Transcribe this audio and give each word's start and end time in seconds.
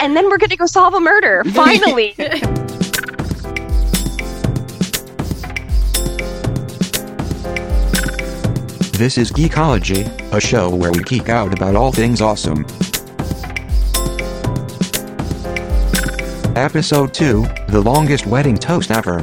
and 0.00 0.16
then 0.16 0.28
we're 0.30 0.38
going 0.38 0.50
to 0.50 0.56
go 0.56 0.66
solve 0.66 0.94
a 0.94 1.00
murder. 1.00 1.44
Finally. 1.52 2.14
This 9.00 9.16
is 9.16 9.32
Geekology, 9.32 10.04
a 10.30 10.38
show 10.38 10.68
where 10.68 10.92
we 10.92 11.02
geek 11.04 11.30
out 11.30 11.54
about 11.54 11.74
all 11.74 11.90
things 11.90 12.20
awesome. 12.20 12.66
Episode 16.54 17.14
2 17.14 17.46
The 17.68 17.80
Longest 17.82 18.26
Wedding 18.26 18.58
Toast 18.58 18.90
Ever. 18.90 19.20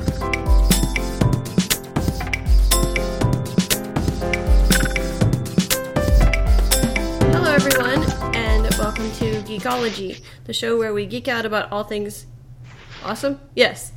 Hello, 7.29 7.51
everyone, 7.51 8.03
and 8.35 8.73
welcome 8.79 9.11
to 9.11 9.41
Geekology, 9.43 10.19
the 10.47 10.53
show 10.53 10.77
where 10.77 10.93
we 10.93 11.05
geek 11.05 11.27
out 11.27 11.45
about 11.45 11.71
all 11.71 11.83
things 11.83 12.25
awesome. 13.03 13.39
Yes, 13.55 13.91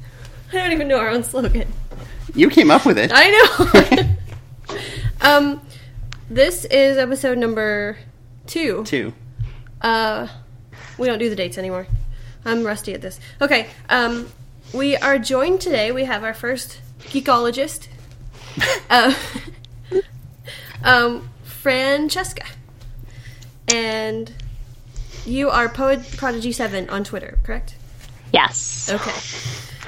I 0.52 0.57
don't 0.57 0.73
even 0.73 0.88
know 0.88 0.98
our 0.98 1.09
own 1.09 1.24
slogan. 1.24 1.73
You 2.34 2.51
came 2.51 2.70
up 2.70 2.84
with 2.84 2.98
it. 2.98 3.11
I 3.15 4.07
know. 4.69 4.77
um, 5.21 5.60
this 6.29 6.65
is 6.66 6.98
episode 6.98 7.38
number 7.38 7.97
two. 8.47 8.84
Two. 8.84 9.12
Uh, 9.80 10.29
we 10.98 11.07
don't 11.07 11.19
do 11.19 11.30
the 11.30 11.37
dates 11.37 11.57
anymore. 11.57 11.87
I'm 12.45 12.65
rusty 12.65 12.95
at 12.95 13.02
this. 13.02 13.19
Okay. 13.41 13.69
Um, 13.88 14.29
we 14.73 14.96
are 14.96 15.19
joined 15.19 15.60
today. 15.60 15.93
We 15.93 16.05
have 16.05 16.23
our 16.24 16.35
first 16.35 16.80
geekologist, 17.01 17.88
uh, 18.91 19.15
um, 20.85 21.29
Francesca, 21.43 22.45
and 23.69 24.32
you 25.30 25.51
are 25.51 25.69
Poet 25.69 26.01
Prodigy 26.16 26.52
Seven 26.52 26.89
on 26.91 27.05
Twitter, 27.05 27.38
correct? 27.45 27.75
yes. 28.33 28.91
Okay. 28.93 29.11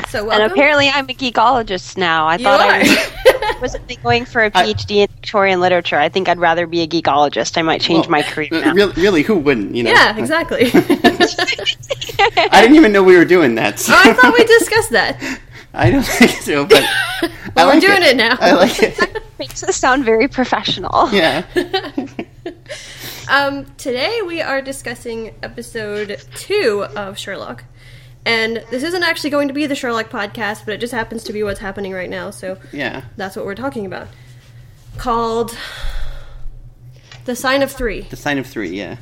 So 0.08 0.30
And 0.30 0.42
apparently, 0.50 0.88
I'm 0.88 1.04
a 1.08 1.12
geekologist 1.14 1.96
now. 1.96 2.26
I 2.26 2.36
you 2.36 2.44
thought 2.44 2.60
I 2.60 2.78
are. 2.80 3.52
was 3.60 3.60
wasn't 3.74 4.02
going 4.02 4.24
for 4.24 4.42
a 4.44 4.50
PhD 4.50 4.96
in 5.02 5.08
Victorian 5.08 5.60
literature. 5.60 5.96
I 5.98 6.08
think 6.08 6.28
I'd 6.28 6.38
rather 6.38 6.66
be 6.66 6.80
a 6.80 6.86
geekologist. 6.88 7.56
I 7.56 7.62
might 7.62 7.80
change 7.80 8.08
my 8.08 8.22
career 8.22 8.48
Uh, 8.52 8.60
now. 8.60 8.72
Really, 8.74 8.92
really, 9.02 9.22
who 9.22 9.36
wouldn't? 9.36 9.74
You 9.74 9.84
know. 9.84 9.90
yeah, 9.90 10.16
exactly. 10.18 10.70
oh, 10.74 10.86
I 12.50 12.60
didn't 12.60 12.76
even 12.76 12.92
know 12.92 13.02
we 13.02 13.16
were 13.16 13.24
doing 13.24 13.54
that. 13.56 13.78
So 13.78 13.92
I 13.96 14.12
thought 14.12 14.34
we 14.36 14.44
discussed 14.44 14.90
that. 14.90 15.40
I 15.74 15.90
don't 15.90 16.04
think 16.04 16.32
so, 16.42 16.64
but 16.66 16.82
I 16.82 17.30
Well, 17.54 17.66
we're 17.68 17.72
like 17.74 17.80
doing 17.80 18.02
it 18.02 18.16
now. 18.16 18.36
I 18.40 18.52
like 18.52 18.82
it. 18.82 18.98
Makes 19.38 19.62
us 19.62 19.76
sound 19.76 20.04
very 20.04 20.28
professional. 20.28 21.08
Yeah. 21.12 21.44
Um, 23.28 23.66
today 23.76 24.20
we 24.22 24.40
are 24.42 24.60
discussing 24.60 25.34
episode 25.42 26.22
two 26.34 26.84
of 26.96 27.16
Sherlock. 27.18 27.64
And 28.24 28.64
this 28.70 28.82
isn't 28.82 29.02
actually 29.02 29.30
going 29.30 29.48
to 29.48 29.54
be 29.54 29.66
the 29.66 29.74
Sherlock 29.74 30.10
podcast, 30.10 30.64
but 30.64 30.74
it 30.74 30.78
just 30.78 30.92
happens 30.92 31.24
to 31.24 31.32
be 31.32 31.42
what's 31.42 31.60
happening 31.60 31.92
right 31.92 32.10
now, 32.10 32.30
so 32.30 32.58
Yeah. 32.72 33.02
that's 33.16 33.34
what 33.36 33.44
we're 33.44 33.54
talking 33.54 33.86
about. 33.86 34.08
Called 34.96 35.56
The 37.24 37.34
Sign 37.34 37.62
of 37.62 37.70
Three, 37.72 38.02
The 38.02 38.16
sign 38.16 38.38
of 38.38 38.46
three. 38.46 38.70
Yeah. 38.70 38.96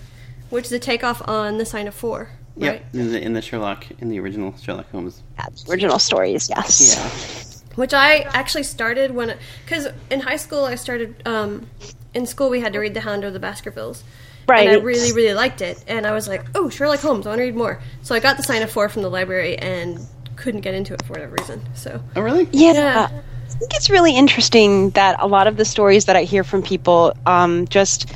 which 0.51 0.67
is 0.67 0.73
a 0.73 0.79
takeoff 0.79 1.27
on 1.29 1.59
The 1.59 1.67
Sign 1.67 1.87
of 1.87 1.95
Four, 1.95 2.31
right? 2.57 2.83
Yep. 2.93 2.95
In 2.95 3.13
the, 3.13 3.21
in 3.23 3.33
the 3.35 3.43
Sherlock, 3.43 3.87
in 4.01 4.09
the 4.09 4.19
original 4.21 4.55
Sherlock 4.59 4.91
Holmes. 4.91 5.23
Original 5.69 5.99
stories, 5.99 6.49
yes. 6.49 6.95
Yeah. 6.97 7.75
Which 7.77 7.95
I 7.95 8.21
actually 8.33 8.65
started 8.65 9.13
when, 9.13 9.37
because 9.65 9.89
in 10.11 10.21
high 10.21 10.37
school 10.37 10.65
I 10.65 10.75
started, 10.77 11.23
um, 11.27 11.69
in 12.15 12.27
school 12.27 12.51
we 12.51 12.61
had 12.61 12.73
to 12.73 12.79
read 12.79 12.95
The 12.95 13.01
Hound 13.01 13.25
of 13.25 13.33
the 13.33 13.41
Baskervilles. 13.41 14.03
Right. 14.49 14.69
And 14.69 14.79
I 14.79 14.81
really, 14.81 15.13
really 15.13 15.35
liked 15.35 15.61
it. 15.61 15.83
And 15.87 16.07
I 16.07 16.13
was 16.13 16.27
like, 16.27 16.45
oh, 16.55 16.69
Sherlock 16.69 17.01
Holmes, 17.01 17.27
I 17.27 17.31
want 17.31 17.39
to 17.39 17.45
read 17.45 17.57
more. 17.57 17.81
So 18.03 18.15
I 18.15 18.21
got 18.21 18.37
the 18.37 18.43
Sign 18.43 18.63
of 18.63 18.71
Four 18.71 18.89
from 18.89 19.03
the 19.03 19.11
library 19.11 19.57
and 19.59 20.01
couldn't 20.37 20.63
get 20.63 20.75
into 20.75 20.95
it 20.95 21.05
for 21.05 21.13
whatever 21.13 21.37
reason. 21.39 21.63
So, 21.75 22.03
Oh, 22.17 22.21
really? 22.21 22.49
Yeah. 22.53 22.73
Yeah. 22.73 23.09
I 23.13 23.53
think 23.61 23.75
it's 23.75 23.91
really 23.91 24.17
interesting 24.17 24.91
that 24.91 25.17
a 25.21 25.27
lot 25.27 25.47
of 25.47 25.57
the 25.57 25.65
stories 25.65 26.07
that 26.07 26.17
I 26.17 26.23
hear 26.25 26.43
from 26.43 26.63
people, 26.63 27.15
um, 27.27 27.69
just 27.69 28.13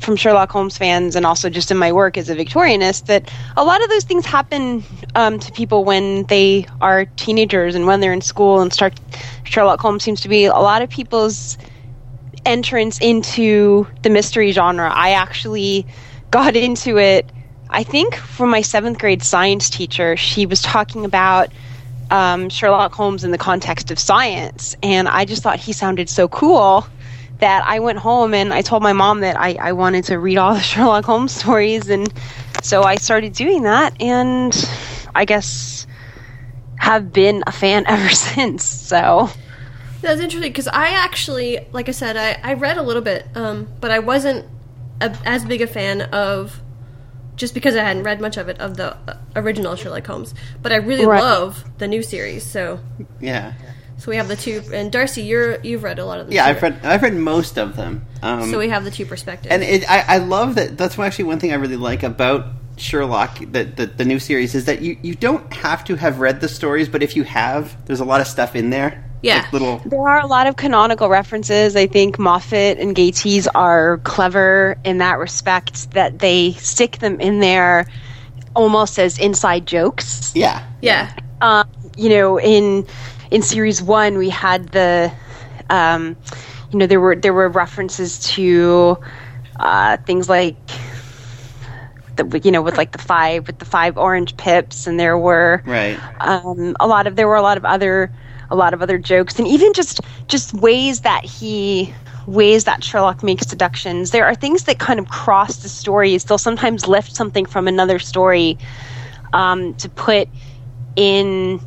from 0.00 0.16
Sherlock 0.16 0.50
Holmes 0.50 0.76
fans 0.76 1.16
and 1.16 1.24
also 1.26 1.48
just 1.50 1.70
in 1.70 1.76
my 1.76 1.92
work 1.92 2.16
as 2.16 2.28
a 2.30 2.34
Victorianist, 2.36 3.06
that 3.06 3.30
a 3.56 3.64
lot 3.64 3.82
of 3.82 3.88
those 3.90 4.04
things 4.04 4.24
happen 4.26 4.82
um, 5.14 5.38
to 5.38 5.52
people 5.52 5.84
when 5.84 6.24
they 6.24 6.66
are 6.80 7.04
teenagers 7.16 7.74
and 7.74 7.86
when 7.86 8.00
they're 8.00 8.12
in 8.12 8.20
school 8.20 8.60
and 8.60 8.72
start. 8.72 8.98
Sherlock 9.44 9.80
Holmes 9.80 10.02
seems 10.02 10.20
to 10.22 10.28
be 10.28 10.46
a 10.46 10.52
lot 10.52 10.82
of 10.82 10.90
people's 10.90 11.58
entrance 12.46 12.98
into 13.00 13.86
the 14.02 14.10
mystery 14.10 14.52
genre. 14.52 14.90
I 14.90 15.10
actually 15.12 15.86
got 16.30 16.56
into 16.56 16.98
it, 16.98 17.32
I 17.70 17.82
think, 17.82 18.14
from 18.16 18.50
my 18.50 18.62
seventh 18.62 18.98
grade 18.98 19.22
science 19.22 19.68
teacher. 19.70 20.16
She 20.16 20.46
was 20.46 20.62
talking 20.62 21.04
about 21.04 21.52
um, 22.10 22.48
Sherlock 22.48 22.94
Holmes 22.94 23.24
in 23.24 23.32
the 23.32 23.38
context 23.38 23.90
of 23.90 23.98
science, 23.98 24.76
and 24.82 25.08
I 25.08 25.24
just 25.24 25.42
thought 25.42 25.58
he 25.60 25.72
sounded 25.72 26.08
so 26.08 26.28
cool 26.28 26.86
that 27.38 27.64
I 27.66 27.80
went 27.80 27.98
home 27.98 28.32
and 28.32 28.54
I 28.54 28.62
told 28.62 28.82
my 28.82 28.94
mom 28.94 29.20
that 29.20 29.38
I, 29.38 29.56
I 29.60 29.72
wanted 29.72 30.04
to 30.04 30.18
read 30.18 30.38
all 30.38 30.54
the 30.54 30.60
Sherlock 30.62 31.04
Holmes 31.04 31.32
stories, 31.32 31.90
and 31.90 32.12
so 32.62 32.82
I 32.82 32.96
started 32.96 33.34
doing 33.34 33.64
that, 33.64 34.00
and 34.00 34.54
I 35.14 35.24
guess 35.24 35.86
have 36.78 37.12
been 37.12 37.42
a 37.46 37.52
fan 37.52 37.84
ever 37.88 38.10
since. 38.10 38.64
So. 38.64 39.30
That's 40.02 40.20
interesting 40.20 40.50
because 40.52 40.68
I 40.68 40.88
actually, 40.90 41.66
like 41.72 41.88
I 41.88 41.92
said, 41.92 42.16
I, 42.16 42.38
I 42.42 42.54
read 42.54 42.76
a 42.78 42.82
little 42.82 43.02
bit, 43.02 43.26
um, 43.34 43.68
but 43.80 43.90
I 43.90 43.98
wasn't 44.00 44.46
a, 45.00 45.16
as 45.24 45.44
big 45.44 45.62
a 45.62 45.66
fan 45.66 46.02
of. 46.02 46.60
Just 47.36 47.52
because 47.52 47.76
I 47.76 47.82
hadn't 47.84 48.04
read 48.04 48.18
much 48.18 48.38
of 48.38 48.48
it 48.48 48.58
of 48.60 48.78
the 48.78 48.96
uh, 48.96 49.18
original 49.34 49.76
Sherlock 49.76 50.06
Holmes, 50.06 50.32
but 50.62 50.72
I 50.72 50.76
really 50.76 51.04
Right. 51.04 51.20
love 51.20 51.64
the 51.76 51.86
new 51.86 52.02
series. 52.02 52.42
So, 52.46 52.80
Yeah. 53.20 53.52
so 53.98 54.10
we 54.10 54.16
have 54.16 54.26
the 54.26 54.36
two. 54.36 54.62
And 54.72 54.90
Darcy, 54.90 55.20
you're 55.20 55.60
you've 55.60 55.82
read 55.82 55.98
a 55.98 56.06
lot 56.06 56.18
of 56.18 56.28
them. 56.28 56.32
Yeah. 56.34 56.44
too. 56.44 56.48
I've 56.56 56.62
read. 56.62 56.80
I've 56.82 57.02
read 57.02 57.12
most 57.12 57.58
of 57.58 57.76
them. 57.76 58.06
Um, 58.22 58.50
So 58.50 58.58
we 58.58 58.70
have 58.70 58.84
the 58.84 58.90
two 58.90 59.04
perspectives. 59.04 59.52
and 59.52 59.62
it, 59.62 59.84
I, 59.90 60.14
I 60.14 60.18
love 60.18 60.54
that. 60.54 60.78
That's 60.78 60.98
actually 60.98 61.26
one 61.26 61.38
thing 61.38 61.52
I 61.52 61.56
really 61.56 61.76
like 61.76 62.02
about 62.02 62.46
Sherlock, 62.76 63.38
the, 63.38 63.64
the 63.64 63.86
the 63.86 64.04
new 64.04 64.18
series, 64.18 64.54
is 64.54 64.66
that 64.66 64.82
you 64.82 64.96
you 65.02 65.14
don't 65.14 65.52
have 65.52 65.84
to 65.86 65.96
have 65.96 66.20
read 66.20 66.40
the 66.40 66.48
stories, 66.48 66.88
but 66.88 67.02
if 67.02 67.16
you 67.16 67.24
have, 67.24 67.84
there's 67.86 68.00
a 68.00 68.04
lot 68.04 68.20
of 68.20 68.26
stuff 68.26 68.54
in 68.54 68.70
there. 68.70 69.02
Yeah. 69.22 69.42
Like 69.42 69.52
little. 69.54 69.78
There 69.86 70.06
are 70.06 70.20
a 70.20 70.26
lot 70.26 70.46
of 70.46 70.56
canonical 70.56 71.08
references. 71.08 71.74
I 71.74 71.86
think 71.86 72.18
Moffat 72.18 72.78
and 72.78 72.94
Gatiss 72.94 73.48
are 73.54 73.98
clever 74.04 74.76
in 74.84 74.98
that 74.98 75.18
respect 75.18 75.90
that 75.92 76.18
they 76.18 76.52
stick 76.52 76.98
them 76.98 77.20
in 77.20 77.40
there 77.40 77.86
almost 78.54 78.98
as 78.98 79.18
inside 79.18 79.66
jokes. 79.66 80.32
Yeah. 80.34 80.64
yeah, 80.80 81.12
Um, 81.40 81.68
you 81.96 82.08
know, 82.10 82.38
in 82.38 82.86
in 83.30 83.42
series 83.42 83.82
one, 83.82 84.18
we 84.18 84.30
had 84.30 84.68
the, 84.68 85.12
um, 85.70 86.16
you 86.70 86.78
know, 86.78 86.86
there 86.86 87.00
were 87.00 87.16
there 87.16 87.34
were 87.34 87.48
references 87.48 88.18
to 88.34 88.98
uh, 89.58 89.96
things 89.98 90.28
like. 90.28 90.56
The, 92.16 92.40
you 92.42 92.50
know, 92.50 92.62
with 92.62 92.76
like 92.76 92.92
the 92.92 92.98
five, 92.98 93.46
with 93.46 93.58
the 93.58 93.64
five 93.64 93.96
orange 93.96 94.36
pips, 94.36 94.86
and 94.86 94.98
there 94.98 95.18
were 95.18 95.62
Right. 95.66 95.98
um, 96.20 96.76
a 96.80 96.86
lot 96.86 97.06
of 97.06 97.16
there 97.16 97.28
were 97.28 97.36
a 97.36 97.42
lot 97.42 97.56
of 97.56 97.64
other 97.64 98.10
a 98.50 98.56
lot 98.56 98.72
of 98.74 98.80
other 98.80 98.96
jokes 98.96 99.38
and 99.38 99.48
even 99.48 99.72
just 99.72 100.00
just 100.28 100.54
ways 100.54 101.00
that 101.00 101.24
he 101.24 101.92
ways 102.26 102.64
that 102.64 102.82
Sherlock 102.82 103.22
makes 103.22 103.46
deductions. 103.46 104.10
There 104.10 104.24
are 104.24 104.34
things 104.34 104.64
that 104.64 104.78
kind 104.78 104.98
of 104.98 105.08
cross 105.08 105.58
the 105.58 105.68
stories. 105.68 106.24
They'll 106.24 106.38
sometimes 106.38 106.86
lift 106.88 107.14
something 107.14 107.46
from 107.46 107.68
another 107.68 107.98
story 107.98 108.58
um, 109.32 109.74
to 109.74 109.88
put 109.88 110.28
in. 110.96 111.60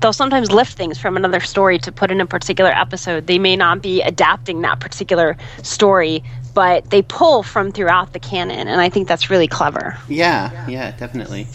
They'll 0.00 0.12
sometimes 0.12 0.52
lift 0.52 0.76
things 0.76 0.98
from 0.98 1.16
another 1.16 1.40
story 1.40 1.78
to 1.80 1.90
put 1.90 2.10
in 2.10 2.20
a 2.20 2.26
particular 2.26 2.70
episode. 2.70 3.26
They 3.26 3.38
may 3.38 3.56
not 3.56 3.80
be 3.82 4.02
adapting 4.02 4.60
that 4.60 4.78
particular 4.78 5.36
story, 5.62 6.22
but 6.56 6.88
they 6.88 7.02
pull 7.02 7.42
from 7.42 7.70
throughout 7.70 8.14
the 8.14 8.18
canon, 8.18 8.66
and 8.66 8.80
I 8.80 8.88
think 8.88 9.08
that's 9.08 9.28
really 9.28 9.46
clever. 9.46 9.98
Yeah. 10.08 10.66
Yeah. 10.66 10.90
Definitely. 10.92 11.46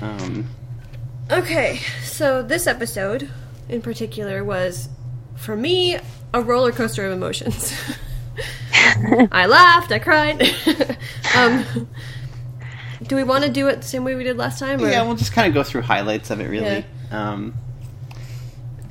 Um. 0.00 0.48
Okay, 1.28 1.80
so 2.04 2.40
this 2.40 2.68
episode 2.68 3.28
in 3.68 3.82
particular 3.82 4.44
was, 4.44 4.88
for 5.34 5.56
me, 5.56 5.98
a 6.32 6.40
roller 6.40 6.70
coaster 6.70 7.04
of 7.04 7.12
emotions. 7.12 7.74
I 9.32 9.46
laughed, 9.46 9.90
I 9.90 9.98
cried. 9.98 10.40
um, 11.36 11.88
do 13.02 13.16
we 13.16 13.24
want 13.24 13.42
to 13.42 13.50
do 13.50 13.66
it 13.66 13.76
the 13.76 13.88
same 13.88 14.04
way 14.04 14.14
we 14.14 14.22
did 14.22 14.36
last 14.36 14.60
time? 14.60 14.80
Or? 14.80 14.88
Yeah, 14.88 15.02
we'll 15.02 15.16
just 15.16 15.32
kind 15.32 15.48
of 15.48 15.54
go 15.54 15.64
through 15.64 15.82
highlights 15.82 16.30
of 16.30 16.40
it, 16.40 16.48
really. 16.48 16.84
Um, 17.10 17.54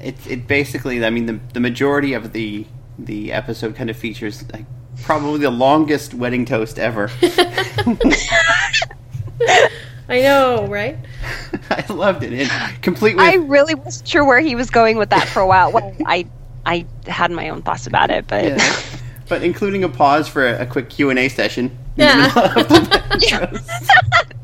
it 0.02 0.16
it 0.28 0.45
basically, 0.45 1.06
I 1.06 1.10
mean, 1.10 1.25
the 1.25 1.40
the 1.54 1.62
majority 1.62 2.13
of 2.13 2.34
the 2.34 2.66
the 2.98 3.31
episode 3.31 3.78
kind 3.78 3.90
of 3.90 3.95
features 3.95 4.44
like 4.52 4.66
probably 5.04 5.40
the 5.40 5.50
longest 5.50 6.13
wedding 6.13 6.46
toast 6.46 6.80
ever. 6.80 7.10
I 10.10 10.22
know, 10.22 10.66
right? 10.68 10.98
I 11.69 11.86
loved 11.94 12.24
it. 12.24 12.34
it 12.34 12.50
complete 12.81 13.16
with 13.16 13.25
I 13.25 13.36
really 13.36 13.75
wasn't 13.75 14.07
sure 14.07 14.25
where 14.25 14.40
he 14.40 14.56
was 14.56 14.69
going 14.69 14.98
with 14.98 15.12
that 15.12 15.28
for 15.28 15.40
a 15.40 15.48
while. 15.48 15.72
Well, 15.72 15.96
I 16.06 16.28
I 16.66 16.86
had 17.07 17.31
my 17.31 17.50
own 17.50 17.62
thoughts 17.62 17.86
about 17.86 18.10
it, 18.10 18.25
but 18.28 18.44
yeah. 18.44 18.75
but 19.28 19.44
including 19.44 19.84
a 19.84 19.90
pause 19.90 20.28
for 20.28 20.48
a, 20.48 20.63
a 20.63 20.66
quick 20.66 20.90
Q 20.90 21.12
and 21.12 21.19
A 21.19 21.30
session. 21.30 21.78
Yeah. 21.95 22.28
middle 22.28 22.44
of 22.44 22.69
the 22.69 23.04
wedding 23.10 23.30
toast. 23.30 23.72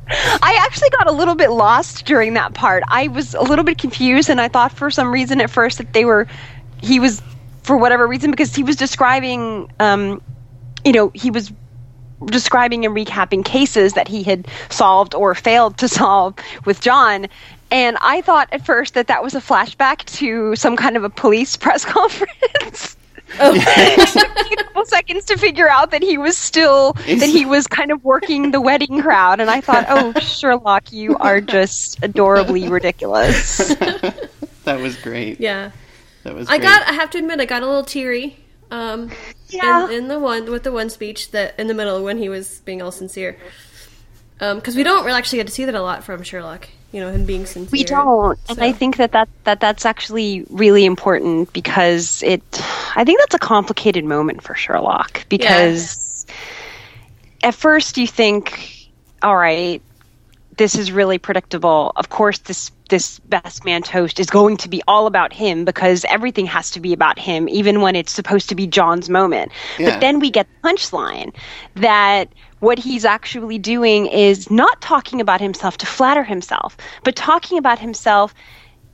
I 0.08 0.60
actually 0.62 0.90
got 0.92 1.08
a 1.08 1.12
little 1.12 1.36
bit 1.36 1.50
lost 1.50 2.06
during 2.06 2.36
that 2.36 2.54
part. 2.54 2.84
I 2.88 3.08
was 3.08 3.34
a 3.34 3.42
little 3.42 3.66
bit 3.66 3.78
confused, 3.78 4.30
and 4.30 4.40
I 4.40 4.48
thought 4.48 4.72
for 4.72 4.92
some 4.92 5.12
reason 5.12 5.42
at 5.42 5.50
first 5.50 5.80
that 5.80 5.94
they 5.94 6.06
were, 6.06 6.28
he 6.82 7.00
was, 7.00 7.22
for 7.64 7.78
whatever 7.78 8.08
reason, 8.08 8.30
because 8.30 8.54
he 8.54 8.62
was 8.64 8.76
describing, 8.76 9.72
um, 9.80 10.22
you 10.86 10.92
know, 10.92 11.12
he 11.14 11.32
was 11.32 11.52
describing 12.26 12.86
and 12.86 12.96
recapping 12.96 13.44
cases 13.44 13.94
that 13.94 14.08
he 14.08 14.24
had 14.24 14.48
solved 14.70 15.14
or 15.14 15.36
failed 15.36 15.78
to 15.80 15.88
solve 15.90 16.36
with 16.66 16.80
John. 16.80 17.28
And 17.72 17.98
I 18.00 18.22
thought 18.22 18.48
at 18.52 18.66
first 18.66 18.94
that 18.94 19.08
that 19.08 19.24
was 19.24 19.36
a 19.36 19.42
flashback 19.42 20.06
to 20.18 20.56
some 20.56 20.76
kind 20.76 20.96
of 20.96 21.04
a 21.04 21.10
police 21.10 21.58
press 21.58 21.84
conference. 21.84 22.96
Oh. 23.40 23.54
it 23.58 24.08
took 24.10 24.36
me 24.36 24.56
a 24.60 24.64
couple 24.64 24.86
seconds 24.86 25.26
to 25.26 25.38
figure 25.38 25.68
out 25.68 25.90
that 25.92 26.04
he 26.04 26.18
was 26.18 26.38
still 26.38 26.94
that 26.94 27.28
he 27.28 27.44
was 27.44 27.66
kind 27.66 27.92
of 27.92 28.04
working 28.04 28.52
the 28.52 28.62
wedding 28.62 29.02
crowd, 29.02 29.40
and 29.40 29.50
I 29.50 29.62
thought, 29.62 29.88
"Oh, 29.90 30.14
Sherlock, 30.20 30.94
you 30.94 31.18
are 31.18 31.42
just 31.42 32.02
adorably 32.04 32.70
ridiculous." 32.70 33.58
that 33.58 34.80
was 34.80 34.96
great. 34.98 35.40
Yeah. 35.40 35.72
That 36.22 36.36
was. 36.36 36.48
I 36.50 36.60
great. 36.60 36.68
got. 36.68 36.88
I 36.88 36.94
have 36.94 37.10
to 37.10 37.18
admit, 37.18 37.42
I 37.42 37.46
got 37.46 37.64
a 37.64 37.66
little 37.66 37.84
teary. 37.84 38.38
Um, 38.72 39.12
Yeah. 39.50 39.86
in, 39.86 39.92
in 39.92 40.08
the 40.08 40.20
one 40.20 40.50
with 40.52 40.64
the 40.64 40.72
one 40.72 40.90
speech 40.90 41.32
that 41.32 41.60
in 41.60 41.68
the 41.68 41.74
middle 41.74 42.04
when 42.04 42.18
he 42.18 42.30
was 42.30 42.60
being 42.66 42.82
all 42.82 42.92
sincere. 42.92 43.38
Because 44.40 44.76
we 44.76 44.84
don't 44.84 45.06
really 45.06 45.18
actually 45.18 45.38
get 45.40 45.48
to 45.48 45.54
see 45.54 45.66
that 45.66 45.76
a 45.76 45.82
lot 45.82 46.04
from 46.04 46.22
Sherlock. 46.24 46.68
You 46.92 47.02
know, 47.02 47.12
him 47.12 47.26
being 47.26 47.46
sincere. 47.46 47.72
We 47.72 47.84
don't, 47.84 48.40
and 48.48 48.62
I 48.62 48.72
think 48.72 48.98
that, 48.98 49.12
that 49.12 49.28
that 49.44 49.60
that's 49.60 49.86
actually 49.86 50.46
really 50.50 50.86
important 50.86 51.52
because 51.52 52.24
it. 52.24 52.42
I 52.96 53.04
think 53.04 53.20
that's 53.20 53.36
a 53.36 53.40
complicated 53.40 54.06
moment 54.06 54.44
for 54.44 54.56
Sherlock 54.56 55.28
because 55.28 56.26
at 57.44 57.54
first 57.54 57.98
you 57.98 58.08
think, 58.08 58.90
all 59.22 59.36
right, 59.36 59.82
this 60.58 60.76
is 60.76 60.92
really 60.92 61.18
predictable. 61.18 61.92
Of 61.96 62.10
course, 62.10 62.40
this 62.40 62.72
this 62.90 63.20
best 63.20 63.66
man 63.66 63.82
toast 63.82 64.20
is 64.20 64.30
going 64.30 64.58
to 64.58 64.70
be 64.70 64.82
all 64.88 65.08
about 65.08 65.34
him 65.34 65.66
because 65.66 66.06
everything 66.06 66.46
has 66.46 66.72
to 66.72 66.80
be 66.80 66.94
about 66.94 67.18
him, 67.18 67.50
even 67.50 67.82
when 67.82 67.96
it's 67.96 68.12
supposed 68.12 68.50
to 68.50 68.56
be 68.56 68.68
John's 68.68 69.10
moment. 69.10 69.52
Yeah. 69.80 69.92
But 69.92 70.02
then 70.02 70.20
we 70.20 70.30
get 70.30 70.48
the 70.62 70.70
punchline 70.70 71.34
that 71.76 72.30
what 72.60 72.78
he's 72.78 73.06
actually 73.06 73.58
doing 73.58 74.06
is 74.06 74.52
not 74.52 74.82
talking 74.82 75.20
about 75.20 75.42
himself 75.42 75.78
to 75.78 75.86
flatter 75.86 76.24
himself, 76.24 76.78
but 77.04 77.16
talking 77.16 77.58
about 77.58 77.80
himself 77.80 78.34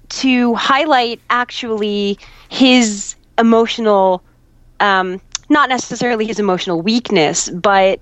to 0.10 0.56
highlight 0.56 1.22
actually 1.30 2.18
his 2.50 3.16
emotional, 3.38 4.22
um, 4.80 5.22
not 5.50 5.70
necessarily 5.70 6.26
his 6.26 6.40
emotional 6.40 6.82
weakness, 6.82 7.50
but 7.50 8.00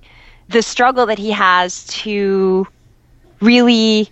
the 0.49 0.61
struggle 0.61 1.05
that 1.07 1.19
he 1.19 1.31
has 1.31 1.85
to 1.87 2.67
really 3.41 4.09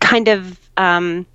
kind 0.00 0.28
of 0.28 0.58
um, 0.76 1.26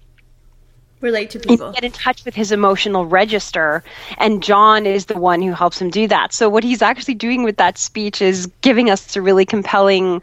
relate 1.01 1.31
to 1.31 1.39
people. 1.39 1.71
get 1.71 1.83
in 1.83 1.91
touch 1.91 2.23
with 2.25 2.35
his 2.35 2.51
emotional 2.51 3.05
register 3.05 3.83
and 4.17 4.43
john 4.43 4.85
is 4.85 5.05
the 5.07 5.17
one 5.17 5.41
who 5.41 5.51
helps 5.51 5.81
him 5.81 5.89
do 5.89 6.07
that 6.07 6.31
so 6.31 6.47
what 6.47 6.63
he's 6.63 6.81
actually 6.81 7.15
doing 7.15 7.43
with 7.43 7.57
that 7.57 7.77
speech 7.77 8.21
is 8.21 8.45
giving 8.61 8.89
us 8.89 9.15
a 9.15 9.21
really 9.21 9.45
compelling 9.45 10.21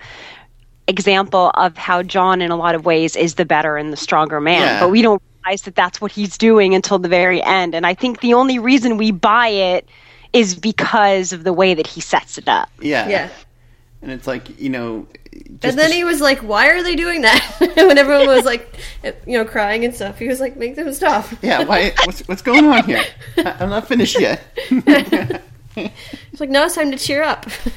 example 0.86 1.50
of 1.54 1.76
how 1.76 2.02
john 2.02 2.40
in 2.40 2.50
a 2.52 2.56
lot 2.56 2.74
of 2.76 2.84
ways 2.86 3.16
is 3.16 3.34
the 3.34 3.44
better 3.44 3.76
and 3.76 3.92
the 3.92 3.96
stronger 3.96 4.40
man 4.40 4.62
Yeah. 4.62 4.80
but 4.80 4.90
we 4.90 5.02
don't 5.02 5.20
realize 5.44 5.62
that 5.62 5.74
that's 5.74 6.00
what 6.00 6.12
he's 6.12 6.38
doing 6.38 6.74
until 6.74 6.98
the 7.00 7.08
very 7.08 7.42
end 7.42 7.74
and 7.74 7.84
i 7.84 7.94
think 7.94 8.20
the 8.20 8.34
only 8.34 8.58
reason 8.60 8.96
we 8.98 9.10
buy 9.10 9.48
it 9.48 9.88
is 10.32 10.54
because 10.54 11.32
of 11.32 11.42
the 11.42 11.52
way 11.52 11.74
that 11.74 11.86
he 11.88 12.00
sets 12.00 12.38
it 12.38 12.48
up 12.48 12.70
Yeah. 12.80 13.08
Yeah. 13.08 13.28
And 14.02 14.10
it's 14.12 14.26
like 14.26 14.60
you 14.60 14.68
know. 14.70 15.06
Just 15.32 15.64
And 15.64 15.78
then 15.78 15.90
to- 15.90 15.96
he 15.96 16.04
was 16.04 16.20
like, 16.20 16.38
"Why 16.40 16.68
are 16.70 16.82
they 16.82 16.94
doing 16.96 17.22
that?" 17.22 17.56
when 17.76 17.98
everyone 17.98 18.26
was 18.28 18.44
like, 18.44 18.74
you 19.26 19.36
know, 19.38 19.44
crying 19.44 19.84
and 19.84 19.94
stuff. 19.94 20.18
He 20.18 20.28
was 20.28 20.40
like, 20.40 20.56
"Make 20.56 20.76
them 20.76 20.92
stop." 20.92 21.26
Yeah. 21.42 21.64
Why? 21.64 21.92
What's 22.04 22.20
what's 22.28 22.42
going 22.42 22.64
on 22.66 22.84
here? 22.84 23.04
I- 23.38 23.56
I'm 23.60 23.70
not 23.70 23.86
finished 23.88 24.18
yet. 24.20 24.40
It's 24.70 26.40
like, 26.40 26.50
"No, 26.50 26.64
it's 26.66 26.74
time 26.76 26.90
to 26.90 26.96
cheer 26.98 27.22
up." 27.22 27.46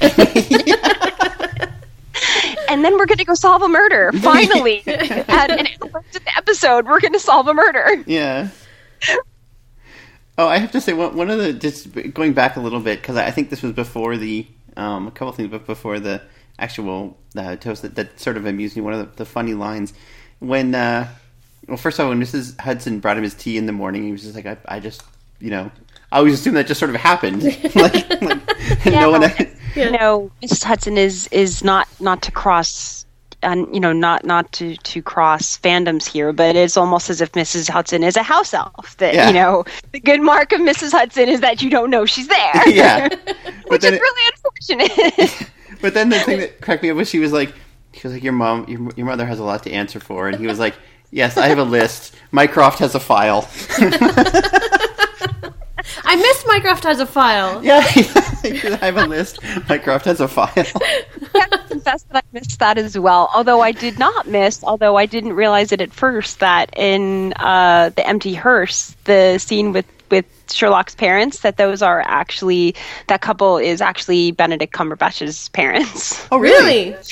and 2.68 2.84
then 2.84 2.96
we're 2.96 3.06
going 3.06 3.18
to 3.18 3.24
go 3.24 3.34
solve 3.34 3.62
a 3.62 3.68
murder 3.68 4.12
finally 4.20 4.82
at 4.86 5.50
an 5.50 5.66
hour 5.66 6.02
into 6.06 6.20
the 6.20 6.36
episode 6.36 6.86
we're 6.86 7.00
going 7.00 7.12
to 7.12 7.18
solve 7.20 7.48
a 7.48 7.54
murder 7.54 8.02
Yeah. 8.06 8.48
Oh, 10.38 10.46
I 10.48 10.58
have 10.58 10.70
to 10.72 10.80
say 10.80 10.92
one 10.92 11.16
one 11.16 11.30
of 11.30 11.38
the 11.38 11.52
just 11.52 11.88
going 12.14 12.32
back 12.32 12.56
a 12.56 12.60
little 12.60 12.80
bit 12.80 13.00
because 13.00 13.16
I 13.16 13.30
think 13.30 13.50
this 13.50 13.62
was 13.62 13.72
before 13.72 14.16
the 14.16 14.46
um, 14.76 15.06
a 15.06 15.10
couple 15.10 15.32
things, 15.32 15.50
but 15.50 15.66
before 15.66 16.00
the 16.00 16.22
actual 16.58 17.16
uh, 17.36 17.56
toast 17.56 17.82
that, 17.82 17.94
that 17.96 18.18
sort 18.20 18.36
of 18.36 18.46
amused 18.46 18.76
me. 18.76 18.82
One 18.82 18.94
of 18.94 19.10
the, 19.10 19.16
the 19.16 19.24
funny 19.24 19.54
lines 19.54 19.92
when 20.38 20.74
uh, 20.74 21.08
well, 21.68 21.76
first 21.76 21.98
of 21.98 22.04
all, 22.04 22.10
when 22.10 22.20
Mrs. 22.20 22.58
Hudson 22.60 23.00
brought 23.00 23.16
him 23.16 23.22
his 23.22 23.34
tea 23.34 23.56
in 23.56 23.66
the 23.66 23.72
morning, 23.72 24.04
he 24.04 24.12
was 24.12 24.22
just 24.22 24.34
like, 24.34 24.46
I, 24.46 24.56
I 24.66 24.80
just 24.80 25.02
you 25.40 25.50
know. 25.50 25.70
I 26.10 26.18
always 26.18 26.34
assumed 26.34 26.58
that 26.58 26.66
just 26.66 26.78
sort 26.78 26.90
of 26.90 26.96
happened, 26.96 27.42
like, 27.74 28.22
like 28.22 28.84
no 28.86 29.10
one. 29.10 29.22
you 29.74 29.90
know 29.90 30.30
mrs 30.42 30.62
hudson 30.62 30.98
is 30.98 31.26
is 31.28 31.64
not 31.64 31.88
not 32.00 32.20
to 32.20 32.30
cross 32.30 33.01
and 33.42 33.72
you 33.74 33.80
know 33.80 33.92
not 33.92 34.24
not 34.24 34.50
to 34.52 34.76
to 34.78 35.02
cross 35.02 35.58
fandoms 35.58 36.06
here 36.06 36.32
but 36.32 36.56
it's 36.56 36.76
almost 36.76 37.10
as 37.10 37.20
if 37.20 37.32
mrs 37.32 37.68
hudson 37.68 38.02
is 38.02 38.16
a 38.16 38.22
house 38.22 38.54
elf 38.54 38.96
that 38.98 39.14
Yeah. 39.14 39.28
you 39.28 39.34
know 39.34 39.64
the 39.92 40.00
good 40.00 40.20
mark 40.22 40.52
of 40.52 40.60
mrs 40.60 40.92
hudson 40.92 41.28
is 41.28 41.40
that 41.40 41.60
you 41.62 41.70
don't 41.70 41.90
know 41.90 42.06
she's 42.06 42.28
there 42.28 42.68
yeah, 42.68 43.08
which 43.68 43.84
is 43.84 43.92
it- 43.92 44.00
really 44.00 44.32
unfortunate 44.34 45.48
But 45.80 45.94
then 45.94 46.10
the 46.10 46.20
thing 46.20 46.38
that 46.38 46.60
cracked 46.60 46.84
me 46.84 46.90
up 46.90 46.96
was 46.96 47.08
she 47.08 47.18
was 47.18 47.32
like, 47.32 47.52
she 47.92 48.06
was 48.06 48.14
like, 48.14 48.22
your 48.22 48.32
mom, 48.34 48.68
your, 48.68 48.88
your 48.94 49.04
mother 49.04 49.26
has 49.26 49.40
a 49.40 49.42
lot 49.42 49.64
to 49.64 49.70
answer 49.72 49.98
for, 49.98 50.28
and 50.28 50.38
he 50.38 50.46
was 50.46 50.60
like, 50.60 50.76
yes, 51.10 51.36
I 51.36 51.48
have 51.48 51.58
a 51.58 51.64
list. 51.64 52.14
Mycroft 52.30 52.78
has 52.78 52.94
a 52.94 53.00
file. 53.00 53.48
I 56.04 56.16
missed 56.16 56.46
Mycroft 56.46 56.84
as 56.86 57.00
a 57.00 57.06
file. 57.06 57.64
yeah, 57.64 57.78
I 58.44 58.78
have 58.82 58.96
a 58.96 59.06
list. 59.06 59.40
Mycroft 59.68 60.04
has 60.06 60.20
a 60.20 60.28
file. 60.28 60.48
I 60.56 61.04
have 61.34 61.50
to 61.50 61.58
confess 61.68 62.02
that 62.04 62.16
I 62.16 62.22
missed 62.32 62.58
that 62.58 62.78
as 62.78 62.98
well. 62.98 63.30
Although 63.34 63.60
I 63.60 63.72
did 63.72 63.98
not 63.98 64.26
miss, 64.26 64.62
although 64.64 64.96
I 64.96 65.06
didn't 65.06 65.32
realize 65.34 65.72
it 65.72 65.80
at 65.80 65.92
first, 65.92 66.40
that 66.40 66.70
in 66.76 67.32
uh, 67.34 67.90
the 67.96 68.06
empty 68.06 68.34
hearse, 68.34 68.94
the 69.04 69.38
scene 69.38 69.72
with 69.72 69.86
with 70.10 70.26
Sherlock's 70.52 70.94
parents, 70.94 71.40
that 71.40 71.56
those 71.56 71.80
are 71.80 72.02
actually 72.06 72.74
that 73.06 73.22
couple 73.22 73.56
is 73.56 73.80
actually 73.80 74.30
Benedict 74.32 74.72
Cumberbatch's 74.74 75.48
parents. 75.50 76.26
Oh, 76.30 76.38
Really? 76.38 76.94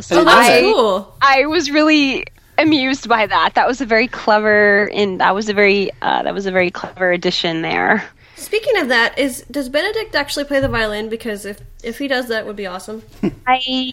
So 0.00 0.20
Oh, 0.20 0.24
that's 0.24 0.48
I, 0.48 0.60
cool. 0.60 1.16
I 1.22 1.46
was 1.46 1.70
really 1.70 2.24
amused 2.58 3.08
by 3.08 3.26
that. 3.26 3.54
That 3.54 3.66
was 3.66 3.80
a 3.80 3.86
very 3.86 4.08
clever, 4.08 4.90
and 4.92 5.20
that 5.20 5.34
was 5.34 5.48
a 5.48 5.54
very 5.54 5.90
uh, 6.02 6.22
that 6.22 6.34
was 6.34 6.46
a 6.46 6.50
very 6.50 6.70
clever 6.70 7.12
addition 7.12 7.62
there. 7.62 8.04
Speaking 8.36 8.76
of 8.78 8.88
that, 8.88 9.18
is 9.18 9.42
does 9.50 9.68
Benedict 9.68 10.14
actually 10.14 10.44
play 10.44 10.60
the 10.60 10.68
violin? 10.68 11.08
Because 11.08 11.44
if 11.44 11.60
if 11.82 11.98
he 11.98 12.08
does, 12.08 12.28
that 12.28 12.46
would 12.46 12.56
be 12.56 12.66
awesome. 12.66 13.02
I 13.46 13.92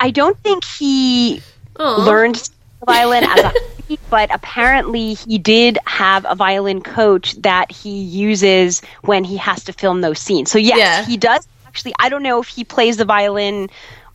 I 0.00 0.10
don't 0.10 0.38
think 0.42 0.64
he 0.64 1.42
Oh, 1.78 2.02
learned 2.06 2.36
the 2.80 2.86
violin 2.86 3.24
as 3.24 3.44
a 3.44 3.52
but 4.10 4.34
apparently 4.34 5.14
he 5.14 5.38
did 5.38 5.78
have 5.86 6.24
a 6.28 6.34
violin 6.34 6.80
coach 6.80 7.34
that 7.42 7.70
he 7.70 8.00
uses 8.02 8.80
when 9.02 9.22
he 9.24 9.36
has 9.36 9.62
to 9.64 9.72
film 9.72 10.00
those 10.00 10.18
scenes. 10.18 10.50
So 10.50 10.58
yes, 10.58 10.78
Yeah. 10.78 11.04
he 11.04 11.16
does 11.16 11.46
actually. 11.66 11.94
I 11.98 12.08
don't 12.08 12.22
know 12.22 12.40
if 12.40 12.48
he 12.48 12.64
plays 12.64 12.96
the 12.96 13.04
violin 13.04 13.68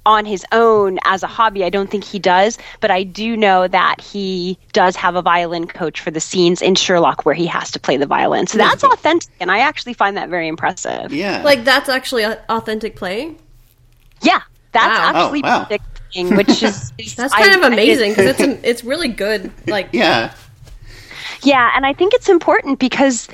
on 0.06 0.26
his 0.26 0.46
own 0.52 0.98
as 1.04 1.22
a 1.24 1.28
hobby. 1.28 1.64
I 1.64 1.70
don't 1.70 1.90
think 1.90 2.04
he 2.04 2.18
does, 2.20 2.58
but 2.80 2.90
I 2.92 3.04
do 3.04 3.38
know 3.38 3.68
that 3.68 4.02
he 4.02 4.58
does 4.74 4.96
have 4.96 5.16
a 5.16 5.22
violin 5.22 5.68
coach 5.68 6.00
for 6.02 6.10
the 6.12 6.20
scenes 6.20 6.62
in 6.62 6.76
Sherlock 6.76 7.26
where 7.26 7.36
he 7.36 7.46
has 7.48 7.70
to 7.72 7.80
play 7.80 7.98
the 7.98 8.06
violin. 8.08 8.48
So 8.48 8.58
that's 8.58 8.84
authentic, 8.84 9.30
and 9.40 9.52
I 9.52 9.60
actually 9.60 9.94
find 9.94 10.18
that 10.18 10.30
very 10.30 10.48
impressive. 10.48 11.14
Yeah. 11.14 11.44
like 11.44 11.64
that's 11.64 11.90
actually 11.90 12.24
authentic 12.26 12.96
playing. 12.96 13.38
Yeah, 14.22 14.42
that's 14.72 14.88
Wow. 15.00 15.12
Oh, 15.14 15.24
actually 15.26 15.42
Oh, 15.44 15.48
wow. 15.48 15.66
predicting, 15.66 16.36
which 16.36 16.64
is, 16.64 16.92
is 16.98 17.16
That's 17.16 17.34
I- 17.34 17.42
kind 17.48 17.64
of 17.64 17.72
amazing 17.72 18.12
because 18.12 18.28
it's 18.28 18.40
a, 18.64 18.70
it's 18.70 18.84
really 18.84 19.08
good. 19.10 19.52
Like 19.68 19.90
yeah. 19.94 20.34
Yeah, 21.44 21.72
and 21.76 21.86
I 21.86 21.94
think 21.94 22.14
it's 22.14 22.30
important 22.30 22.78
because 22.80 23.28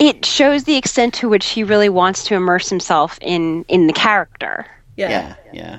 it 0.00 0.24
shows 0.24 0.64
the 0.64 0.76
extent 0.76 1.14
to 1.14 1.28
which 1.28 1.46
he 1.50 1.62
really 1.64 1.88
wants 1.88 2.24
to 2.24 2.34
immerse 2.34 2.68
himself 2.68 3.18
in 3.20 3.64
in 3.68 3.86
the 3.86 3.92
character. 3.92 4.66
yeah, 4.96 5.08
Yeah. 5.10 5.34
Yeah. 5.52 5.78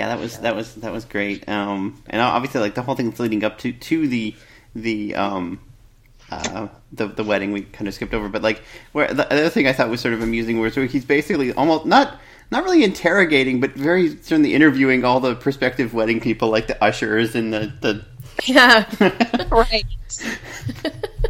Yeah, 0.00 0.08
that 0.08 0.18
was 0.18 0.38
that 0.38 0.56
was 0.56 0.76
that 0.76 0.92
was 0.94 1.04
great. 1.04 1.46
Um, 1.46 2.02
and 2.08 2.22
obviously, 2.22 2.62
like 2.62 2.74
the 2.74 2.80
whole 2.80 2.94
thing 2.94 3.14
leading 3.18 3.44
up 3.44 3.58
to 3.58 3.70
to 3.70 4.08
the 4.08 4.34
the 4.74 5.14
um, 5.14 5.60
uh, 6.30 6.68
the 6.90 7.08
the 7.08 7.22
wedding, 7.22 7.52
we 7.52 7.64
kind 7.64 7.86
of 7.86 7.92
skipped 7.92 8.14
over. 8.14 8.30
But 8.30 8.40
like, 8.40 8.62
where 8.92 9.12
the 9.12 9.30
other 9.30 9.50
thing 9.50 9.66
I 9.66 9.74
thought 9.74 9.90
was 9.90 10.00
sort 10.00 10.14
of 10.14 10.22
amusing 10.22 10.58
was 10.58 10.74
where 10.74 10.86
he's 10.86 11.04
basically 11.04 11.52
almost 11.52 11.84
not 11.84 12.18
not 12.50 12.64
really 12.64 12.82
interrogating, 12.82 13.60
but 13.60 13.72
very 13.72 14.16
certainly 14.22 14.54
interviewing 14.54 15.04
all 15.04 15.20
the 15.20 15.34
prospective 15.34 15.92
wedding 15.92 16.18
people, 16.18 16.48
like 16.48 16.66
the 16.66 16.82
ushers 16.82 17.34
and 17.34 17.52
the 17.52 17.70
the 17.82 18.02
yeah. 18.46 18.88
Right. 19.50 19.84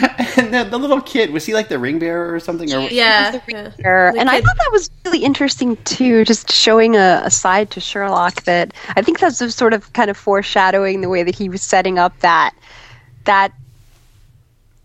and 0.36 0.52
the, 0.52 0.66
the 0.70 0.78
little 0.78 1.00
kid 1.00 1.30
was 1.30 1.44
he 1.44 1.54
like 1.54 1.68
the 1.68 1.78
ring 1.78 1.98
bearer 1.98 2.34
or 2.34 2.40
something? 2.40 2.72
Or 2.72 2.80
Yeah, 2.80 3.40
yeah. 3.48 3.70
Sure. 3.80 4.12
The 4.12 4.20
And 4.20 4.30
I 4.30 4.40
thought 4.40 4.56
that 4.56 4.72
was 4.72 4.90
really 5.04 5.24
interesting 5.24 5.76
too, 5.84 6.24
just 6.24 6.50
showing 6.50 6.96
a, 6.96 7.22
a 7.24 7.30
side 7.30 7.70
to 7.72 7.80
Sherlock 7.80 8.44
that 8.44 8.74
I 8.96 9.02
think 9.02 9.18
that's 9.18 9.40
a 9.40 9.50
sort 9.50 9.72
of 9.72 9.92
kind 9.92 10.10
of 10.10 10.16
foreshadowing 10.16 11.00
the 11.00 11.08
way 11.08 11.22
that 11.22 11.34
he 11.34 11.48
was 11.48 11.62
setting 11.62 11.98
up 11.98 12.18
that 12.20 12.54
that 13.24 13.52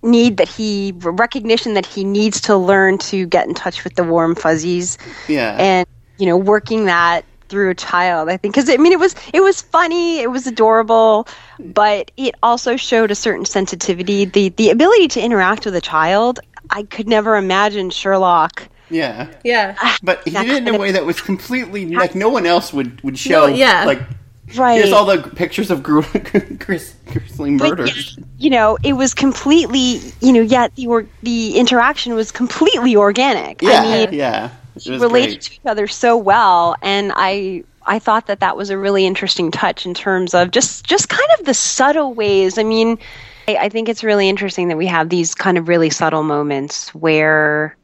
need 0.01 0.37
that 0.37 0.47
he 0.47 0.93
recognition 0.95 1.73
that 1.73 1.85
he 1.85 2.03
needs 2.03 2.39
to 2.41 2.55
learn 2.55 2.97
to 2.97 3.25
get 3.25 3.47
in 3.47 3.53
touch 3.53 3.83
with 3.83 3.95
the 3.95 4.03
warm 4.03 4.33
fuzzies 4.33 4.97
yeah, 5.27 5.57
and 5.59 5.85
you 6.17 6.25
know 6.25 6.37
working 6.37 6.85
that 6.85 7.25
through 7.49 7.69
a 7.71 7.75
child 7.75 8.29
i 8.29 8.37
think 8.37 8.53
because 8.53 8.69
i 8.69 8.77
mean 8.77 8.91
it 8.93 8.99
was 8.99 9.15
it 9.33 9.41
was 9.41 9.61
funny 9.61 10.19
it 10.19 10.29
was 10.31 10.47
adorable 10.47 11.27
but 11.59 12.11
it 12.17 12.35
also 12.43 12.75
showed 12.75 13.11
a 13.11 13.15
certain 13.15 13.45
sensitivity 13.45 14.25
the 14.25 14.49
the 14.49 14.69
ability 14.69 15.07
to 15.07 15.21
interact 15.21 15.65
with 15.65 15.75
a 15.75 15.81
child 15.81 16.39
i 16.69 16.83
could 16.83 17.07
never 17.07 17.35
imagine 17.35 17.89
sherlock 17.89 18.67
yeah. 18.91 19.27
Yeah. 19.43 19.75
Ah, 19.79 19.99
but 20.01 20.23
he 20.25 20.31
That 20.31 20.47
did 20.47 20.51
it 20.51 20.57
in 20.57 20.63
kind 20.65 20.67
a 20.69 20.73
of- 20.73 20.81
way 20.81 20.91
that 20.93 21.05
was 21.05 21.21
completely 21.21 21.85
like 21.95 22.15
no 22.15 22.27
one 22.29 22.47
else 22.47 22.73
would 22.73 22.99
would 23.03 23.19
show. 23.19 23.45
yeah. 23.45 23.85
like 23.85 24.01
right 24.55 24.77
here's 24.81 24.91
all 24.91 25.05
the 25.05 25.21
pictures 25.35 25.69
of 25.69 25.83
gru- 25.83 26.01
gris- 26.57 26.95
grisly 27.05 27.51
murders. 27.51 28.17
yet, 28.17 28.25
you 28.39 28.49
know 28.49 28.79
it 28.83 28.93
was 28.93 29.13
completely 29.13 30.01
you 30.21 30.33
know 30.33 30.41
yet 30.41 30.73
the 30.75 30.87
or, 30.87 31.05
the 31.21 31.55
interaction 31.59 32.15
was 32.15 32.31
completely 32.31 32.95
organic 32.95 33.61
Yeah, 33.61 33.81
i 33.83 34.05
mean 34.07 34.13
yeah. 34.13 34.49
Related 34.87 35.09
great. 35.09 35.41
to 35.41 35.53
each 35.53 35.59
other 35.65 35.87
so 35.87 36.17
well 36.17 36.75
and 36.81 37.11
i 37.15 37.63
i 37.85 37.99
thought 37.99 38.27
that 38.27 38.39
that 38.39 38.55
was 38.55 38.69
a 38.69 38.77
really 38.77 39.05
interesting 39.05 39.51
touch 39.51 39.85
in 39.85 39.93
terms 39.93 40.33
of 40.33 40.51
just 40.51 40.85
just 40.85 41.09
kind 41.09 41.29
of 41.39 41.45
the 41.45 41.53
subtle 41.53 42.13
ways 42.13 42.57
i 42.57 42.63
mean 42.63 42.97
I, 43.47 43.55
I 43.55 43.69
think 43.69 43.89
it's 43.89 44.03
really 44.03 44.29
interesting 44.29 44.67
that 44.67 44.77
we 44.77 44.87
have 44.87 45.09
these 45.09 45.33
kind 45.35 45.57
of 45.57 45.67
really 45.67 45.89
subtle 45.89 46.23
moments 46.23 46.93
where 46.93 47.75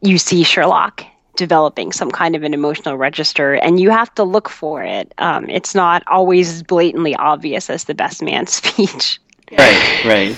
you 0.00 0.18
see 0.18 0.42
sherlock 0.44 1.04
developing 1.36 1.90
some 1.90 2.10
kind 2.10 2.36
of 2.36 2.44
an 2.44 2.54
emotional 2.54 2.96
register 2.96 3.54
and 3.54 3.80
you 3.80 3.90
have 3.90 4.14
to 4.14 4.24
look 4.24 4.48
for 4.48 4.82
it 4.82 5.12
um, 5.18 5.48
it's 5.48 5.74
not 5.74 6.02
always 6.06 6.62
blatantly 6.62 7.14
obvious 7.16 7.68
as 7.68 7.84
the 7.84 7.94
best 7.94 8.22
man 8.22 8.46
speech 8.48 9.18
Right, 9.52 10.04
right. 10.04 10.36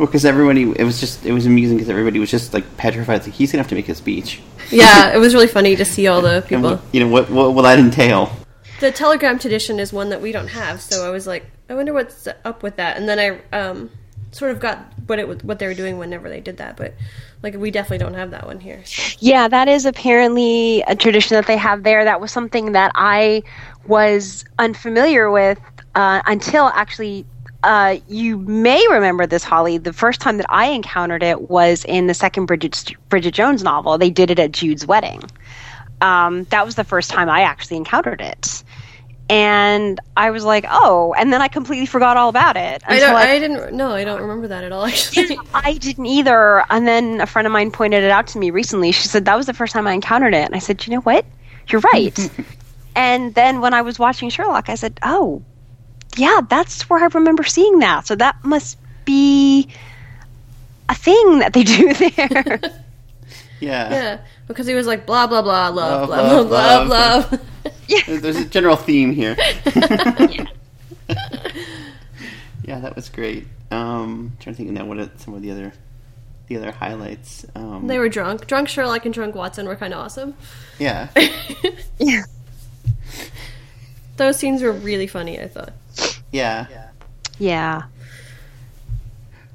Well, 0.00 0.06
because 0.06 0.24
everybody, 0.24 0.62
it 0.62 0.84
was 0.84 0.98
just, 0.98 1.26
it 1.26 1.32
was 1.32 1.44
amusing 1.44 1.76
because 1.76 1.90
everybody 1.90 2.18
was 2.18 2.30
just 2.30 2.54
like 2.54 2.78
petrified. 2.78 3.22
Like 3.22 3.34
he's 3.34 3.52
gonna 3.52 3.60
have 3.62 3.68
to 3.68 3.74
make 3.74 3.86
a 3.90 3.94
speech. 3.94 4.40
Yeah, 4.70 5.10
it 5.14 5.18
was 5.18 5.34
really 5.34 5.46
funny 5.46 5.76
to 5.76 5.84
see 5.84 6.06
all 6.06 6.22
the 6.22 6.42
people. 6.48 6.70
what, 6.70 6.80
you 6.90 7.00
know 7.00 7.08
what? 7.08 7.28
What 7.28 7.54
will 7.54 7.64
that 7.64 7.78
entail? 7.78 8.32
The 8.80 8.90
telegram 8.92 9.38
tradition 9.38 9.78
is 9.78 9.92
one 9.92 10.08
that 10.08 10.22
we 10.22 10.32
don't 10.32 10.48
have, 10.48 10.80
so 10.80 11.06
I 11.06 11.10
was 11.10 11.26
like, 11.26 11.44
I 11.68 11.74
wonder 11.74 11.92
what's 11.92 12.26
up 12.46 12.62
with 12.62 12.76
that. 12.76 12.96
And 12.96 13.06
then 13.06 13.18
I 13.52 13.54
um, 13.54 13.90
sort 14.30 14.52
of 14.52 14.58
got 14.58 14.78
what 15.04 15.18
it 15.18 15.44
what 15.44 15.58
they 15.58 15.66
were 15.66 15.74
doing 15.74 15.98
whenever 15.98 16.30
they 16.30 16.40
did 16.40 16.56
that, 16.56 16.78
but 16.78 16.94
like 17.42 17.54
we 17.56 17.70
definitely 17.70 17.98
don't 17.98 18.14
have 18.14 18.30
that 18.30 18.46
one 18.46 18.58
here. 18.58 18.82
so. 18.86 19.18
Yeah, 19.20 19.48
that 19.48 19.68
is 19.68 19.84
apparently 19.84 20.80
a 20.88 20.96
tradition 20.96 21.34
that 21.34 21.46
they 21.46 21.58
have 21.58 21.82
there. 21.82 22.04
That 22.04 22.22
was 22.22 22.32
something 22.32 22.72
that 22.72 22.90
I 22.94 23.42
was 23.86 24.46
unfamiliar 24.58 25.30
with 25.30 25.60
uh, 25.94 26.22
until 26.24 26.68
actually. 26.68 27.26
Uh, 27.62 27.98
you 28.08 28.38
may 28.38 28.82
remember 28.90 29.26
this, 29.26 29.44
Holly. 29.44 29.76
The 29.78 29.92
first 29.92 30.20
time 30.20 30.38
that 30.38 30.46
I 30.48 30.66
encountered 30.66 31.22
it 31.22 31.50
was 31.50 31.84
in 31.84 32.06
the 32.06 32.14
second 32.14 32.46
Bridget 32.46 32.92
Bridget 33.08 33.34
Jones 33.34 33.62
novel. 33.62 33.98
They 33.98 34.10
did 34.10 34.30
it 34.30 34.38
at 34.38 34.52
Jude's 34.52 34.86
wedding. 34.86 35.22
Um, 36.00 36.44
that 36.44 36.64
was 36.64 36.76
the 36.76 36.84
first 36.84 37.10
time 37.10 37.28
I 37.28 37.42
actually 37.42 37.76
encountered 37.76 38.22
it, 38.22 38.64
and 39.28 40.00
I 40.16 40.30
was 40.30 40.44
like, 40.44 40.64
"Oh!" 40.70 41.14
And 41.18 41.32
then 41.32 41.42
I 41.42 41.48
completely 41.48 41.84
forgot 41.84 42.16
all 42.16 42.30
about 42.30 42.56
it. 42.56 42.82
I 42.86 42.98
don't. 42.98 43.14
I 43.14 43.38
didn't. 43.38 43.74
No, 43.74 43.92
I 43.92 44.04
don't 44.04 44.22
remember 44.22 44.48
that 44.48 44.64
at 44.64 44.72
all. 44.72 44.86
Actually. 44.86 45.38
I 45.54 45.74
didn't 45.74 46.06
either. 46.06 46.64
And 46.70 46.88
then 46.88 47.20
a 47.20 47.26
friend 47.26 47.46
of 47.46 47.52
mine 47.52 47.70
pointed 47.70 48.02
it 48.02 48.10
out 48.10 48.26
to 48.28 48.38
me 48.38 48.50
recently. 48.50 48.90
She 48.92 49.06
said 49.06 49.26
that 49.26 49.36
was 49.36 49.44
the 49.44 49.54
first 49.54 49.74
time 49.74 49.86
I 49.86 49.92
encountered 49.92 50.32
it. 50.32 50.46
And 50.46 50.54
I 50.54 50.58
said, 50.58 50.86
you 50.86 50.94
know 50.94 51.00
what? 51.02 51.26
You're 51.68 51.82
right. 51.92 52.30
and 52.96 53.34
then 53.34 53.60
when 53.60 53.74
I 53.74 53.82
was 53.82 53.98
watching 53.98 54.30
Sherlock, 54.30 54.70
I 54.70 54.74
said, 54.74 54.98
oh, 55.02 55.42
yeah, 56.16 56.40
that's 56.48 56.88
where 56.90 57.02
I 57.02 57.08
remember 57.14 57.44
seeing 57.44 57.78
that. 57.80 58.06
So 58.06 58.14
that 58.16 58.36
must 58.44 58.76
be 59.04 59.68
a 60.88 60.94
thing 60.94 61.38
that 61.40 61.52
they 61.52 61.62
do 61.64 61.94
there. 61.94 62.60
Yeah. 63.60 63.90
yeah, 63.90 64.18
because 64.48 64.66
he 64.66 64.72
was 64.72 64.86
like 64.86 65.04
blah 65.04 65.26
blah 65.26 65.42
blah 65.42 65.68
Love, 65.68 66.08
love 66.08 66.08
blah 66.08 66.16
blah 66.16 66.38
love, 66.38 66.88
blah 66.88 67.14
love. 67.16 67.28
blah. 67.30 67.38
There's, 68.06 68.22
there's 68.22 68.36
a 68.36 68.44
general 68.46 68.76
theme 68.76 69.12
here. 69.12 69.36
yeah, 72.64 72.78
that 72.80 72.94
was 72.96 73.10
great. 73.10 73.46
Um, 73.70 74.32
trying 74.40 74.54
to 74.54 74.56
think 74.56 74.70
now 74.70 74.86
what 74.86 74.98
are 74.98 75.10
some 75.18 75.34
of 75.34 75.42
the 75.42 75.50
other 75.50 75.72
the 76.48 76.56
other 76.56 76.70
highlights. 76.72 77.44
Um, 77.54 77.86
They 77.86 77.98
were 77.98 78.08
drunk. 78.08 78.46
Drunk 78.46 78.68
Sherlock 78.68 79.04
and 79.04 79.12
drunk 79.12 79.34
Watson 79.34 79.66
were 79.66 79.76
kind 79.76 79.92
of 79.92 80.00
awesome. 80.00 80.34
yeah, 80.78 81.08
yeah. 81.98 82.22
Those 84.16 84.36
scenes 84.38 84.62
were 84.62 84.72
really 84.72 85.06
funny. 85.06 85.38
I 85.40 85.48
thought. 85.48 85.72
Yeah. 86.32 86.66
Yeah. 87.38 87.82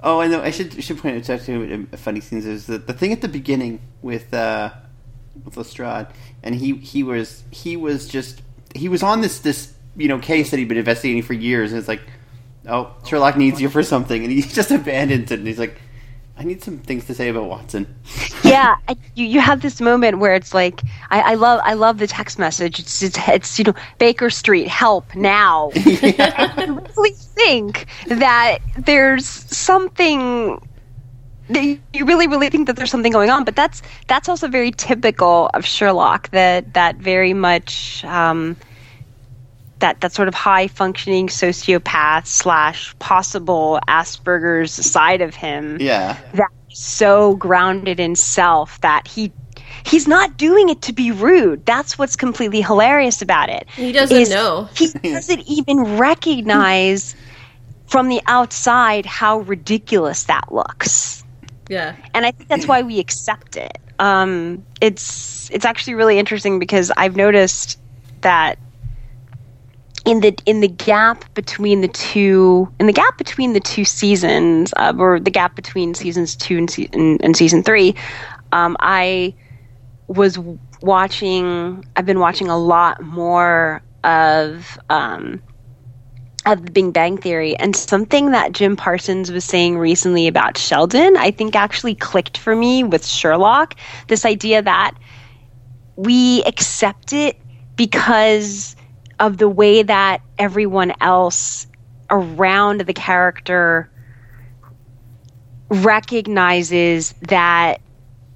Oh, 0.04 0.20
I 0.20 0.28
know. 0.28 0.42
I 0.42 0.52
should 0.52 0.84
should 0.84 1.00
point 1.00 1.18
out 1.18 1.30
actually 1.30 1.88
a 1.92 1.98
funny 1.98 2.20
thing 2.20 2.40
is 2.40 2.68
the 2.68 2.78
the 2.78 2.94
thing 2.94 3.12
at 3.12 3.22
the 3.22 3.28
beginning 3.28 3.80
with 4.02 4.34
uh, 4.34 4.72
with 5.44 5.58
Lestrade, 5.58 6.08
and 6.44 6.54
he 6.54 6.76
he 6.76 7.04
was 7.04 7.44
he 7.52 7.76
was 7.76 8.08
just 8.08 8.42
he 8.76 8.88
was 8.88 9.02
on 9.02 9.22
this 9.22 9.40
this 9.40 9.74
you 9.96 10.08
know 10.08 10.20
case 10.20 10.52
that 10.52 10.58
he'd 10.58 10.68
been 10.68 10.78
investigating 10.78 11.24
for 11.24 11.34
years, 11.34 11.72
and 11.72 11.80
it's 11.80 11.88
like, 11.88 12.02
oh, 12.68 12.94
Sherlock 13.08 13.38
needs 13.38 13.60
you 13.60 13.70
for 13.70 13.82
something, 13.84 14.24
and 14.24 14.32
he 14.32 14.42
just 14.60 14.72
abandons 14.72 15.32
it, 15.32 15.40
and 15.40 15.48
he's 15.48 15.60
like, 15.60 15.80
I 16.38 16.44
need 16.44 16.62
some 16.62 16.80
things 16.80 17.06
to 17.06 17.14
say 17.14 17.30
about 17.30 17.46
Watson. 17.46 17.88
yeah, 18.44 18.76
I- 18.90 18.98
you 19.16 19.26
you 19.26 19.40
have 19.40 19.62
this 19.62 19.80
moment 19.80 20.20
where 20.20 20.36
it's 20.36 20.54
like 20.54 20.82
I, 21.10 21.22
I 21.32 21.34
love 21.36 21.62
I 21.64 21.74
love 21.74 21.98
the 21.98 22.08
text 22.08 22.38
message. 22.40 22.80
It's, 22.80 23.02
it's 23.02 23.18
it's 23.28 23.58
you 23.60 23.64
know 23.66 23.74
Baker 24.00 24.30
Street, 24.30 24.68
help 24.68 25.16
now. 25.16 25.72
I 25.76 26.66
really 26.98 27.14
think 27.14 27.86
that 28.08 28.58
there's 28.78 29.26
something. 29.26 30.60
that 31.50 31.64
You 31.94 32.06
really, 32.06 32.28
really 32.28 32.50
think 32.50 32.68
that 32.68 32.76
there's 32.76 32.92
something 32.92 33.12
going 33.14 33.30
on, 33.30 33.46
but 33.46 33.56
that's 33.56 33.82
that's 34.08 34.28
also 34.28 34.48
very 34.50 34.72
typical 34.72 35.50
of 35.54 35.66
Sherlock. 35.66 36.30
That 36.32 36.74
that 36.74 36.98
very 36.98 37.34
much 37.34 38.04
um, 38.04 38.58
that 39.80 40.02
that 40.02 40.14
sort 40.14 40.28
of 40.28 40.34
high 40.34 40.68
functioning 40.68 41.28
sociopath 41.28 42.26
slash 42.28 42.98
possible 43.00 43.80
Asperger's 43.88 44.72
side 44.72 45.22
of 45.22 45.36
him 45.36 45.78
Yeah, 45.80 46.18
that 46.34 46.50
so 46.70 47.36
grounded 47.36 48.00
in 48.00 48.16
self 48.16 48.80
that 48.82 49.08
he 49.08 49.32
he's 49.86 50.08
not 50.08 50.38
doing 50.38 50.70
it 50.70 50.82
to 50.84 50.94
be 50.94 51.12
rude. 51.12 51.66
That's 51.66 51.98
what's 51.98 52.16
completely 52.16 52.62
hilarious 52.62 53.22
about 53.22 53.50
it. 53.50 53.68
He 53.76 53.92
doesn't 53.92 54.18
is 54.18 54.30
know. 54.30 54.70
He 54.76 54.88
doesn't 55.04 55.48
even 55.48 55.98
recognize 55.98 57.16
from 57.88 58.10
the 58.10 58.22
outside 58.28 59.06
how 59.06 59.40
ridiculous 59.40 60.24
that 60.24 60.52
looks. 60.52 61.24
Yeah. 61.70 61.96
And 62.14 62.26
I 62.26 62.32
think 62.32 62.50
that's 62.50 62.68
why 62.68 62.82
we 62.82 63.00
accept 63.00 63.58
it. 63.58 63.78
Um, 64.00 64.66
it's 64.82 65.50
it's 65.52 65.66
actually 65.66 65.96
really 65.96 66.20
interesting 66.20 66.60
because 66.60 66.92
I've 66.98 67.16
noticed 67.16 67.80
that 68.22 68.60
in 70.06 70.20
the 70.22 70.38
in 70.46 70.62
the 70.62 70.68
gap 70.68 71.26
between 71.34 71.82
the 71.82 71.88
two 71.88 72.72
in 72.80 72.88
the 72.88 72.94
gap 72.94 73.18
between 73.18 73.54
the 73.54 73.60
two 73.60 73.84
seasons 73.84 74.74
uh, 74.78 74.94
or 74.98 75.20
the 75.20 75.32
gap 75.32 75.56
between 75.56 75.94
seasons 75.94 76.36
two 76.36 76.58
and, 76.58 76.70
se- 76.70 76.90
and, 76.94 77.24
and 77.24 77.36
season 77.36 77.64
three 77.64 77.96
um, 78.52 78.78
i 78.80 79.34
was 80.08 80.38
watching 80.82 81.84
i've 81.96 82.06
been 82.06 82.20
watching 82.20 82.48
a 82.48 82.58
lot 82.58 83.02
more 83.02 83.82
of 84.04 84.78
um, 84.90 85.42
of 86.46 86.64
the 86.64 86.72
Big 86.72 86.94
Bang 86.94 87.18
Theory, 87.18 87.58
and 87.58 87.76
something 87.76 88.32
that 88.32 88.52
Jim 88.52 88.76
Parsons 88.76 89.32
was 89.32 89.44
saying 89.44 89.78
recently 89.80 90.28
about 90.28 90.58
Sheldon, 90.58 91.18
I 91.18 91.32
think 91.32 91.56
actually 91.56 91.96
clicked 91.96 92.38
for 92.38 92.56
me 92.56 92.84
with 92.84 93.06
Sherlock. 93.06 93.76
This 94.10 94.26
idea 94.26 94.62
that 94.62 94.92
we 95.96 96.44
accept 96.44 97.14
it 97.14 97.42
because 97.76 98.76
of 99.20 99.38
the 99.38 99.50
way 99.50 99.84
that 99.84 100.22
everyone 100.38 100.94
else 101.02 101.68
around 102.10 102.82
the 102.82 102.94
character 102.94 103.90
recognizes 105.70 107.14
that 107.22 107.82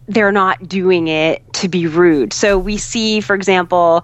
they're 0.07 0.31
not 0.31 0.67
doing 0.67 1.07
it 1.07 1.53
to 1.53 1.67
be 1.67 1.85
rude. 1.85 2.33
So 2.33 2.57
we 2.57 2.77
see, 2.77 3.21
for 3.21 3.35
example, 3.35 4.03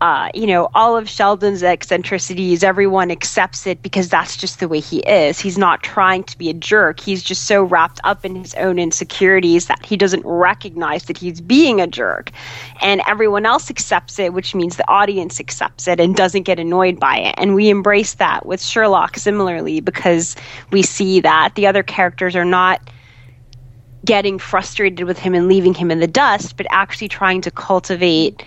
uh, 0.00 0.30
you 0.34 0.46
know, 0.46 0.70
all 0.74 0.96
of 0.96 1.10
Sheldon's 1.10 1.62
eccentricities, 1.62 2.64
everyone 2.64 3.10
accepts 3.10 3.66
it 3.66 3.82
because 3.82 4.08
that's 4.08 4.34
just 4.34 4.58
the 4.58 4.66
way 4.66 4.80
he 4.80 5.00
is. 5.00 5.38
He's 5.38 5.58
not 5.58 5.82
trying 5.82 6.24
to 6.24 6.38
be 6.38 6.48
a 6.48 6.54
jerk. 6.54 7.00
He's 7.00 7.22
just 7.22 7.44
so 7.44 7.62
wrapped 7.62 8.00
up 8.02 8.24
in 8.24 8.34
his 8.34 8.54
own 8.54 8.78
insecurities 8.78 9.66
that 9.66 9.84
he 9.84 9.98
doesn't 9.98 10.24
recognize 10.24 11.04
that 11.04 11.18
he's 11.18 11.42
being 11.42 11.82
a 11.82 11.86
jerk. 11.86 12.30
And 12.80 13.02
everyone 13.06 13.44
else 13.44 13.68
accepts 13.68 14.18
it, 14.18 14.32
which 14.32 14.54
means 14.54 14.76
the 14.76 14.88
audience 14.88 15.38
accepts 15.38 15.86
it 15.86 16.00
and 16.00 16.16
doesn't 16.16 16.44
get 16.44 16.58
annoyed 16.58 16.98
by 16.98 17.18
it. 17.18 17.34
And 17.36 17.54
we 17.54 17.68
embrace 17.68 18.14
that 18.14 18.46
with 18.46 18.62
Sherlock 18.62 19.18
similarly 19.18 19.80
because 19.80 20.34
we 20.70 20.80
see 20.80 21.20
that 21.20 21.56
the 21.56 21.66
other 21.66 21.82
characters 21.82 22.34
are 22.36 22.44
not 22.46 22.88
getting 24.06 24.38
frustrated 24.38 25.06
with 25.06 25.18
him 25.18 25.34
and 25.34 25.46
leaving 25.46 25.74
him 25.74 25.90
in 25.90 26.00
the 26.00 26.06
dust, 26.06 26.56
but 26.56 26.66
actually 26.70 27.08
trying 27.08 27.42
to 27.42 27.50
cultivate 27.50 28.42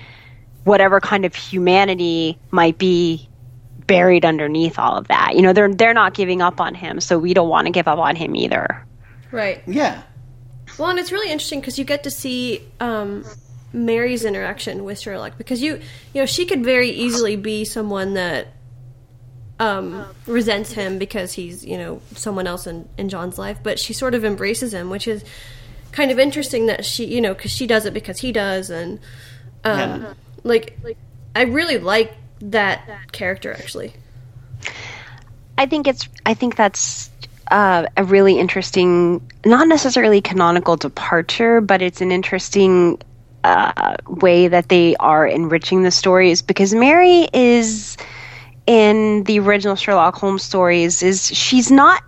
whatever 0.63 1.00
kind 1.00 1.25
of 1.25 1.36
humanity 1.36 2.38
might 2.51 2.77
be 2.77 3.29
buried 3.88 4.25
underneath 4.25 4.79
all 4.79 4.98
of 4.98 5.08
that. 5.10 5.36
You 5.36 5.41
know, 5.41 5.53
they're 5.53 5.74
they're 5.74 5.93
not 5.93 6.13
giving 6.13 6.41
up 6.41 6.62
on 6.62 6.75
him, 6.75 7.00
so 7.00 7.20
we 7.20 7.34
don't 7.34 7.50
want 7.50 7.67
to 7.67 7.72
give 7.72 7.88
up 7.88 8.00
on 8.00 8.15
him 8.15 8.36
either. 8.36 8.86
Right. 9.32 9.62
Yeah. 9.67 10.01
Well, 10.77 10.89
and 10.89 11.00
it's 11.00 11.12
really 11.12 11.32
interesting 11.32 11.60
because 11.60 11.77
you 11.77 11.86
get 11.86 12.03
to 12.03 12.12
see 12.12 12.67
um, 12.79 13.25
Mary's 13.74 14.25
interaction 14.25 14.84
with 14.84 15.00
Sherlock 15.00 15.38
because 15.38 15.62
you 15.62 15.82
you 16.13 16.22
know 16.22 16.25
she 16.25 16.46
could 16.46 16.63
very 16.63 16.89
easily 16.89 17.36
be 17.36 17.65
someone 17.65 18.13
that 18.15 18.48
um, 19.60 20.05
resents 20.25 20.72
him 20.72 20.98
because 20.98 21.34
he's 21.34 21.63
you 21.65 21.77
know 21.77 22.01
someone 22.15 22.48
else 22.48 22.67
in, 22.67 22.88
in 22.98 23.10
John's 23.10 23.38
life, 23.38 23.60
but 23.62 23.79
she 23.79 23.93
sort 23.93 24.15
of 24.15 24.25
embraces 24.25 24.74
him, 24.74 24.89
which 24.89 25.08
is 25.08 25.24
kind 25.91 26.10
of 26.10 26.20
interesting 26.20 26.65
that 26.67 26.86
she 26.86 27.05
you 27.05 27.22
know 27.22 27.34
because 27.34 27.51
she 27.51 27.67
does 27.67 27.86
it 27.86 27.93
because 27.93 28.20
he 28.20 28.32
does, 28.32 28.70
and 28.70 29.00
um, 29.63 29.77
Yeah. 30.01 30.13
Like 30.44 30.78
like 30.84 30.98
I 31.36 31.44
really 31.44 31.78
like 31.78 32.14
that 32.42 33.12
character 33.12 33.54
actually. 33.54 33.94
I 35.58 35.66
think 35.66 35.88
it's 35.88 36.08
I 36.26 36.34
think 36.34 36.56
that's 36.56 37.10
uh, 37.52 37.86
a 37.98 38.04
really 38.04 38.40
interesting, 38.40 39.22
not 39.46 39.68
necessarily 39.68 40.22
canonical 40.22 40.76
departure, 40.78 41.62
but 41.62 41.82
it's 41.82 42.02
an 42.02 42.12
interesting 42.12 43.00
uh, 43.44 43.96
way 44.08 44.48
that 44.48 44.70
they 44.70 44.96
are 44.98 45.28
enriching 45.28 45.84
the 45.84 45.92
stories 45.92 46.42
because 46.42 46.74
Mary 46.74 47.28
is 47.34 47.98
in 48.66 49.24
the 49.26 49.40
original 49.40 49.76
Sherlock 49.76 50.16
Holmes 50.16 50.42
stories 50.44 51.04
is 51.04 51.28
she's 51.28 51.70
not 51.70 52.02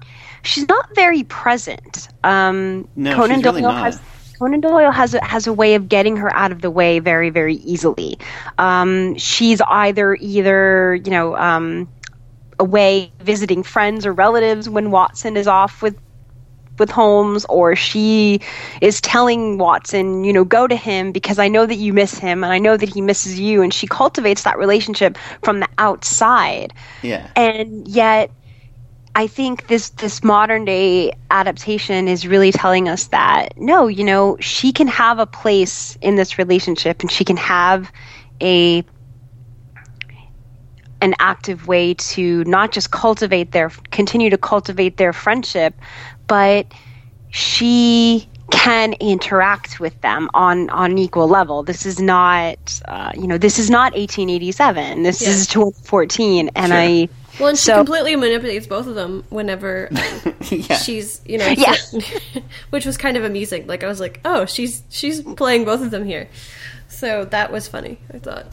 she's 0.44 0.68
not 0.68 0.94
very 0.96 1.24
present. 1.24 2.08
Um, 2.24 2.88
No, 2.96 3.14
Conan 3.16 3.38
she's 3.38 3.46
really 3.46 3.62
Doyle 3.62 3.72
not. 3.74 3.84
has 3.86 4.00
Conan 4.38 4.62
Doyle 4.62 4.92
has 4.92 5.14
a, 5.14 5.24
has 5.24 5.48
a 5.48 5.54
way 5.54 5.76
of 5.76 5.88
getting 5.88 6.18
her 6.18 6.34
out 6.36 6.52
of 6.52 6.62
the 6.62 6.72
way 6.72 7.00
very 7.00 7.30
very 7.30 7.56
easily. 7.56 8.18
Um, 8.58 9.18
she's 9.18 9.62
either 9.62 10.16
either 10.16 10.96
you 10.96 11.12
know 11.12 11.36
um, 11.38 11.90
away 12.60 13.12
visiting 13.20 13.64
friends 13.64 14.06
or 14.06 14.14
relatives 14.14 14.70
when 14.70 14.92
Watson 14.92 15.38
is 15.38 15.48
off 15.48 15.82
with 15.82 15.98
with 16.78 16.90
Holmes 16.90 17.46
or 17.46 17.76
she 17.76 18.42
is 18.82 19.00
telling 19.02 19.58
Watson, 19.58 20.24
you 20.24 20.34
know, 20.34 20.44
go 20.44 20.68
to 20.68 20.76
him 20.76 21.12
because 21.12 21.40
I 21.40 21.48
know 21.48 21.66
that 21.66 21.76
you 21.76 21.94
miss 21.94 22.18
him 22.18 22.44
and 22.44 22.52
I 22.52 22.60
know 22.60 22.76
that 22.76 22.90
he 22.90 23.02
misses 23.02 23.40
you 23.40 23.62
and 23.62 23.74
she 23.74 23.88
cultivates 23.88 24.44
that 24.44 24.58
relationship 24.58 25.18
from 25.42 25.62
the 25.62 25.70
outside. 25.78 26.74
Yeah. 27.02 27.30
And 27.36 27.88
yet 27.88 28.30
I 29.16 29.28
think 29.28 29.68
this 29.68 29.92
this 29.92 30.24
modern 30.24 30.66
day 30.66 31.14
adaptation 31.32 32.08
is 32.08 32.28
really 32.28 32.52
telling 32.52 32.90
us 32.90 33.08
that 33.08 33.54
no, 33.58 33.88
you 33.88 34.04
know, 34.04 34.38
she 34.42 34.74
can 34.74 34.88
have 34.88 35.20
a 35.20 35.28
place 35.28 35.98
in 36.02 36.16
this 36.16 36.38
relationship 36.38 37.02
and 37.02 37.12
she 37.12 37.26
can 37.26 37.38
have 37.38 37.92
a 38.42 38.84
an 41.02 41.16
active 41.20 41.68
way 41.68 41.94
to 41.96 42.44
not 42.46 42.72
just 42.72 42.92
cultivate 42.92 43.52
their 43.52 43.72
continue 43.92 44.30
to 44.30 44.38
cultivate 44.38 44.98
their 44.98 45.14
friendship, 45.14 45.80
but 46.28 46.74
she 47.30 48.30
can 48.52 48.94
interact 49.00 49.80
with 49.80 50.00
them 50.02 50.30
on 50.34 50.70
on 50.70 50.92
an 50.92 50.98
equal 50.98 51.28
level. 51.28 51.64
This 51.64 51.86
is 51.86 52.00
not, 52.02 52.80
uh, 52.88 53.12
you 53.16 53.28
know, 53.28 53.38
this 53.38 53.60
is 53.60 53.70
not 53.70 53.94
1887. 53.96 55.04
This 55.04 55.26
Yeah. 55.26 55.28
is 55.28 55.48
2014, 55.48 56.50
and 56.56 56.74
Sure. 56.74 56.74
I. 56.74 57.10
Well, 57.40 57.50
and 57.50 57.58
she 57.58 57.66
So- 57.66 57.78
completely 57.78 58.16
manipulates 58.16 58.66
both 58.68 58.88
of 58.88 58.96
them 58.96 59.24
whenever 59.30 59.90
um, 59.92 60.34
Yeah. 60.52 60.78
she's, 60.78 61.22
you 61.26 61.38
know, 61.38 61.48
Yeah. 61.48 61.76
which 62.70 62.86
was 62.86 62.98
kind 62.98 63.18
of 63.18 63.24
amusing. 63.24 63.68
Like 63.68 63.84
I 63.84 63.88
was 63.88 64.00
like, 64.00 64.20
oh, 64.26 64.46
she's 64.46 64.84
she's 64.90 65.22
playing 65.22 65.66
both 65.66 65.82
of 65.82 65.92
them 65.92 66.06
here, 66.06 66.30
so 66.88 67.26
that 67.26 67.52
was 67.52 67.68
funny. 67.68 67.98
I 68.14 68.20
thought. 68.20 68.46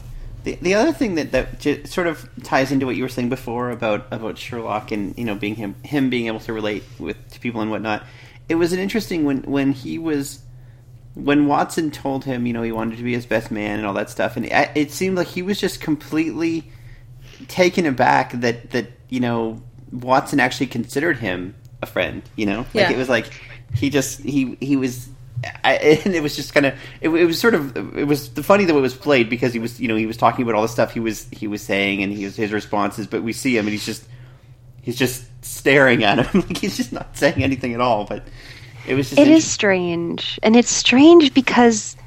The, 0.43 0.55
the 0.61 0.73
other 0.73 0.91
thing 0.91 1.15
that 1.15 1.31
that 1.31 1.59
j- 1.61 1.83
sort 1.85 2.07
of 2.07 2.27
ties 2.43 2.71
into 2.73 2.85
what 2.85 2.97
you 2.97 3.03
were 3.03 3.09
saying 3.09 3.29
before 3.29 3.69
about 3.71 4.07
about 4.11 4.37
Sherlock 4.37 4.91
and 4.91 5.17
you 5.17 5.23
know 5.23 5.35
being 5.35 5.55
him 5.55 5.75
him 5.83 6.09
being 6.09 6.27
able 6.27 6.41
to 6.41 6.51
relate 6.51 6.83
with 6.99 7.15
to 7.31 7.39
people 7.39 7.61
and 7.61 7.71
whatnot, 7.71 8.03
it 8.49 8.55
was 8.55 8.73
an 8.73 8.79
interesting 8.79 9.23
when 9.23 9.43
when 9.43 9.71
he 9.71 9.97
was 9.97 10.41
when 11.13 11.47
Watson 11.47 11.91
told 11.91 12.25
him 12.25 12.45
you 12.45 12.51
know 12.51 12.61
he 12.63 12.73
wanted 12.73 12.97
to 12.97 13.03
be 13.03 13.13
his 13.13 13.25
best 13.25 13.51
man 13.51 13.77
and 13.79 13.87
all 13.87 13.93
that 13.93 14.09
stuff, 14.09 14.35
and 14.35 14.45
it, 14.45 14.69
it 14.75 14.91
seemed 14.91 15.15
like 15.15 15.27
he 15.27 15.41
was 15.41 15.57
just 15.61 15.79
completely 15.79 16.69
taken 17.43 17.85
aback 17.85 18.31
that 18.33 18.71
that 18.71 18.87
you 19.09 19.19
know 19.19 19.61
Watson 19.91 20.39
actually 20.39 20.67
considered 20.67 21.17
him 21.17 21.55
a 21.81 21.85
friend. 21.85 22.23
You 22.35 22.45
know, 22.47 22.57
like 22.59 22.73
Yeah. 22.73 22.91
it 22.91 22.97
was 22.97 23.09
like 23.09 23.29
he 23.75 23.89
just 23.89 24.21
he 24.21 24.57
he 24.59 24.75
was. 24.75 25.09
I, 25.65 25.73
and 26.05 26.15
it 26.15 26.23
was 26.23 26.35
just 26.37 26.53
kind 26.53 26.65
of 26.65 26.73
it, 27.01 27.09
it 27.09 27.25
was 27.25 27.37
sort 27.39 27.53
of 27.53 27.75
it 27.97 28.05
was 28.07 28.29
the 28.33 28.43
funny 28.43 28.63
that 28.63 28.73
it 28.73 28.79
was 28.79 28.93
played 28.95 29.29
because 29.29 29.51
he 29.51 29.59
was 29.59 29.79
you 29.79 29.89
know 29.89 29.95
he 29.97 30.05
was 30.05 30.15
talking 30.15 30.43
about 30.43 30.55
all 30.55 30.61
the 30.61 30.69
stuff 30.69 30.93
he 30.93 31.01
was 31.01 31.27
he 31.31 31.47
was 31.47 31.61
saying 31.61 32.01
and 32.01 32.13
he 32.13 32.23
was 32.23 32.37
his 32.37 32.53
responses 32.53 33.07
but 33.07 33.23
we 33.23 33.33
see 33.33 33.57
him 33.57 33.65
and 33.65 33.73
he's 33.73 33.85
just 33.85 34.05
he's 34.83 34.95
just 34.95 35.25
staring 35.43 36.05
at 36.05 36.25
him 36.25 36.41
like 36.47 36.57
he's 36.57 36.77
just 36.77 36.93
not 36.93 37.17
saying 37.17 37.43
anything 37.43 37.73
at 37.73 37.81
all 37.81 38.05
but 38.05 38.23
it 38.87 38.93
was 38.93 39.09
just 39.09 39.19
It 39.19 39.27
is 39.27 39.45
strange, 39.45 40.39
and 40.43 40.55
it's 40.55 40.71
strange 40.71 41.33
because 41.33 41.97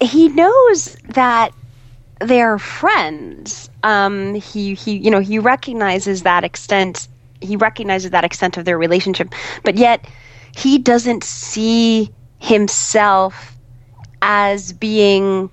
he 0.00 0.28
knows 0.28 0.96
that 1.14 1.52
they're 2.20 2.58
friends. 2.58 3.70
Um, 3.82 4.34
he 4.34 4.74
he 4.74 4.96
you 4.96 5.10
know 5.10 5.20
he 5.20 5.38
recognizes 5.38 6.22
that 6.22 6.44
extent. 6.44 7.08
He 7.40 7.56
recognizes 7.56 8.10
that 8.10 8.24
extent 8.24 8.56
of 8.56 8.64
their 8.64 8.78
relationship, 8.78 9.32
but 9.64 9.76
yet 9.76 10.06
he 10.54 10.78
doesn't 10.78 11.24
see 11.24 12.10
himself 12.38 13.56
as 14.22 14.72
being 14.72 15.50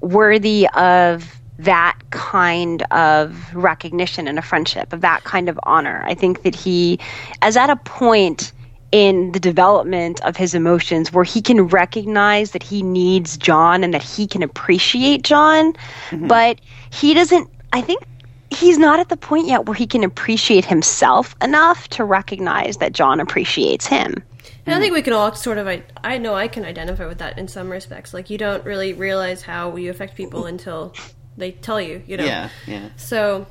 worthy 0.00 0.66
of 0.74 1.40
that 1.58 1.98
kind 2.10 2.82
of 2.90 3.54
recognition 3.54 4.28
and 4.28 4.38
a 4.38 4.42
friendship, 4.42 4.92
of 4.92 5.00
that 5.00 5.24
kind 5.24 5.48
of 5.48 5.58
honor. 5.62 6.02
I 6.06 6.14
think 6.14 6.42
that 6.42 6.54
he 6.54 6.98
is 7.44 7.56
at 7.56 7.70
a 7.70 7.76
point 7.76 8.52
in 8.92 9.32
the 9.32 9.40
development 9.40 10.20
of 10.24 10.36
his 10.36 10.54
emotions 10.54 11.12
where 11.12 11.24
he 11.24 11.42
can 11.42 11.62
recognize 11.62 12.52
that 12.52 12.62
he 12.62 12.82
needs 12.82 13.36
John 13.36 13.82
and 13.82 13.92
that 13.92 14.02
he 14.02 14.26
can 14.26 14.42
appreciate 14.42 15.22
John, 15.22 15.72
mm-hmm. 15.72 16.28
but 16.28 16.60
he 16.90 17.14
doesn't, 17.14 17.50
I 17.72 17.80
think. 17.80 18.02
He's 18.48 18.78
not 18.78 19.00
at 19.00 19.08
the 19.08 19.16
point 19.16 19.48
yet 19.48 19.66
where 19.66 19.74
he 19.74 19.88
can 19.88 20.04
appreciate 20.04 20.64
himself 20.64 21.34
enough 21.42 21.88
to 21.88 22.04
recognize 22.04 22.76
that 22.76 22.92
John 22.92 23.18
appreciates 23.18 23.86
him. 23.86 24.22
And 24.64 24.74
I 24.74 24.78
think 24.78 24.90
mm-hmm. 24.90 24.94
we 24.94 25.02
can 25.02 25.12
all 25.12 25.34
sort 25.34 25.58
of. 25.58 25.66
I, 25.66 25.82
I 26.04 26.18
know 26.18 26.34
I 26.34 26.46
can 26.46 26.64
identify 26.64 27.06
with 27.06 27.18
that 27.18 27.38
in 27.38 27.48
some 27.48 27.70
respects. 27.70 28.14
Like 28.14 28.30
you 28.30 28.38
don't 28.38 28.64
really 28.64 28.92
realize 28.92 29.42
how 29.42 29.76
you 29.76 29.90
affect 29.90 30.16
people 30.16 30.46
until 30.52 30.94
they 31.36 31.52
tell 31.52 31.80
you. 31.80 32.02
You 32.06 32.18
know. 32.18 32.24
yeah 32.24 32.50
yeah 32.66 32.88
So. 32.96 33.46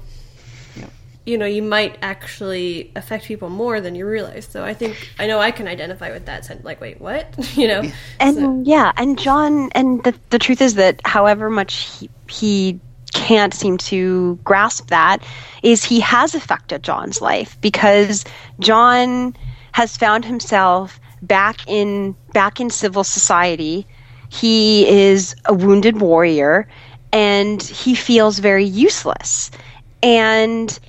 Yep. 1.25 1.31
You 1.31 1.37
know, 1.39 1.45
you 1.45 1.63
might 1.63 1.97
actually 2.01 2.91
affect 2.95 3.25
people 3.25 3.49
more 3.49 3.81
than 3.81 3.95
you 3.95 4.05
realize. 4.07 4.45
So 4.45 4.63
I 4.63 4.73
think 4.73 5.09
I 5.19 5.27
know 5.27 5.39
I 5.39 5.51
can 5.51 5.67
identify 5.67 6.11
with 6.11 6.25
that. 6.27 6.45
sen- 6.45 6.61
Like, 6.63 6.79
wait, 6.79 7.01
what? 7.01 7.33
you 7.57 7.67
know, 7.67 7.83
and 8.19 8.35
So- 8.37 8.61
yeah 8.65 8.91
and 8.97 9.17
john 9.19 9.69
and 9.73 10.03
the, 10.03 10.13
the 10.29 10.39
truth 10.39 10.61
is 10.61 10.75
that 10.75 11.01
however 11.05 11.49
much 11.49 11.73
he, 11.99 12.09
he 12.29 12.79
can't 13.13 13.53
seem 13.53 13.77
to 13.77 14.37
grasp 14.43 14.89
that 14.89 15.23
is 15.63 15.83
he 15.83 15.99
has 16.01 16.35
affected 16.35 16.83
john's 16.83 17.21
life 17.21 17.57
because 17.61 18.23
john 18.59 19.35
has 19.71 19.95
found 19.97 20.25
himself 20.25 20.99
back 21.21 21.65
in 21.67 22.15
back 22.33 22.59
in 22.59 22.69
civil 22.69 23.03
society 23.03 23.85
he 24.29 24.87
is 24.87 25.35
a 25.45 25.53
wounded 25.53 26.01
warrior 26.01 26.67
and 27.13 27.61
he 27.61 27.95
feels 27.95 28.39
very 28.39 28.65
useless 28.65 29.49
and 30.03 30.79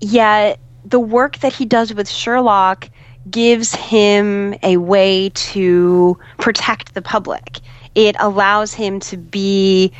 yet 0.00 0.58
the 0.84 1.00
work 1.00 1.38
that 1.38 1.52
he 1.52 1.64
does 1.64 1.92
with 1.92 2.08
Sherlock 2.08 2.88
gives 3.30 3.74
him 3.74 4.54
a 4.62 4.76
way 4.76 5.30
to 5.30 6.18
protect 6.38 6.94
the 6.94 7.02
public. 7.02 7.58
It 7.94 8.16
allows 8.18 8.72
him 8.72 9.00
to 9.00 9.16
be 9.16 9.92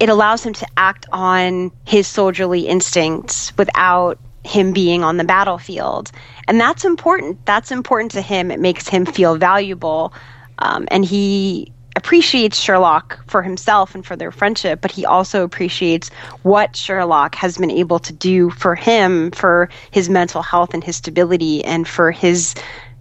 it 0.00 0.08
allows 0.08 0.44
him 0.44 0.52
to 0.54 0.66
act 0.76 1.06
on 1.10 1.72
his 1.84 2.06
soldierly 2.06 2.68
instincts 2.68 3.52
without 3.58 4.18
him 4.44 4.72
being 4.72 5.02
on 5.02 5.16
the 5.16 5.24
battlefield. 5.24 6.12
And 6.46 6.60
that's 6.60 6.84
important. 6.84 7.44
That's 7.44 7.72
important 7.72 8.12
to 8.12 8.22
him. 8.22 8.52
It 8.52 8.60
makes 8.60 8.88
him 8.88 9.04
feel 9.04 9.36
valuable. 9.36 10.12
Um, 10.60 10.86
and 10.90 11.04
he 11.04 11.72
appreciates 11.98 12.58
Sherlock 12.58 13.18
for 13.26 13.42
himself 13.42 13.94
and 13.94 14.06
for 14.06 14.16
their 14.16 14.30
friendship, 14.30 14.80
but 14.80 14.92
he 14.92 15.04
also 15.04 15.44
appreciates 15.44 16.08
what 16.42 16.76
Sherlock 16.76 17.34
has 17.34 17.58
been 17.58 17.70
able 17.70 17.98
to 17.98 18.12
do 18.12 18.50
for 18.50 18.74
him, 18.74 19.32
for 19.32 19.68
his 19.90 20.08
mental 20.08 20.40
health 20.40 20.72
and 20.74 20.82
his 20.82 20.96
stability, 20.96 21.64
and 21.64 21.86
for 21.86 22.10
his 22.10 22.54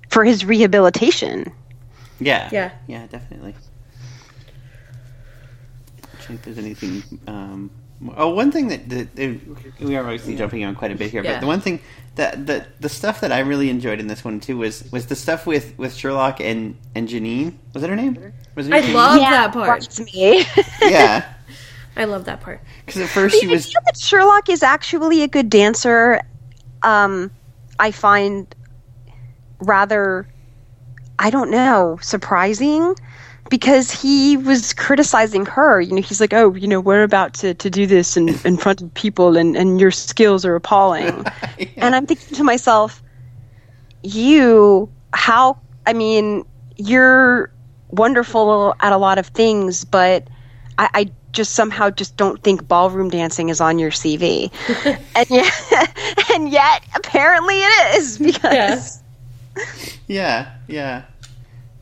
for 0.10 0.26
his 0.26 0.44
rehabilitation. 0.44 1.52
Yeah. 2.20 2.50
Yeah. 2.52 2.72
Yeah, 2.88 3.06
definitely. 3.08 3.56
I 6.02 6.18
think 6.18 6.42
there's 6.42 6.58
anything. 6.58 7.20
Um, 7.28 7.72
oh, 8.16 8.30
one 8.30 8.52
thing 8.52 8.68
that, 8.68 8.90
that, 8.90 9.16
that 9.16 9.40
we 9.80 9.96
are 9.96 10.04
obviously 10.04 10.36
jumping 10.36 10.64
on 10.64 10.76
quite 10.76 10.92
a 10.92 10.96
bit 10.96 11.12
here, 11.12 11.24
Yeah. 11.24 11.34
but 11.34 11.42
the 11.42 11.48
one 11.48 11.62
thing 11.62 11.80
that 12.16 12.46
the 12.48 12.66
the 12.80 12.90
stuff 12.90 13.22
that 13.22 13.32
I 13.32 13.40
really 13.40 13.70
enjoyed 13.70 14.00
in 14.00 14.08
this 14.08 14.24
one 14.26 14.40
too 14.40 14.58
was 14.58 14.90
was 14.92 15.06
the 15.08 15.16
stuff 15.16 15.46
with 15.46 15.78
with 15.78 15.96
Sherlock 15.96 16.40
and 16.42 16.76
and 16.96 17.08
Janine. 17.08 17.54
Was 17.74 17.82
that 17.82 17.90
her 17.90 17.96
name? 17.96 18.34
Was 18.56 18.68
it 18.68 18.74
I 18.74 18.82
Janine? 18.82 18.94
love 18.94 19.20
that 19.20 19.54
part. 19.54 19.82
That's 19.82 20.00
me. 20.14 20.44
Yeah, 20.82 21.26
I 21.96 22.06
love 22.06 22.26
that 22.26 22.42
part. 22.42 22.62
because 22.86 23.02
at 23.02 23.10
first 23.10 23.36
the 23.36 23.42
she 23.42 23.48
was. 23.48 23.66
idea 23.68 23.76
that 23.86 23.98
Sherlock 24.00 24.50
is 24.50 24.64
actually 24.64 25.22
a 25.24 25.28
good 25.28 25.50
dancer, 25.50 26.22
um, 26.84 27.30
I 27.80 27.92
find 27.92 28.54
rather, 29.60 30.28
I 31.20 31.30
don't 31.30 31.50
know, 31.52 31.98
surprising 32.02 32.96
because 33.50 33.92
he 33.92 34.38
was 34.38 34.74
criticizing 34.74 35.46
her. 35.46 35.82
You 35.82 35.96
know, 35.96 36.02
he's 36.02 36.22
like, 36.22 36.34
"Oh, 36.34 36.54
you 36.54 36.68
know, 36.68 36.80
we're 36.80 37.04
about 37.04 37.34
to, 37.36 37.54
to 37.54 37.70
do 37.70 37.86
this 37.86 38.18
in, 38.18 38.30
in 38.46 38.58
front 38.58 38.82
of 38.82 38.94
people, 38.94 39.38
and, 39.38 39.56
and 39.56 39.80
your 39.80 39.92
skills 39.92 40.46
are 40.46 40.56
appalling." 40.56 41.26
And 41.78 41.96
I'm 41.96 42.06
thinking 42.06 42.36
to 42.36 42.44
myself, 42.44 43.02
"You, 44.04 44.90
how? 45.14 45.60
I 45.86 45.94
mean, 45.94 46.46
you're 46.76 47.52
wonderful 47.90 48.76
at 48.80 48.92
a 48.92 48.98
lot 48.98 49.18
of 49.18 49.28
things, 49.28 49.86
but 49.86 50.28
I, 50.78 50.90
I 50.94 51.12
just 51.32 51.54
somehow 51.54 51.90
just 51.90 52.18
don't 52.18 52.42
think 52.44 52.68
ballroom 52.68 53.10
dancing 53.10 53.50
is 53.50 53.62
on 53.62 53.80
your 53.80 53.92
CV, 53.92 54.52
and 55.16 55.30
yet, 55.30 56.30
and 56.34 56.50
yet, 56.52 56.84
apparently 56.96 57.56
it 57.60 57.96
is 57.96 58.18
because." 58.18 59.02
Yeah, 60.08 60.54
yeah. 60.68 61.04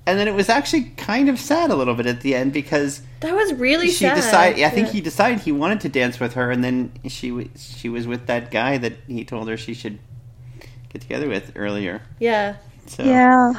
And 0.07 0.19
then 0.19 0.27
it 0.27 0.35
was 0.35 0.49
actually 0.49 0.83
kind 0.97 1.29
of 1.29 1.39
sad 1.39 1.71
a 1.71 1.75
little 1.75 1.95
bit 1.95 2.05
at 2.05 2.21
the 2.21 2.35
end 2.35 2.53
because 2.53 3.01
That 3.21 3.33
was 3.35 3.53
really 3.53 3.87
she 3.87 4.05
sad. 4.05 4.15
decided. 4.15 4.63
I 4.63 4.69
think 4.69 4.87
Yeah. 4.87 4.93
he 4.93 5.01
decided 5.01 5.39
he 5.39 5.51
wanted 5.51 5.81
to 5.81 5.89
dance 5.89 6.19
with 6.19 6.33
her, 6.33 6.51
and 6.51 6.63
then 6.63 6.91
she 7.07 7.29
w- 7.29 7.49
she 7.57 7.89
was 7.89 8.05
with 8.05 8.27
that 8.27 8.51
guy 8.51 8.77
that 8.77 8.93
he 9.07 9.25
told 9.25 9.49
her 9.49 9.57
she 9.57 9.73
should 9.73 9.97
get 10.93 11.01
together 11.01 11.27
with 11.27 11.51
earlier. 11.55 12.01
Yeah. 12.19 12.55
So 12.85 13.03
Yeah, 13.03 13.53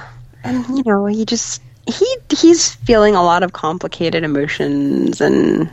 and 0.45 0.65
you 0.69 0.85
know, 0.87 1.07
he 1.07 1.25
just 1.25 1.63
he 1.89 2.07
he's 2.31 2.75
feeling 2.77 3.17
a 3.17 3.23
lot 3.25 3.43
of 3.43 3.53
complicated 3.53 4.23
emotions, 4.23 5.21
and 5.21 5.69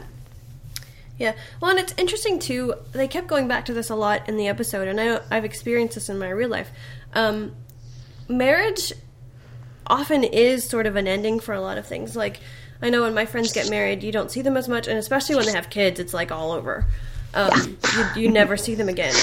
Yeah. 1.19 1.33
Well, 1.61 1.69
and 1.69 1.79
it's 1.79 1.93
interesting 1.97 2.39
too. 2.39 2.73
They 2.93 3.07
kept 3.07 3.27
going 3.27 3.47
back 3.47 3.65
to 3.65 3.73
this 3.73 3.91
a 3.91 3.95
lot 3.95 4.27
in 4.27 4.37
the 4.37 4.47
episode, 4.47 4.87
and 4.87 4.99
I 4.99 5.19
I've 5.29 5.45
experienced 5.45 5.93
this 5.93 6.09
in 6.09 6.17
my 6.17 6.29
real 6.29 6.49
life. 6.49 6.71
Um, 7.13 7.51
marriage 8.27 8.91
often 9.87 10.23
is 10.23 10.63
sort 10.63 10.85
of 10.85 10.95
an 10.95 11.07
ending 11.07 11.39
for 11.39 11.53
a 11.53 11.61
lot 11.61 11.77
of 11.77 11.85
things. 11.85 12.15
Like 12.15 12.39
I 12.81 12.89
know 12.89 13.03
when 13.03 13.13
my 13.13 13.25
friends 13.25 13.53
get 13.53 13.69
married, 13.69 14.03
you 14.03 14.11
don't 14.11 14.29
see 14.29 14.41
them 14.41 14.57
as 14.57 14.67
much, 14.67 14.87
and 14.87 14.97
especially 14.97 15.35
when 15.35 15.45
they 15.45 15.53
have 15.53 15.69
kids, 15.69 15.99
it's 15.99 16.13
like 16.13 16.31
all 16.31 16.51
over. 16.51 16.85
Um, 17.33 17.77
you, 17.95 18.23
you 18.23 18.29
never 18.29 18.57
see 18.57 18.75
them 18.75 18.89
again, 18.89 19.15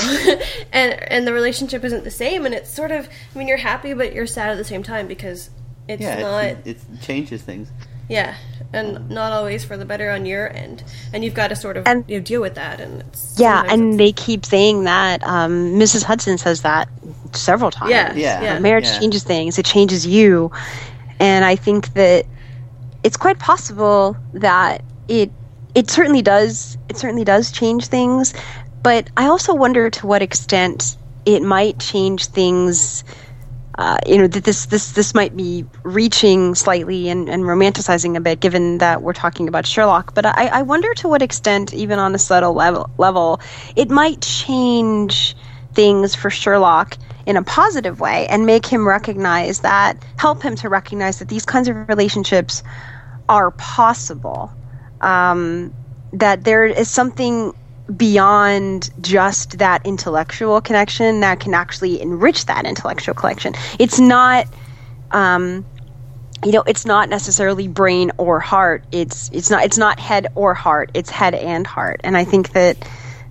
and 0.73 0.93
and 0.93 1.27
the 1.27 1.33
relationship 1.33 1.85
isn't 1.85 2.03
the 2.03 2.11
same. 2.11 2.45
And 2.47 2.55
it's 2.55 2.73
sort 2.73 2.91
of, 2.91 3.07
I 3.07 3.39
mean, 3.39 3.47
you're 3.47 3.57
happy, 3.57 3.93
but 3.95 4.13
you're 4.13 4.27
sad 4.27 4.51
at 4.51 4.57
the 4.57 4.65
same 4.65 4.83
time 4.83 5.07
because 5.07 5.51
it's 5.87 6.03
yeah, 6.03 6.21
not. 6.21 6.45
it, 6.45 6.67
it 6.67 6.79
changes 7.03 7.43
things. 7.43 7.69
Yeah, 8.09 8.35
and 8.73 9.11
not 9.11 9.33
always 9.33 9.65
for 9.65 9.77
the 9.77 9.85
better 9.85 10.11
on 10.11 10.27
your 10.27 10.49
end, 10.55 10.85
and 11.13 11.25
you've 11.25 11.35
got 11.35 11.49
to 11.49 11.57
sort 11.57 11.77
of 11.77 11.87
And- 11.87 12.05
you 12.07 12.19
know, 12.19 12.25
deal 12.25 12.41
with 12.41 12.55
that. 12.55 12.81
And 12.81 13.01
it's 13.03 13.35
yeah, 13.39 13.63
and 13.69 13.95
it's- 13.95 13.99
they 13.99 14.13
keep 14.13 14.45
saying 14.47 14.85
that. 14.85 15.23
Um, 15.27 15.75
Mrs. 15.75 16.05
Hudson 16.05 16.39
says 16.39 16.63
that 16.63 16.89
several 17.33 17.71
times. 17.71 17.91
yeah, 17.91 18.13
Yeah. 18.15 18.43
yeah, 18.43 18.59
marriage 18.59 18.85
Yeah. 18.87 18.99
changes 19.01 19.23
things; 19.25 19.59
it 19.59 19.65
changes 19.67 20.07
you, 20.07 20.51
and 21.19 21.45
I 21.45 21.57
think 21.57 21.95
that 21.95 22.27
it's 23.03 23.17
quite 23.17 23.39
possible 23.39 24.17
that 24.35 24.83
it 25.09 25.31
it 25.75 25.89
certainly 25.91 26.23
does 26.23 26.77
it 26.89 26.97
certainly 26.97 27.25
does 27.25 27.51
change 27.53 27.87
things, 27.87 28.35
but 28.83 29.09
I 29.17 29.27
also 29.27 29.55
wonder 29.55 29.89
to 29.91 30.07
what 30.07 30.23
extent 30.23 30.97
it 31.27 31.43
might 31.43 31.79
change 31.79 32.27
things. 32.27 33.05
Uh, 33.79 33.99
you 34.07 34.19
know 34.19 34.27
that 34.27 34.45
this 34.45 34.67
this 34.67 34.93
this 34.93 35.15
might 35.15 35.37
be 35.37 35.65
reaching 35.85 36.55
slightly 36.55 37.09
and, 37.09 37.29
and 37.29 37.45
romanticizing 37.45 38.17
a 38.17 38.21
bit, 38.21 38.41
given 38.41 38.79
that 38.79 39.03
we're 39.03 39.13
talking 39.13 39.49
about 39.49 39.67
Sherlock. 39.67 40.15
But 40.15 40.27
I, 40.27 40.47
I 40.47 40.63
wonder 40.63 40.93
to 40.95 41.09
what 41.09 41.23
extent, 41.23 41.73
even 41.73 41.99
on 41.99 42.15
a 42.15 42.19
subtle 42.19 42.53
level, 42.53 42.91
level, 42.99 43.41
it 43.77 43.89
might 43.89 44.21
change 44.21 45.37
things 45.73 46.15
for 46.15 46.31
Sherlock 46.31 46.99
in 47.27 47.37
a 47.37 47.43
positive 47.43 48.01
way 48.01 48.27
and 48.27 48.45
make 48.45 48.67
him 48.67 48.87
recognize 48.87 49.61
that, 49.61 50.05
help 50.19 50.43
him 50.43 50.57
to 50.57 50.69
recognize 50.69 51.21
that 51.21 51.29
these 51.29 51.47
kinds 51.47 51.69
of 51.69 51.89
relationships 51.89 52.63
are 53.29 53.53
possible. 53.53 54.53
Um, 55.01 55.73
that 56.13 56.45
there 56.45 56.65
is 56.65 56.91
something 56.91 57.55
beyond 57.97 58.91
just 59.01 59.59
that 59.59 59.87
intellectual 59.87 60.61
connection 60.61 61.21
that 61.21 61.41
can 61.41 61.55
actually 61.55 62.01
enrich 62.01 62.47
that 62.47 62.67
intellectual 62.67 63.15
connection. 63.15 63.55
It's 63.79 63.99
not, 63.99 64.47
um, 65.11 65.65
you 66.45 66.53
know, 66.53 66.63
it's 66.67 66.87
not 66.87 67.09
necessarily 67.09 67.69
brain 67.69 68.13
or 68.17 68.41
heart. 68.41 68.85
It's 68.93 69.31
it's 69.33 69.51
not 69.51 69.65
it's 69.65 69.79
not 69.79 69.99
head 69.99 70.29
or 70.35 70.55
heart. 70.55 70.91
It's 70.95 71.11
head 71.11 71.35
and 71.35 71.67
heart. 71.67 72.01
And 72.05 72.17
I 72.17 72.25
think 72.25 72.53
that 72.53 72.89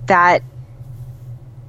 that 0.08 0.43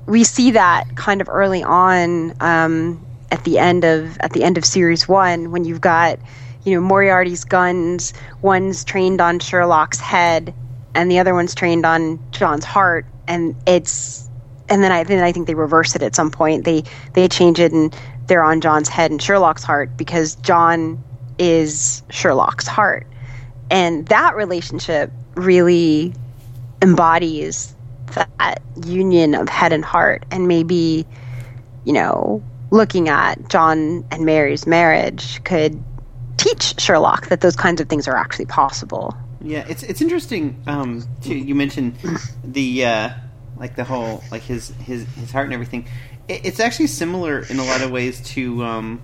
we 0.06 0.24
see 0.24 0.52
that 0.52 0.96
kind 0.96 1.20
of 1.20 1.28
early 1.28 1.62
on 1.62 2.34
um, 2.40 3.06
at 3.30 3.44
the 3.44 3.58
end 3.58 3.84
of 3.84 4.18
at 4.18 4.32
the 4.32 4.42
end 4.42 4.58
of 4.58 4.64
series 4.64 5.06
one 5.06 5.52
when 5.52 5.64
you've 5.64 5.80
got 5.80 6.18
you 6.64 6.74
know 6.74 6.80
Moriarty's 6.80 7.44
guns. 7.44 8.12
One's 8.42 8.84
trained 8.84 9.20
on 9.20 9.38
Sherlock's 9.38 10.00
head, 10.00 10.52
and 10.94 11.10
the 11.10 11.18
other 11.18 11.34
one's 11.34 11.54
trained 11.54 11.86
on 11.86 12.18
John's 12.30 12.64
heart. 12.64 13.06
And 13.28 13.54
it's 13.66 14.28
and 14.68 14.82
then 14.82 14.92
I 14.92 15.04
then 15.04 15.22
I 15.22 15.32
think 15.32 15.46
they 15.46 15.54
reverse 15.54 15.94
it 15.96 16.02
at 16.02 16.14
some 16.14 16.30
point. 16.30 16.64
They 16.64 16.84
they 17.14 17.28
change 17.28 17.58
it 17.60 17.72
and 17.72 17.94
they're 18.26 18.42
on 18.44 18.60
John's 18.60 18.88
head 18.88 19.10
and 19.10 19.20
Sherlock's 19.20 19.64
heart 19.64 19.96
because 19.96 20.36
John 20.36 21.02
is 21.38 22.02
Sherlock's 22.10 22.66
heart, 22.66 23.06
and 23.70 24.06
that 24.08 24.36
relationship 24.36 25.10
really 25.34 26.14
embodies 26.82 27.74
that 28.14 28.62
union 28.84 29.34
of 29.34 29.48
head 29.48 29.72
and 29.72 29.84
heart 29.84 30.24
and 30.30 30.48
maybe 30.48 31.06
you 31.84 31.92
know 31.92 32.42
looking 32.70 33.08
at 33.08 33.48
john 33.48 34.04
and 34.10 34.24
mary's 34.24 34.66
marriage 34.66 35.42
could 35.44 35.82
teach 36.36 36.80
sherlock 36.80 37.28
that 37.28 37.40
those 37.40 37.54
kinds 37.54 37.80
of 37.80 37.88
things 37.88 38.08
are 38.08 38.16
actually 38.16 38.46
possible 38.46 39.14
Yeah, 39.42 39.64
it's 39.68 39.82
it's 39.82 40.00
interesting. 40.02 40.62
Um, 40.66 41.02
too, 41.22 41.34
you 41.36 41.54
mentioned 41.54 41.96
the 42.44 42.84
uh, 42.84 43.10
like 43.56 43.76
the 43.76 43.84
whole 43.84 44.22
like 44.30 44.42
his 44.42 44.68
his 44.84 45.06
his 45.14 45.30
heart 45.32 45.46
and 45.46 45.54
everything. 45.54 45.86
It, 46.28 46.44
it's 46.44 46.60
actually 46.60 46.88
similar 46.88 47.40
in 47.48 47.58
a 47.58 47.64
lot 47.64 47.80
of 47.82 47.90
ways 47.90 48.20
to 48.32 48.62
um, 48.64 49.02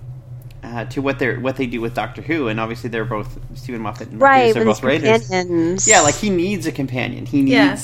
uh, 0.62 0.84
to 0.86 1.00
what 1.00 1.18
they 1.18 1.28
are 1.28 1.40
what 1.40 1.56
they 1.56 1.66
do 1.66 1.80
with 1.80 1.94
Doctor 1.94 2.20
Who, 2.22 2.48
and 2.48 2.60
obviously 2.60 2.90
they're 2.90 3.04
both 3.04 3.38
Steven 3.56 3.80
Moffat 3.80 4.08
and 4.08 4.20
right 4.20 4.52
they're 4.52 4.64
both 4.64 4.78
his 4.80 4.84
writers. 4.84 5.28
companions 5.28 5.88
Yeah, 5.88 6.00
like 6.02 6.14
he 6.16 6.28
needs 6.30 6.66
a 6.66 6.72
companion. 6.72 7.24
He 7.26 7.40
needs 7.42 7.54
Yeah. 7.54 7.80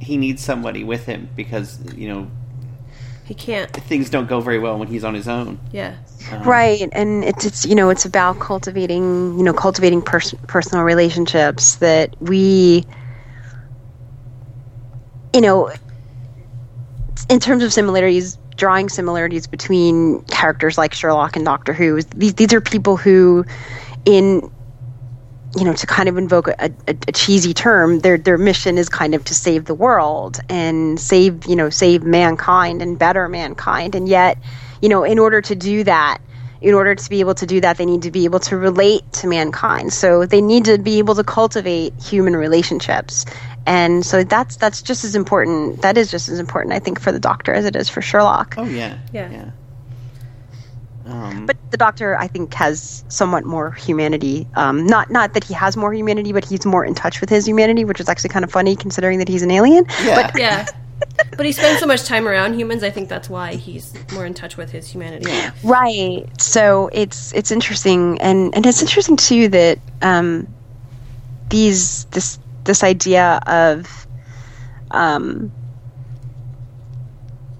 he 0.00 0.16
needs 0.16 0.42
somebody 0.44 0.84
with 0.84 1.06
him 1.06 1.28
because 1.34 1.80
you 1.94 2.08
know 2.08 2.30
he 3.26 3.34
can't. 3.34 3.70
things 3.72 4.08
don't 4.08 4.28
go 4.28 4.40
very 4.40 4.58
well 4.58 4.78
when 4.78 4.88
he's 4.88 5.04
on 5.04 5.14
his 5.14 5.26
own. 5.28 5.58
Yeah, 5.72 5.96
Um, 6.30 6.42
right 6.44 6.88
and 6.92 7.24
it's 7.24 7.44
it's 7.44 7.66
you 7.66 7.74
know 7.74 7.90
it's 7.90 8.04
about 8.04 8.38
cultivating 8.38 9.36
you 9.36 9.44
know 9.44 9.52
cultivating 9.52 10.00
pers- 10.00 10.34
personal 10.46 10.84
relationships 10.84 11.76
that 11.76 12.14
we 12.20 12.84
you 15.34 15.40
know 15.40 15.70
in 17.28 17.40
terms 17.40 17.62
of 17.64 17.72
similarities 17.72 18.38
drawing 18.56 18.88
similarities 18.88 19.46
between 19.46 20.22
characters 20.24 20.78
like 20.78 20.94
Sherlock 20.94 21.36
and 21.36 21.44
Doctor 21.44 21.72
Who 21.72 22.00
these 22.02 22.34
these 22.34 22.52
are 22.54 22.60
people 22.60 22.96
who 22.96 23.44
in 24.04 24.50
you 25.56 25.64
know 25.64 25.72
to 25.72 25.86
kind 25.86 26.08
of 26.08 26.18
invoke 26.18 26.48
a, 26.48 26.54
a, 26.86 26.96
a 27.08 27.12
cheesy 27.12 27.54
term 27.54 28.00
their 28.00 28.18
their 28.18 28.38
mission 28.38 28.76
is 28.78 28.88
kind 28.88 29.14
of 29.14 29.24
to 29.24 29.34
save 29.34 29.64
the 29.64 29.74
world 29.74 30.38
and 30.48 31.00
save 31.00 31.46
you 31.46 31.56
know 31.56 31.70
save 31.70 32.02
mankind 32.04 32.82
and 32.82 32.98
better 32.98 33.28
mankind. 33.28 33.94
And 33.94 34.08
yet 34.08 34.38
you 34.82 34.88
know 34.88 35.04
in 35.04 35.18
order 35.18 35.40
to 35.40 35.54
do 35.54 35.84
that 35.84 36.18
in 36.60 36.74
order 36.74 36.94
to 36.94 37.10
be 37.10 37.20
able 37.20 37.34
to 37.34 37.46
do 37.46 37.60
that 37.60 37.76
they 37.76 37.84
need 37.86 38.02
to 38.02 38.10
be 38.10 38.24
able 38.24 38.40
to 38.40 38.56
relate 38.56 39.10
to 39.12 39.26
mankind. 39.26 39.92
So 39.92 40.26
they 40.26 40.40
need 40.40 40.64
to 40.66 40.78
be 40.78 40.98
able 40.98 41.14
to 41.14 41.24
cultivate 41.24 41.92
human 42.02 42.34
relationships. 42.36 43.24
And 43.66 44.04
so 44.06 44.24
that's 44.24 44.56
that's 44.56 44.82
just 44.82 45.04
as 45.04 45.14
important 45.16 45.82
that 45.82 45.96
is 45.98 46.10
just 46.10 46.28
as 46.28 46.38
important 46.38 46.72
i 46.74 46.78
think 46.78 47.00
for 47.00 47.10
the 47.12 47.18
doctor 47.18 47.52
as 47.52 47.64
it 47.64 47.76
is 47.76 47.88
for 47.88 48.00
sherlock. 48.02 48.54
Oh 48.56 48.64
yeah, 48.66 48.98
Yeah. 49.12 49.30
yeah. 49.30 49.50
Um, 51.06 51.46
But 51.46 51.56
the 51.70 51.76
Doctor, 51.76 52.16
I 52.18 52.26
think, 52.26 52.52
has 52.54 53.04
somewhat 53.08 53.44
more 53.44 53.72
humanity. 53.72 54.46
Um, 54.54 54.86
not 54.86 55.10
not 55.10 55.34
that 55.34 55.44
he 55.44 55.54
has 55.54 55.76
more 55.76 55.94
humanity, 55.94 56.32
but 56.32 56.44
he's 56.44 56.66
more 56.66 56.84
in 56.84 56.94
touch 56.94 57.20
with 57.20 57.30
his 57.30 57.46
humanity, 57.46 57.84
which 57.84 58.00
is 58.00 58.08
actually 58.08 58.30
kind 58.30 58.44
of 58.44 58.50
funny 58.50 58.76
considering 58.76 59.18
that 59.18 59.28
he's 59.28 59.42
an 59.42 59.50
alien. 59.50 59.86
yeah, 60.04 60.30
Yeah. 60.36 60.66
But 61.36 61.44
he 61.44 61.52
spends 61.52 61.80
so 61.80 61.86
much 61.86 62.04
time 62.04 62.26
around 62.26 62.54
humans, 62.54 62.82
I 62.82 62.90
think 62.90 63.10
that's 63.10 63.28
why 63.28 63.54
he's 63.54 63.92
more 64.12 64.24
in 64.24 64.32
touch 64.32 64.56
with 64.56 64.70
his 64.70 64.88
humanity. 64.88 65.30
Right. 65.62 66.24
So 66.40 66.88
it's 66.92 67.32
it's 67.34 67.50
interesting, 67.50 68.18
and 68.20 68.54
and 68.54 68.64
it's 68.64 68.80
interesting 68.80 69.16
too 69.16 69.48
that 69.48 69.78
um, 70.00 70.48
these 71.50 72.06
this 72.06 72.38
this 72.64 72.82
idea 72.82 73.40
of 73.46 74.06
um, 74.90 75.52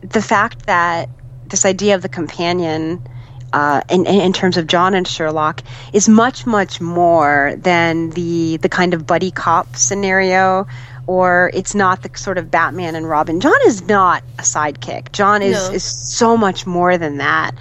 the 0.00 0.22
fact 0.22 0.66
that 0.66 1.10
this 1.48 1.64
idea 1.64 1.94
of 1.94 2.02
the 2.02 2.08
companion. 2.08 3.06
Uh, 3.52 3.80
in, 3.88 4.06
in 4.06 4.32
terms 4.32 4.56
of 4.56 4.66
John 4.66 4.94
and 4.94 5.06
Sherlock, 5.06 5.62
is 5.92 6.08
much 6.08 6.46
much 6.46 6.80
more 6.80 7.54
than 7.58 8.10
the 8.10 8.58
the 8.58 8.68
kind 8.68 8.92
of 8.92 9.06
buddy 9.06 9.30
cop 9.30 9.76
scenario, 9.76 10.66
or 11.06 11.50
it's 11.54 11.74
not 11.74 12.02
the 12.02 12.10
sort 12.18 12.38
of 12.38 12.50
Batman 12.50 12.94
and 12.96 13.08
Robin. 13.08 13.40
John 13.40 13.56
is 13.66 13.86
not 13.88 14.22
a 14.38 14.42
sidekick. 14.42 15.12
John 15.12 15.42
is 15.42 15.68
No. 15.68 15.74
is 15.74 15.84
so 15.84 16.36
much 16.36 16.66
more 16.66 16.98
than 16.98 17.18
that, 17.18 17.52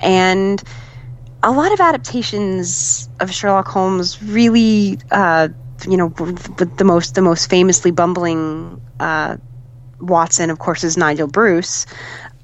and 0.00 0.62
a 1.42 1.50
lot 1.50 1.72
of 1.72 1.80
adaptations 1.80 3.08
of 3.18 3.32
Sherlock 3.32 3.66
Holmes 3.66 4.22
really, 4.22 4.98
uh, 5.10 5.48
you 5.88 5.96
know, 5.96 6.06
with 6.06 6.76
the 6.76 6.84
most 6.84 7.14
the 7.14 7.22
most 7.22 7.50
famously 7.50 7.90
bumbling 7.90 8.80
uh, 9.00 9.36
Watson, 10.00 10.50
of 10.50 10.58
course, 10.58 10.84
is 10.84 10.96
Nigel 10.96 11.26
Bruce, 11.26 11.86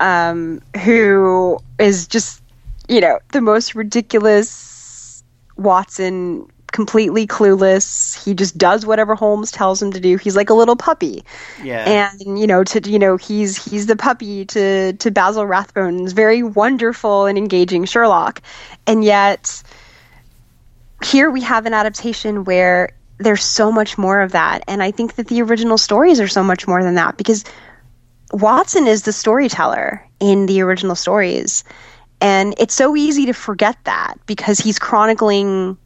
um, 0.01 0.61
who 0.85 1.59
is 1.79 2.07
just, 2.09 2.43
you 2.89 3.01
know, 3.01 3.19
the 3.33 3.41
most 3.41 3.75
ridiculous 3.75 5.23
Watson, 5.57 6.49
completely 6.73 7.27
clueless. 7.27 8.23
He 8.25 8.35
just 8.35 8.57
does 8.57 8.87
whatever 8.87 9.15
Holmes 9.15 9.51
tells 9.51 9.83
him 9.83 9.93
to 9.93 10.01
do. 10.01 10.17
He's 10.17 10.37
like 10.37 10.51
a 10.51 10.55
little 10.55 10.77
puppy. 10.77 11.25
Yeah, 11.63 12.11
and 12.15 12.39
you 12.39 12.47
know 12.47 12.65
to 12.65 12.91
you 12.91 12.99
know 12.99 13.17
he's 13.17 13.63
he's 13.63 13.87
the 13.87 13.97
puppy 13.97 14.45
to 14.47 14.93
to 14.95 15.11
Basil 15.11 15.45
Rathbone's 15.45 16.13
very 16.13 16.43
wonderful 16.43 17.27
and 17.27 17.37
engaging 17.37 17.85
Sherlock, 17.85 18.43
and 18.87 19.05
yet 19.05 19.63
here 21.05 21.31
we 21.31 21.41
have 21.43 21.67
an 21.67 21.75
adaptation 21.75 22.45
where 22.45 22.91
there's 23.19 23.43
so 23.43 23.73
much 23.73 23.99
more 23.99 24.21
of 24.21 24.33
that, 24.33 24.63
and 24.69 24.83
I 24.83 24.93
think 24.93 25.17
that 25.17 25.27
the 25.27 25.43
original 25.43 25.79
stories 25.79 26.21
are 26.21 26.29
so 26.29 26.45
much 26.45 26.69
more 26.69 26.83
than 26.83 26.95
that 26.95 27.17
because 27.17 27.45
Watson 28.33 28.87
is 28.87 29.03
the 29.03 29.13
storyteller 29.13 30.07
in 30.21 30.47
the 30.47 30.61
original 30.61 30.95
stories, 30.95 31.65
and 32.21 32.55
it's 32.59 32.75
so 32.75 32.97
easy 32.97 33.27
to 33.27 33.33
forget 33.33 33.77
that 33.85 34.15
because 34.27 34.59
he's 34.59 34.79
chronicling 34.79 35.77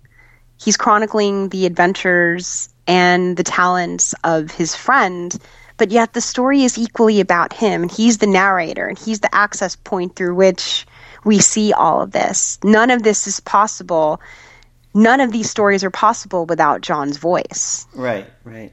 he's 0.62 0.76
chronicling 0.76 1.48
the 1.48 1.66
adventures 1.66 2.68
and 2.86 3.36
the 3.36 3.42
talents 3.42 4.14
of 4.24 4.50
his 4.50 4.74
friend 4.74 5.38
but 5.76 5.90
yet 5.90 6.12
the 6.12 6.20
story 6.20 6.62
is 6.62 6.78
equally 6.78 7.20
about 7.20 7.52
him 7.52 7.82
and 7.82 7.90
he's 7.90 8.18
the 8.18 8.26
narrator 8.26 8.86
and 8.86 8.98
he's 8.98 9.20
the 9.20 9.34
access 9.34 9.76
point 9.76 10.14
through 10.16 10.34
which 10.34 10.86
we 11.24 11.38
see 11.38 11.72
all 11.72 12.02
of 12.02 12.12
this 12.12 12.58
none 12.64 12.90
of 12.90 13.02
this 13.02 13.26
is 13.26 13.40
possible 13.40 14.20
none 14.94 15.20
of 15.20 15.32
these 15.32 15.50
stories 15.50 15.84
are 15.84 15.90
possible 15.90 16.46
without 16.46 16.80
john's 16.80 17.16
voice 17.16 17.86
right, 17.94 18.26
right. 18.44 18.72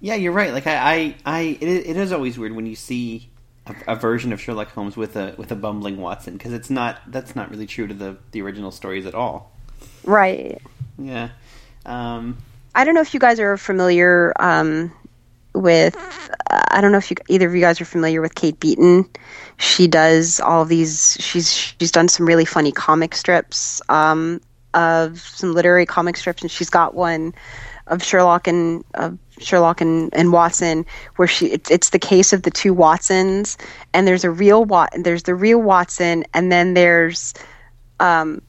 Yeah, 0.00 0.14
you're 0.14 0.32
right. 0.32 0.52
Like 0.52 0.66
I, 0.66 0.76
I, 0.76 1.14
I 1.24 1.40
it, 1.60 1.86
it 1.86 1.96
is 1.96 2.12
always 2.12 2.38
weird 2.38 2.52
when 2.52 2.66
you 2.66 2.76
see 2.76 3.30
a, 3.66 3.92
a 3.92 3.96
version 3.96 4.32
of 4.32 4.40
Sherlock 4.40 4.68
Holmes 4.68 4.96
with 4.96 5.16
a 5.16 5.34
with 5.36 5.50
a 5.52 5.56
bumbling 5.56 5.98
Watson 5.98 6.34
because 6.34 6.52
it's 6.52 6.70
not 6.70 7.00
that's 7.08 7.36
not 7.36 7.50
really 7.50 7.66
true 7.66 7.86
to 7.86 7.94
the 7.94 8.16
the 8.32 8.42
original 8.42 8.70
stories 8.70 9.06
at 9.06 9.14
all. 9.14 9.52
right 10.04 10.60
Yeah. 10.98 11.30
Um, 11.84 12.38
I 12.74 12.84
don't 12.84 12.94
know 12.94 13.00
if 13.00 13.14
you 13.14 13.20
guys 13.20 13.40
are 13.40 13.56
familiar 13.56 14.32
um, 14.38 14.92
with. 15.54 15.96
Uh, 16.50 16.62
I 16.70 16.80
don't 16.80 16.92
know 16.92 16.98
if 16.98 17.10
you 17.10 17.16
either 17.28 17.46
of 17.46 17.54
you 17.54 17.60
guys 17.60 17.80
are 17.80 17.86
familiar 17.86 18.20
with 18.20 18.34
Kate 18.34 18.58
Beaton. 18.60 19.08
She 19.56 19.88
does 19.88 20.40
all 20.40 20.64
these. 20.64 21.16
She's 21.18 21.52
she's 21.52 21.90
done 21.90 22.08
some 22.08 22.26
really 22.26 22.44
funny 22.44 22.72
comic 22.72 23.14
strips 23.14 23.80
um, 23.88 24.40
of 24.74 25.20
some 25.20 25.54
literary 25.54 25.86
comic 25.86 26.16
strips, 26.16 26.42
and 26.42 26.50
she's 26.50 26.68
got 26.68 26.94
one 26.94 27.34
of 27.86 28.02
Sherlock 28.02 28.46
and 28.46 28.84
of 28.94 29.18
Sherlock 29.38 29.80
and, 29.80 30.14
and 30.14 30.32
Watson, 30.32 30.86
where 31.16 31.28
she 31.28 31.46
it's, 31.46 31.70
it's 31.70 31.90
the 31.90 31.98
case 31.98 32.32
of 32.32 32.42
the 32.42 32.50
two 32.50 32.72
Watsons, 32.72 33.58
and 33.92 34.06
there's 34.06 34.24
a 34.24 34.30
real 34.30 34.64
Wat 34.64 34.92
there's 34.96 35.24
the 35.24 35.34
real 35.34 35.60
Watson, 35.60 36.24
and 36.34 36.50
then 36.50 36.74
there's 36.74 37.34
um, 38.00 38.42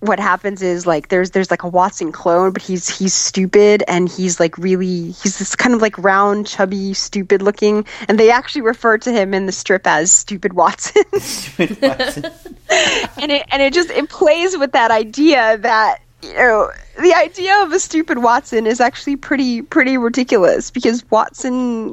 what 0.00 0.18
happens 0.18 0.62
is 0.62 0.86
like 0.86 1.08
there's 1.08 1.30
there's 1.30 1.50
like 1.50 1.62
a 1.62 1.68
Watson 1.68 2.10
clone, 2.10 2.52
but 2.52 2.62
he's 2.62 2.88
he's 2.88 3.14
stupid 3.14 3.84
and 3.86 4.08
he's 4.08 4.40
like 4.40 4.56
really 4.58 5.10
he's 5.10 5.38
this 5.38 5.54
kind 5.54 5.74
of 5.74 5.82
like 5.82 5.96
round, 5.98 6.46
chubby, 6.46 6.94
stupid 6.94 7.42
looking, 7.42 7.84
and 8.08 8.18
they 8.18 8.30
actually 8.30 8.62
refer 8.62 8.96
to 8.98 9.12
him 9.12 9.34
in 9.34 9.46
the 9.46 9.52
strip 9.52 9.86
as 9.86 10.12
Stupid 10.12 10.54
Watson, 10.54 11.04
stupid 11.20 11.80
Watson. 11.82 12.24
and 13.18 13.30
it 13.30 13.46
and 13.50 13.62
it 13.62 13.74
just 13.74 13.90
it 13.90 14.08
plays 14.08 14.56
with 14.56 14.72
that 14.72 14.90
idea 14.90 15.58
that 15.58 15.98
you 16.22 16.34
know 16.34 16.70
the 17.00 17.14
idea 17.14 17.62
of 17.62 17.72
a 17.72 17.80
stupid 17.80 18.18
Watson 18.18 18.66
is 18.66 18.80
actually 18.80 19.16
pretty 19.16 19.62
pretty 19.62 19.96
ridiculous 19.98 20.70
because 20.70 21.08
Watson 21.10 21.92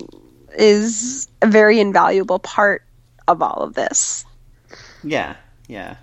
is 0.57 1.27
a 1.41 1.47
very 1.47 1.79
invaluable 1.79 2.39
part 2.39 2.83
of 3.27 3.41
all 3.41 3.61
of 3.61 3.73
this. 3.75 4.25
Yeah, 5.03 5.35
yeah, 5.67 5.97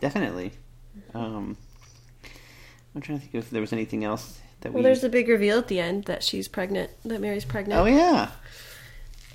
definitely. 0.00 0.52
Um, 1.14 1.56
I'm 2.94 3.00
trying 3.00 3.18
to 3.18 3.24
think 3.24 3.34
if 3.34 3.50
there 3.50 3.60
was 3.60 3.72
anything 3.72 4.04
else 4.04 4.38
that 4.60 4.72
we. 4.72 4.76
Well, 4.76 4.84
there's 4.84 5.04
a 5.04 5.08
big 5.08 5.28
reveal 5.28 5.58
at 5.58 5.68
the 5.68 5.80
end 5.80 6.04
that 6.04 6.22
she's 6.22 6.48
pregnant, 6.48 6.90
that 7.04 7.20
Mary's 7.20 7.44
pregnant. 7.44 7.80
Oh 7.80 7.86
yeah, 7.86 8.30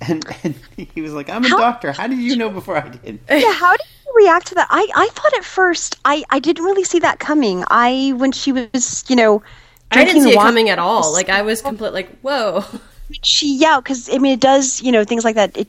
and, 0.08 0.24
and 0.42 0.54
he 0.94 1.00
was 1.00 1.12
like, 1.12 1.28
"I'm 1.28 1.44
a 1.44 1.48
How- 1.48 1.58
doctor. 1.58 1.92
How 1.92 2.06
did 2.06 2.18
you 2.18 2.36
know 2.36 2.50
before 2.50 2.76
I 2.76 2.88
did?" 2.88 3.20
yeah 3.30 3.52
how 3.52 3.72
did 3.76 3.86
you 3.86 3.91
react 4.22 4.46
to 4.48 4.54
that. 4.56 4.68
I 4.70 4.86
i 4.94 5.08
thought 5.08 5.34
at 5.36 5.44
first 5.44 5.98
i 6.04 6.22
i 6.30 6.38
didn't 6.38 6.64
really 6.64 6.84
see 6.84 7.00
that 7.00 7.18
coming. 7.18 7.64
I 7.68 8.14
when 8.16 8.32
she 8.32 8.52
was 8.52 9.04
you 9.08 9.16
know 9.16 9.42
I 9.90 10.04
didn't 10.04 10.22
see 10.22 10.32
it 10.32 10.38
coming 10.38 10.70
at 10.70 10.78
all. 10.78 11.12
Like, 11.12 11.28
I 11.28 11.42
was 11.42 11.60
complete, 11.60 11.92
like, 11.92 12.18
whoa. 12.20 12.64
she 13.20 13.56
yeah 13.56 13.78
because 13.78 14.08
i 14.12 14.18
mean 14.18 14.32
it 14.32 14.40
does 14.40 14.80
you 14.82 14.90
know 14.90 15.04
things 15.04 15.24
like 15.24 15.34
that 15.34 15.56
it 15.56 15.68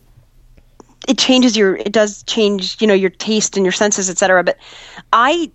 it 1.07 1.17
changes 1.17 1.57
your 1.57 1.75
it 1.75 1.91
does 1.91 2.23
change 2.23 2.77
you 2.79 2.87
know 2.87 2.93
your 2.93 3.09
taste 3.09 3.57
and 3.57 3.65
your 3.65 3.73
senses 3.73 4.09
etc 4.09 4.43
but 4.43 4.57
i 5.11 5.51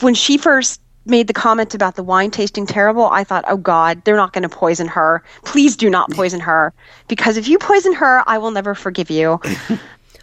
when 0.00 0.14
she 0.14 0.36
first 0.36 0.80
made 1.06 1.26
the 1.26 1.32
comment 1.32 1.74
about 1.74 1.94
the 1.94 2.02
wine 2.02 2.30
tasting 2.30 2.66
terrible 2.66 3.06
i 3.06 3.22
thought 3.22 3.44
oh 3.48 3.56
god 3.56 4.02
they're 4.04 4.16
not 4.16 4.32
going 4.32 4.42
to 4.42 4.48
poison 4.48 4.88
her. 4.88 5.22
Please 5.44 5.76
do 5.76 5.88
not 5.88 6.10
poison 6.10 6.40
her. 6.40 6.72
Because 7.08 7.36
if 7.36 7.48
you 7.48 7.58
poison 7.58 7.94
her 7.94 8.22
i 8.26 8.36
will 8.36 8.50
never 8.50 8.74
forgive 8.74 9.10
you 9.10 9.40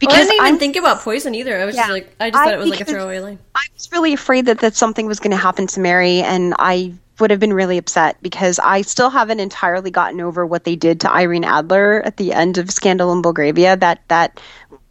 Well, 0.01 0.15
I 0.15 0.19
didn't 0.19 0.33
even 0.33 0.45
I'm- 0.45 0.59
think 0.59 0.75
about 0.75 1.01
poison 1.01 1.33
either. 1.35 1.59
I 1.59 1.65
was 1.65 1.75
just 1.75 1.89
like, 1.89 2.13
I 2.19 2.29
just 2.29 2.43
thought 2.43 2.53
I 2.53 2.55
it 2.55 2.59
was 2.59 2.69
like 2.69 2.79
a 2.81 2.85
because- 2.85 2.93
throwaway 2.93 3.19
line. 3.19 3.39
I 3.55 3.65
was 3.73 3.91
really 3.91 4.13
afraid 4.13 4.45
that, 4.45 4.59
that 4.59 4.75
something 4.75 5.07
was 5.07 5.19
going 5.19 5.31
to 5.31 5.37
happen 5.37 5.67
to 5.67 5.79
Mary, 5.79 6.21
and 6.21 6.53
I 6.59 6.93
would 7.19 7.31
have 7.31 7.39
been 7.39 7.53
really 7.53 7.77
upset 7.79 8.15
because 8.21 8.59
I 8.59 8.83
still 8.83 9.09
haven't 9.09 9.39
entirely 9.39 9.89
gotten 9.89 10.21
over 10.21 10.45
what 10.45 10.65
they 10.65 10.75
did 10.75 11.01
to 11.01 11.11
Irene 11.11 11.43
Adler 11.43 12.03
at 12.05 12.17
the 12.17 12.31
end 12.33 12.59
of 12.59 12.69
Scandal 12.69 13.11
in 13.11 13.23
Belgravia. 13.23 13.75
That 13.75 14.01
that 14.09 14.39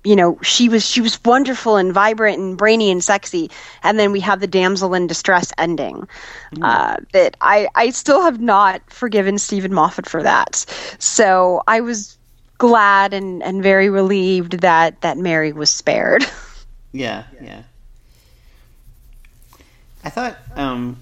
you 0.02 0.16
know 0.16 0.38
she 0.42 0.68
was 0.68 0.84
she 0.84 1.00
was 1.00 1.22
wonderful 1.24 1.76
and 1.76 1.92
vibrant 1.92 2.38
and 2.40 2.58
brainy 2.58 2.90
and 2.90 3.02
sexy, 3.02 3.48
and 3.84 3.96
then 3.96 4.10
we 4.10 4.18
have 4.20 4.40
the 4.40 4.48
damsel 4.48 4.92
in 4.94 5.06
distress 5.06 5.52
ending. 5.56 6.08
Uh, 6.60 6.96
that 7.12 7.36
I 7.40 7.68
I 7.76 7.90
still 7.90 8.22
have 8.22 8.40
not 8.40 8.82
forgiven 8.90 9.38
Steven 9.38 9.72
Moffat 9.72 10.08
for 10.08 10.22
that. 10.24 10.66
So 10.98 11.62
I 11.68 11.80
was 11.80 12.18
glad 12.58 13.14
and, 13.14 13.42
and 13.42 13.62
very 13.62 13.88
relieved 13.90 14.60
that 14.60 15.00
that 15.02 15.18
Mary 15.18 15.52
was 15.52 15.70
spared. 15.70 16.24
Yeah, 16.92 17.24
yeah. 17.42 17.62
I 20.02 20.08
thought 20.08 20.38
um, 20.54 20.98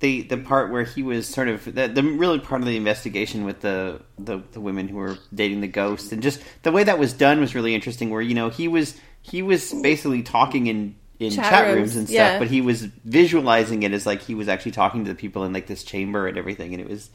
the 0.00 0.22
the 0.22 0.36
part 0.36 0.70
where 0.70 0.84
he 0.84 1.02
was 1.02 1.26
sort 1.26 1.48
of 1.48 1.64
the, 1.64 1.88
the 1.88 2.02
really 2.02 2.38
part 2.38 2.60
of 2.60 2.66
the 2.66 2.76
investigation 2.76 3.44
with 3.44 3.62
the, 3.62 4.00
the 4.18 4.42
the 4.52 4.60
women 4.60 4.86
who 4.86 4.96
were 4.96 5.18
dating 5.34 5.60
the 5.60 5.66
ghost 5.66 6.12
and 6.12 6.22
just 6.22 6.40
the 6.62 6.70
way 6.70 6.84
that 6.84 6.98
was 6.98 7.12
done 7.12 7.40
was 7.40 7.54
really 7.54 7.74
interesting. 7.74 8.10
Where 8.10 8.20
you 8.20 8.34
know 8.34 8.48
he 8.48 8.68
was 8.68 9.00
he 9.22 9.42
was 9.42 9.72
basically 9.72 10.22
talking 10.22 10.66
in 10.66 10.94
in 11.18 11.32
Chat 11.32 11.46
chat, 11.46 11.64
rooms, 11.64 11.76
rooms, 11.76 11.96
and 11.96 12.08
stuff, 12.08 12.14
yeah. 12.14 12.38
but 12.38 12.48
he 12.48 12.60
was 12.60 12.82
visualizing 12.82 13.82
it 13.82 13.92
as 13.92 14.04
like 14.04 14.22
he 14.22 14.34
was 14.34 14.48
actually 14.48 14.72
talking 14.72 15.04
to 15.04 15.10
the 15.10 15.16
people 15.16 15.44
in 15.44 15.52
like 15.52 15.66
this 15.66 15.82
chamber 15.82 16.28
and 16.28 16.36
everything, 16.36 16.74
and 16.74 16.80
it 16.80 16.88
was 16.88 17.10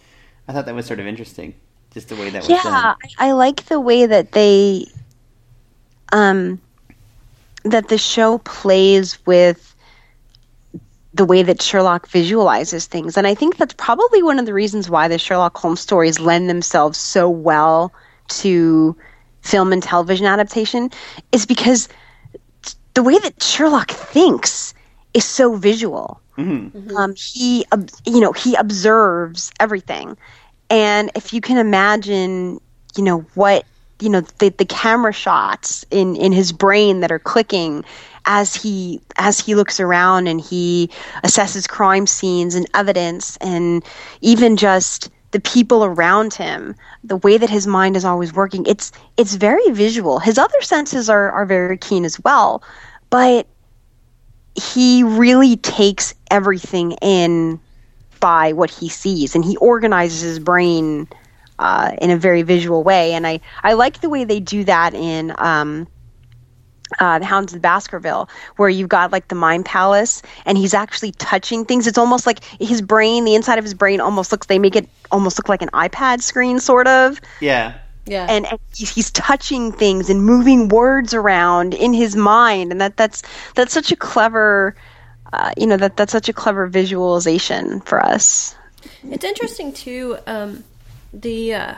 I 0.47 0.53
thought 0.53 0.65
that 0.65 0.75
was 0.75 0.87
sort 0.87 0.99
of 0.99 1.05
interesting, 1.05 1.53
just 1.91 2.09
the 2.09 2.15
way 2.15 2.29
that 2.29 2.47
was 2.49 2.49
yeah 2.49 2.61
done. 2.63 2.73
I, 2.73 2.95
I 3.29 3.31
like 3.33 3.65
the 3.65 3.79
way 3.79 4.05
that 4.05 4.31
they 4.31 4.85
um 6.11 6.59
that 7.63 7.89
the 7.89 7.97
show 7.97 8.39
plays 8.39 9.23
with 9.25 9.75
the 11.13 11.25
way 11.25 11.43
that 11.43 11.61
Sherlock 11.61 12.07
visualizes 12.07 12.87
things 12.87 13.17
and 13.17 13.27
I 13.27 13.35
think 13.35 13.57
that's 13.57 13.73
probably 13.73 14.23
one 14.23 14.39
of 14.39 14.45
the 14.45 14.53
reasons 14.53 14.89
why 14.89 15.07
the 15.07 15.17
Sherlock 15.19 15.57
Holmes 15.57 15.81
stories 15.81 16.19
lend 16.19 16.49
themselves 16.49 16.97
so 16.97 17.29
well 17.29 17.93
to 18.29 18.95
film 19.41 19.73
and 19.73 19.83
television 19.83 20.25
adaptation 20.25 20.89
is 21.31 21.45
because 21.45 21.89
the 22.93 23.03
way 23.03 23.17
that 23.19 23.41
Sherlock 23.41 23.91
thinks 23.91 24.73
is 25.13 25.25
so 25.25 25.55
visual. 25.55 26.21
Um, 26.95 27.13
he, 27.15 27.65
you 28.05 28.19
know, 28.19 28.31
he 28.31 28.55
observes 28.55 29.51
everything, 29.59 30.17
and 30.71 31.11
if 31.15 31.33
you 31.33 31.41
can 31.41 31.57
imagine, 31.57 32.59
you 32.95 33.03
know, 33.03 33.19
what 33.35 33.65
you 33.99 34.09
know, 34.09 34.21
the, 34.39 34.49
the 34.49 34.65
camera 34.65 35.13
shots 35.13 35.85
in 35.91 36.15
in 36.15 36.31
his 36.31 36.51
brain 36.51 37.01
that 37.01 37.11
are 37.11 37.19
clicking 37.19 37.83
as 38.25 38.55
he 38.55 38.99
as 39.17 39.39
he 39.39 39.53
looks 39.53 39.79
around 39.79 40.27
and 40.27 40.41
he 40.41 40.89
assesses 41.23 41.69
crime 41.69 42.07
scenes 42.07 42.55
and 42.55 42.67
evidence 42.73 43.37
and 43.37 43.85
even 44.21 44.57
just 44.57 45.09
the 45.31 45.39
people 45.39 45.85
around 45.85 46.33
him 46.33 46.75
the 47.03 47.17
way 47.17 47.37
that 47.37 47.49
his 47.49 47.67
mind 47.67 47.95
is 47.95 48.03
always 48.03 48.33
working 48.33 48.65
it's 48.65 48.91
it's 49.17 49.35
very 49.35 49.69
visual. 49.71 50.19
His 50.19 50.39
other 50.39 50.61
senses 50.61 51.09
are 51.09 51.29
are 51.31 51.45
very 51.45 51.77
keen 51.77 52.05
as 52.05 52.19
well 52.23 52.63
but 53.11 53.45
he 54.55 55.03
really 55.03 55.57
takes 55.57 56.15
everything 56.31 56.93
in 57.03 57.59
by 58.21 58.53
what 58.53 58.71
he 58.71 58.87
sees 58.87 59.35
and 59.35 59.43
he 59.43 59.57
organizes 59.57 60.21
his 60.21 60.39
brain 60.39 61.09
uh, 61.59 61.91
in 62.01 62.09
a 62.09 62.17
very 62.17 62.41
visual 62.43 62.83
way 62.83 63.13
and 63.13 63.27
i 63.27 63.39
i 63.63 63.73
like 63.73 63.99
the 64.01 64.09
way 64.09 64.23
they 64.23 64.39
do 64.39 64.63
that 64.63 64.93
in 64.93 65.33
um 65.37 65.87
uh, 66.99 67.19
the 67.19 67.25
Hounds 67.25 67.53
of 67.53 67.61
Baskerville, 67.61 68.29
where 68.57 68.69
you've 68.69 68.89
got 68.89 69.11
like 69.11 69.29
the 69.29 69.35
mind 69.35 69.65
palace, 69.65 70.21
and 70.45 70.57
he's 70.57 70.73
actually 70.73 71.11
touching 71.13 71.65
things. 71.65 71.87
It's 71.87 71.97
almost 71.97 72.27
like 72.27 72.43
his 72.59 72.81
brain, 72.81 73.23
the 73.23 73.35
inside 73.35 73.57
of 73.57 73.63
his 73.63 73.73
brain, 73.73 74.01
almost 74.01 74.31
looks. 74.31 74.47
They 74.47 74.59
make 74.59 74.75
it 74.75 74.89
almost 75.11 75.39
look 75.39 75.49
like 75.49 75.61
an 75.61 75.69
iPad 75.69 76.21
screen, 76.21 76.59
sort 76.59 76.87
of 76.87 77.21
Yeah. 77.39 77.75
Yeah. 78.05 78.25
and, 78.29 78.47
and 78.47 78.59
he's, 78.75 78.93
he's 78.93 79.11
touching 79.11 79.71
things 79.71 80.09
and 80.09 80.25
moving 80.25 80.69
words 80.69 81.13
around 81.13 81.75
in 81.75 81.93
his 81.93 82.15
mind 82.15 82.71
and 82.71 82.81
that 82.81 82.97
that's 82.97 83.21
that's 83.53 83.71
such 83.71 83.91
a 83.91 83.95
clever 83.95 84.75
uh, 85.33 85.51
you 85.57 85.65
know 85.67 85.77
that 85.77 85.97
that's 85.97 86.11
such 86.11 86.29
a 86.29 86.33
clever 86.33 86.67
visualization 86.67 87.79
for 87.81 87.99
us 88.03 88.55
It's 89.03 89.23
interesting 89.23 89.73
too. 89.73 90.17
Um, 90.27 90.63
the 91.13 91.53
uh, 91.53 91.75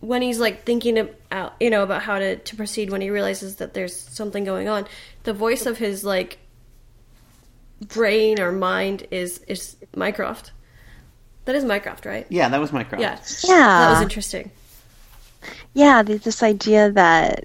when 0.00 0.22
he's 0.22 0.38
like 0.40 0.64
thinking 0.64 0.98
about 0.98 1.54
you 1.60 1.70
know 1.70 1.82
about 1.82 2.02
how 2.02 2.18
to 2.18 2.36
to 2.36 2.56
proceed 2.56 2.90
when 2.90 3.00
he 3.00 3.10
realizes 3.10 3.56
that 3.56 3.74
there's 3.74 3.96
something 3.96 4.44
going 4.44 4.68
on. 4.68 4.86
The 5.24 5.32
voice 5.32 5.66
of 5.66 5.78
his 5.78 6.04
like 6.04 6.38
brain 7.80 8.40
or 8.40 8.52
mind 8.52 9.06
is 9.10 9.38
is 9.48 9.76
Mycroft. 9.96 10.52
That 11.46 11.54
is 11.54 11.64
Mycroft, 11.64 12.04
right? 12.06 12.26
Yeah, 12.28 12.48
that 12.48 12.60
was 12.60 12.72
Mycroft. 12.72 13.00
Yeah. 13.02 13.18
yeah 13.44 13.56
That 13.78 13.90
was 13.90 14.02
interesting. 14.02 14.50
yeah 15.74 16.02
this 16.02 16.42
idea 16.42 16.90
that 16.92 17.44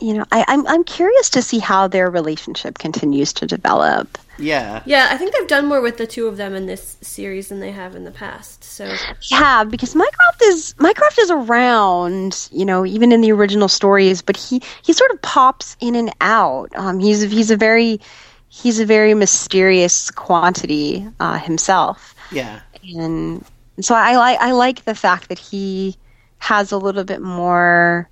you 0.00 0.14
know 0.14 0.24
I, 0.30 0.44
I'm, 0.48 0.66
I'm 0.66 0.84
curious 0.84 1.30
to 1.30 1.42
see 1.42 1.58
how 1.58 1.88
their 1.88 2.10
relationship 2.10 2.78
continues 2.78 3.32
to 3.34 3.46
develop 3.46 4.18
Yeah. 4.38 4.82
Yeah, 4.86 5.08
I 5.10 5.16
think 5.18 5.34
they've 5.34 5.46
done 5.48 5.66
more 5.66 5.80
with 5.82 5.98
the 5.98 6.06
two 6.06 6.26
of 6.26 6.36
them 6.36 6.54
in 6.54 6.66
this 6.66 6.96
series 7.02 7.48
than 7.48 7.60
they 7.60 7.72
have 7.72 7.94
in 7.96 8.04
the 8.04 8.10
past. 8.10 8.64
So 8.64 8.94
Yeah, 9.30 9.64
because 9.64 9.94
Mycroft 9.94 10.42
is 10.42 10.74
Mycroft 10.78 11.18
is 11.18 11.30
around, 11.30 12.48
you 12.50 12.64
know, 12.64 12.86
even 12.86 13.12
in 13.12 13.20
the 13.20 13.32
original 13.32 13.68
stories, 13.68 14.22
but 14.22 14.36
he 14.36 14.62
he 14.82 14.92
sort 14.94 15.10
of 15.10 15.20
pops 15.22 15.76
in 15.80 15.94
and 15.96 16.14
out. 16.20 16.70
Um, 16.76 17.00
he's 17.00 17.20
he's 17.22 17.50
a 17.50 17.56
very 17.56 18.00
he's 18.48 18.80
a 18.80 18.86
very 18.86 19.12
mysterious 19.14 20.10
quantity 20.10 21.06
uh, 21.20 21.38
himself, 21.38 22.14
Yeah. 22.30 22.60
and, 22.82 23.44
and 23.76 23.84
so 23.84 23.94
I 23.94 24.16
like 24.16 24.38
I 24.40 24.52
like 24.52 24.84
the 24.84 24.94
fact 24.94 25.28
that 25.28 25.38
he 25.38 25.96
has 26.38 26.72
a 26.72 26.78
little 26.78 27.04
bit 27.04 27.20
more. 27.20 28.08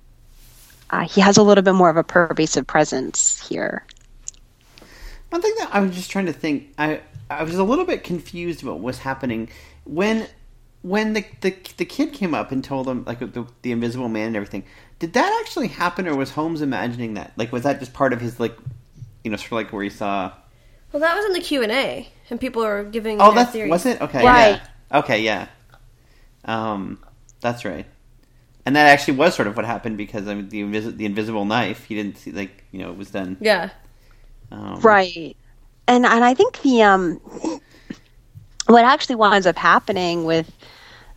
Uh, 0.91 1.07
he 1.07 1.21
has 1.21 1.37
a 1.37 1.43
little 1.43 1.63
bit 1.63 1.73
more 1.73 1.89
of 1.89 1.97
a 1.97 2.03
pervasive 2.03 2.65
presence 2.67 3.47
here. 3.47 3.85
One 5.29 5.41
thing 5.41 5.53
that 5.59 5.69
I 5.73 5.79
was 5.79 5.95
just 5.95 6.09
trying 6.09 6.25
to 6.25 6.33
think, 6.33 6.73
I 6.77 7.01
I 7.29 7.43
was 7.43 7.55
a 7.55 7.63
little 7.63 7.85
bit 7.85 8.03
confused 8.03 8.63
about 8.63 8.75
what 8.75 8.81
was 8.83 8.99
happening 8.99 9.49
when 9.83 10.27
when 10.81 11.13
the 11.13 11.25
the, 11.41 11.55
the 11.77 11.85
kid 11.85 12.13
came 12.13 12.33
up 12.33 12.51
and 12.51 12.63
told 12.63 12.87
him 12.87 13.03
like 13.05 13.19
the, 13.19 13.45
the 13.61 13.71
invisible 13.71 14.09
man 14.09 14.27
and 14.27 14.35
everything. 14.35 14.63
Did 14.97 15.13
that 15.13 15.39
actually 15.41 15.67
happen, 15.67 16.07
or 16.07 16.15
was 16.15 16.31
Holmes 16.31 16.61
imagining 16.61 17.13
that? 17.13 17.31
Like, 17.37 17.51
was 17.53 17.63
that 17.63 17.79
just 17.79 17.93
part 17.93 18.11
of 18.11 18.19
his 18.19 18.39
like, 18.39 18.57
you 19.23 19.31
know, 19.31 19.37
sort 19.37 19.47
of 19.47 19.51
like 19.53 19.73
where 19.73 19.83
he 19.83 19.89
saw? 19.89 20.33
well, 20.91 21.01
that 21.01 21.15
was 21.15 21.25
in 21.25 21.33
the 21.33 21.41
Q 21.41 21.63
and 21.63 21.71
A, 21.71 22.09
and 22.29 22.39
people 22.39 22.63
are 22.63 22.83
giving 22.83 23.19
Oh, 23.19 23.31
their 23.31 23.43
that's 23.43 23.51
theories. 23.51 23.69
was 23.69 23.85
it? 23.85 24.01
Okay, 24.01 24.23
Right. 24.23 24.33
yeah. 24.33 24.65
Okay, 24.91 25.21
yeah. 25.21 25.47
Um, 26.45 27.03
that's 27.41 27.65
right. 27.65 27.85
And 28.69 28.75
that 28.75 28.85
actually 28.85 29.17
was 29.17 29.33
sort 29.33 29.47
of 29.47 29.57
what 29.57 29.65
happened 29.65 29.97
because 29.97 30.27
I 30.27 30.35
mean, 30.35 30.49
the 30.49 30.61
invis- 30.61 30.95
the 30.95 31.07
invisible 31.07 31.43
knife. 31.43 31.85
He 31.85 31.95
didn't 31.95 32.19
see 32.19 32.31
like 32.31 32.65
you 32.71 32.77
know 32.77 32.91
it 32.91 32.97
was 32.97 33.09
done. 33.09 33.35
Yeah, 33.41 33.71
Um, 34.51 34.79
Right. 34.81 35.35
And 35.87 36.05
and 36.05 36.23
I 36.23 36.35
think 36.35 36.61
the 36.61 36.83
um 36.83 37.19
what 38.67 38.85
actually 38.85 39.15
winds 39.15 39.47
up 39.47 39.57
happening 39.57 40.23
with 40.23 40.55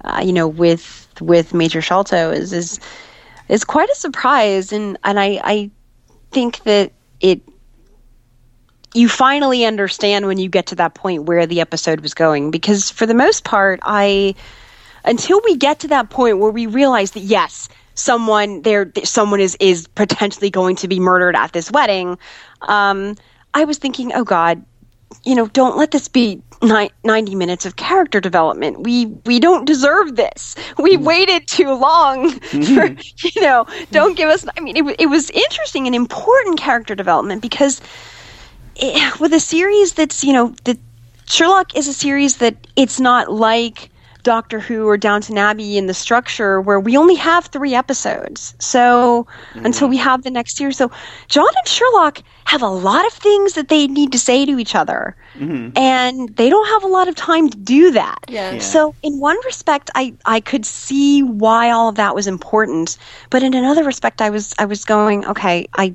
uh, 0.02 0.22
you 0.24 0.32
know 0.32 0.48
with 0.48 1.06
with 1.20 1.52
Major 1.52 1.82
Sholto 1.82 2.30
is 2.30 2.54
is 2.54 2.80
is 3.50 3.64
quite 3.64 3.90
a 3.90 3.94
surprise 3.96 4.72
and 4.72 4.96
and 5.04 5.20
I 5.20 5.38
I 5.44 5.70
think 6.30 6.62
that 6.62 6.90
it 7.20 7.42
you 8.94 9.10
finally 9.10 9.66
understand 9.66 10.26
when 10.26 10.38
you 10.38 10.48
get 10.48 10.64
to 10.68 10.74
that 10.76 10.94
point 10.94 11.24
where 11.24 11.44
the 11.44 11.60
episode 11.60 12.00
was 12.00 12.14
going 12.14 12.50
because 12.50 12.90
for 12.90 13.04
the 13.04 13.12
most 13.12 13.44
part 13.44 13.78
I 13.82 14.36
until 15.04 15.40
we 15.44 15.56
get 15.56 15.80
to 15.80 15.88
that 15.88 16.10
point 16.10 16.38
where 16.38 16.50
we 16.50 16.66
realize 16.66 17.12
that 17.12 17.20
yes 17.20 17.68
someone 17.94 18.62
there 18.62 18.90
someone 19.04 19.40
is 19.40 19.56
is 19.60 19.86
potentially 19.88 20.50
going 20.50 20.76
to 20.76 20.88
be 20.88 20.98
murdered 20.98 21.36
at 21.36 21.52
this 21.52 21.70
wedding 21.70 22.18
um 22.62 23.14
i 23.54 23.64
was 23.64 23.78
thinking 23.78 24.12
oh 24.14 24.24
god 24.24 24.64
you 25.24 25.34
know 25.34 25.46
don't 25.48 25.76
let 25.76 25.90
this 25.90 26.08
be 26.08 26.42
ni- 26.62 26.90
90 27.04 27.34
minutes 27.34 27.66
of 27.66 27.76
character 27.76 28.20
development. 28.20 28.80
We 28.80 29.06
we 29.26 29.40
don't 29.40 29.64
deserve 29.64 30.16
this. 30.16 30.54
We 30.78 30.94
mm-hmm. 30.94 31.04
waited 31.04 31.46
too 31.48 31.72
long 31.74 32.30
for 32.40 32.56
mm-hmm. 32.58 33.28
you 33.34 33.42
know 33.42 33.66
don't 33.90 34.16
give 34.16 34.28
us 34.28 34.46
i 34.56 34.60
mean 34.60 34.76
it, 34.76 34.96
it 35.00 35.06
was 35.06 35.30
interesting 35.30 35.86
and 35.86 35.94
important 35.94 36.58
character 36.58 36.94
development 36.94 37.42
because 37.42 37.80
it, 38.76 39.20
with 39.20 39.32
a 39.32 39.40
series 39.40 39.92
that's 39.92 40.24
you 40.24 40.32
know 40.32 40.54
the 40.64 40.78
Sherlock 41.26 41.76
is 41.76 41.88
a 41.88 41.94
series 41.94 42.36
that 42.38 42.56
it's 42.76 43.00
not 43.00 43.32
like 43.32 43.90
Doctor 44.22 44.61
Who 44.61 44.87
or 44.88 44.96
Downton 44.96 45.38
Abbey 45.38 45.76
in 45.76 45.87
the 45.87 45.94
structure 45.94 46.61
where 46.61 46.78
we 46.78 46.96
only 46.96 47.14
have 47.16 47.46
three 47.46 47.74
episodes. 47.74 48.54
So 48.58 49.26
mm-hmm. 49.54 49.66
until 49.66 49.88
we 49.88 49.96
have 49.96 50.22
the 50.22 50.30
next 50.30 50.61
year, 50.61 50.72
so 50.72 50.90
John 51.28 51.48
and 51.48 51.68
Sherlock 51.68 52.22
have 52.44 52.62
a 52.62 52.68
lot 52.68 53.06
of 53.06 53.12
things 53.12 53.54
that 53.54 53.68
they 53.68 53.87
need 53.87 54.12
to 54.12 54.18
say 54.18 54.46
to 54.46 54.58
each 54.58 54.74
other, 54.74 55.16
mm-hmm. 55.35 55.76
and 55.76 56.28
they 56.37 56.48
don't 56.48 56.68
have 56.68 56.85
a 56.85 56.88
lot 56.88 57.08
of 57.08 57.14
time 57.14 57.48
to 57.50 57.56
do 57.58 57.90
that. 57.92 58.18
Yeah. 58.28 58.52
Yeah. 58.52 58.58
So 58.61 58.94
in 59.02 59.18
one 59.18 59.37
respect, 59.44 59.90
I 59.94 60.14
I 60.24 60.40
could 60.40 60.64
see 60.64 61.22
why 61.22 61.70
all 61.70 61.88
of 61.88 61.96
that 61.96 62.14
was 62.14 62.26
important, 62.26 62.98
but 63.30 63.42
in 63.42 63.54
another 63.54 63.85
respect, 63.85 64.20
I 64.20 64.30
was 64.30 64.54
I 64.58 64.66
was 64.66 64.85
going 64.85 65.26
okay, 65.26 65.68
I 65.74 65.94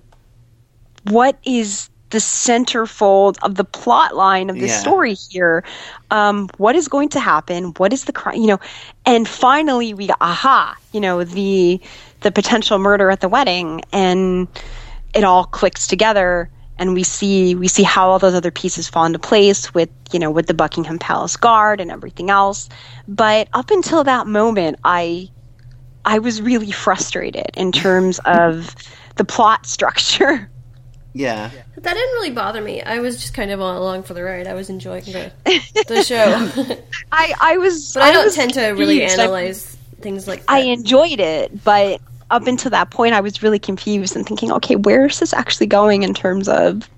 what 1.04 1.38
is 1.44 1.90
the 2.10 2.20
centerfold 2.20 3.38
of 3.43 3.56
the 3.56 3.63
plot 3.65 4.15
line 4.15 4.50
of 4.50 4.60
the 4.60 4.67
Yeah. 4.67 4.80
story 4.80 5.13
here. 5.13 5.63
Um, 6.12 6.50
what 6.58 6.76
is 6.76 6.88
going 6.88 7.10
to 7.10 7.20
happen? 7.20 7.74
What 7.78 7.93
is 7.93 8.06
the 8.06 8.13
crime 8.13 8.39
you 8.39 8.48
know 8.48 8.60
and 9.06 9.28
finally 9.28 9.93
we 9.93 10.08
got 10.08 10.17
aha 10.22 10.76
you 10.93 11.00
know 11.02 11.24
the 11.24 11.80
the 12.22 12.32
potential 12.32 12.80
murder 12.80 13.10
at 13.12 13.20
the 13.22 13.30
wedding 13.30 13.82
and 13.91 14.48
it 15.13 15.24
all 15.24 15.46
clicks 15.46 15.88
together 15.88 16.50
and 16.78 16.93
we 16.93 17.04
see 17.04 17.56
we 17.56 17.67
see 17.67 17.84
how 17.84 18.10
all 18.10 18.20
those 18.20 18.34
other 18.36 18.52
pieces 18.52 18.88
fall 18.88 19.06
into 19.06 19.20
place 19.20 19.74
with 19.74 19.89
you 20.12 20.20
know 20.20 20.32
with 20.32 20.48
the 20.48 20.54
Buckingham 20.54 21.00
Palace 21.00 21.36
guard 21.38 21.80
and 21.82 21.91
everything 21.91 22.30
else. 22.30 22.70
But 23.08 23.50
up 23.54 23.72
until 23.72 24.04
that 24.04 24.28
moment 24.28 24.80
I 24.84 25.30
I 26.06 26.20
was 26.20 26.41
really 26.41 26.72
frustrated 26.72 27.50
in 27.56 27.72
terms 27.72 28.20
of 28.26 28.76
the 29.15 29.26
plot 29.26 29.65
structure 29.65 30.50
Yeah. 31.18 31.52
But 31.76 31.84
that 31.84 31.94
didn't 31.94 32.14
really 32.14 32.32
bother 32.32 32.62
me. 32.62 32.82
I 32.82 33.00
was 33.00 33.18
just 33.20 33.34
kind 33.34 33.52
of 33.52 33.62
on 33.62 33.76
along 33.76 34.04
for 34.04 34.14
the 34.14 34.24
ride. 34.24 34.48
I 34.48 34.54
was 34.54 34.70
enjoying 34.70 35.04
the 35.06 35.32
the 35.88 36.04
show, 36.06 36.78
I 37.12 37.34
I 37.40 37.58
was 37.58 37.94
but 37.94 38.04
I 38.04 38.12
don't 38.12 38.26
was 38.26 38.36
tend 38.36 38.54
to 38.54 38.68
really 38.72 39.00
confused. 39.00 39.20
I- 39.20 39.24
analyze 39.24 39.78
things 40.02 40.28
like 40.28 40.40
that. 40.42 40.52
I 40.52 40.60
enjoyed 40.60 41.20
it, 41.20 41.64
but 41.64 42.02
up 42.30 42.46
until 42.46 42.72
that 42.72 42.90
point, 42.92 43.14
I 43.14 43.22
was 43.22 43.42
really 43.42 43.60
confused 43.60 44.16
and 44.16 44.26
thinking, 44.26 44.52
okay, 44.52 44.76
where 44.76 45.06
is 45.06 45.20
this 45.20 45.34
actually 45.34 45.68
going 45.68 46.04
in 46.04 46.14
terms 46.14 46.48
of? 46.50 46.90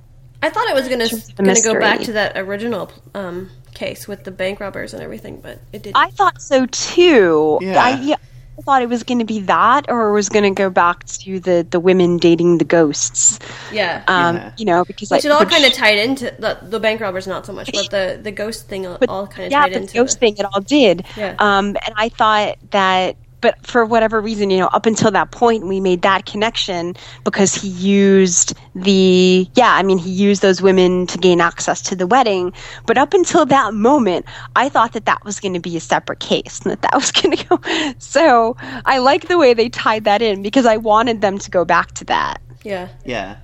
I 0.41 0.49
thought 0.49 0.67
it 0.69 0.73
was 0.73 0.87
gonna 0.87 1.07
terms 1.07 1.29
of 1.29 1.35
the 1.35 1.43
gonna 1.43 1.61
go 1.61 1.79
back 1.79 1.99
to 2.01 2.13
that 2.13 2.37
original 2.37 2.91
um, 3.13 3.49
case 3.73 4.07
with 4.07 4.23
the 4.23 4.31
bank 4.31 4.59
robbers 4.59 4.93
and 4.93 5.03
everything, 5.03 5.39
but 5.41 5.59
it 5.73 5.83
didn't. 5.83 5.97
I 5.97 6.09
thought 6.11 6.41
so 6.41 6.65
too. 6.67 7.59
Yeah. 7.61 7.83
I, 7.83 7.89
yeah, 8.01 8.15
I 8.15 8.19
thought 8.61 8.81
it 8.81 8.89
was 8.89 9.03
going 9.03 9.19
to 9.19 9.25
be 9.25 9.39
that, 9.41 9.85
or 9.89 10.09
it 10.09 10.13
was 10.13 10.29
going 10.29 10.43
to 10.43 10.51
go 10.63 10.69
back 10.69 11.05
to 11.05 11.39
the 11.39 11.65
the 11.69 11.79
women 11.79 12.17
dating 12.17 12.57
the 12.57 12.65
ghosts. 12.65 13.39
yeah, 13.71 14.03
Um, 14.07 14.35
Yeah. 14.35 14.51
you 14.57 14.65
know, 14.65 14.85
because 14.85 15.09
which 15.11 15.25
I, 15.25 15.29
it 15.29 15.31
all 15.31 15.45
kind 15.45 15.65
of 15.65 15.73
tied 15.73 15.97
into 15.97 16.33
the, 16.39 16.57
the 16.61 16.79
bank 16.79 17.01
robbers, 17.01 17.27
not 17.27 17.45
so 17.45 17.53
much, 17.53 17.69
but 17.73 17.89
the 17.89 18.19
the 18.21 18.31
ghost 18.31 18.67
thing 18.67 18.85
all, 18.87 18.97
but 18.99 19.09
all 19.09 19.27
kind 19.27 19.45
of 19.47 19.51
yeah, 19.51 19.61
tied 19.63 19.73
the 19.73 19.77
into 19.77 19.93
ghost 19.93 19.93
the- 19.93 19.99
ghost 19.99 20.19
thing, 20.19 20.37
it 20.37 20.45
all 20.53 20.61
did. 20.61 21.05
Yeah. 21.17 21.35
Um, 21.39 21.67
and 21.85 21.93
I 21.95 22.09
thought 22.09 22.57
that 22.71 23.15
but 23.41 23.65
for 23.65 23.85
whatever 23.85 24.19
reason, 24.19 24.49
you 24.49 24.57
know, 24.57 24.67
up 24.67 24.85
until 24.85 25.11
that 25.11 25.31
point, 25.31 25.65
we 25.65 25.79
made 25.79 26.01
that 26.01 26.25
connection 26.25 26.95
because 27.23 27.53
he 27.55 27.69
used 27.69 28.53
the, 28.75 29.47
yeah, 29.55 29.73
I 29.73 29.83
mean, 29.83 29.97
he 29.97 30.09
used 30.09 30.41
those 30.41 30.61
women 30.61 31.07
to 31.07 31.17
gain 31.17 31.39
access 31.41 31.81
to 31.83 31.95
the 31.95 32.05
wedding. 32.05 32.53
But 32.85 32.97
up 32.97 33.13
until 33.13 33.45
that 33.45 33.73
moment, 33.73 34.25
I 34.55 34.69
thought 34.69 34.93
that 34.93 35.05
that 35.05 35.23
was 35.23 35.39
going 35.39 35.53
to 35.53 35.59
be 35.59 35.77
a 35.77 35.79
separate 35.79 36.19
case 36.19 36.61
and 36.61 36.71
that 36.71 36.81
that 36.81 36.93
was 36.93 37.11
going 37.13 37.37
to 37.37 37.45
go. 37.45 37.93
So 37.99 38.57
I 38.59 38.99
like 38.99 39.27
the 39.27 39.37
way 39.37 39.53
they 39.53 39.69
tied 39.69 40.03
that 40.05 40.21
in 40.21 40.41
because 40.41 40.65
I 40.65 40.77
wanted 40.77 41.21
them 41.21 41.37
to 41.39 41.51
go 41.51 41.65
back 41.65 41.93
to 41.93 42.05
that. 42.05 42.41
Yeah. 42.63 42.89
Yeah, 43.05 43.37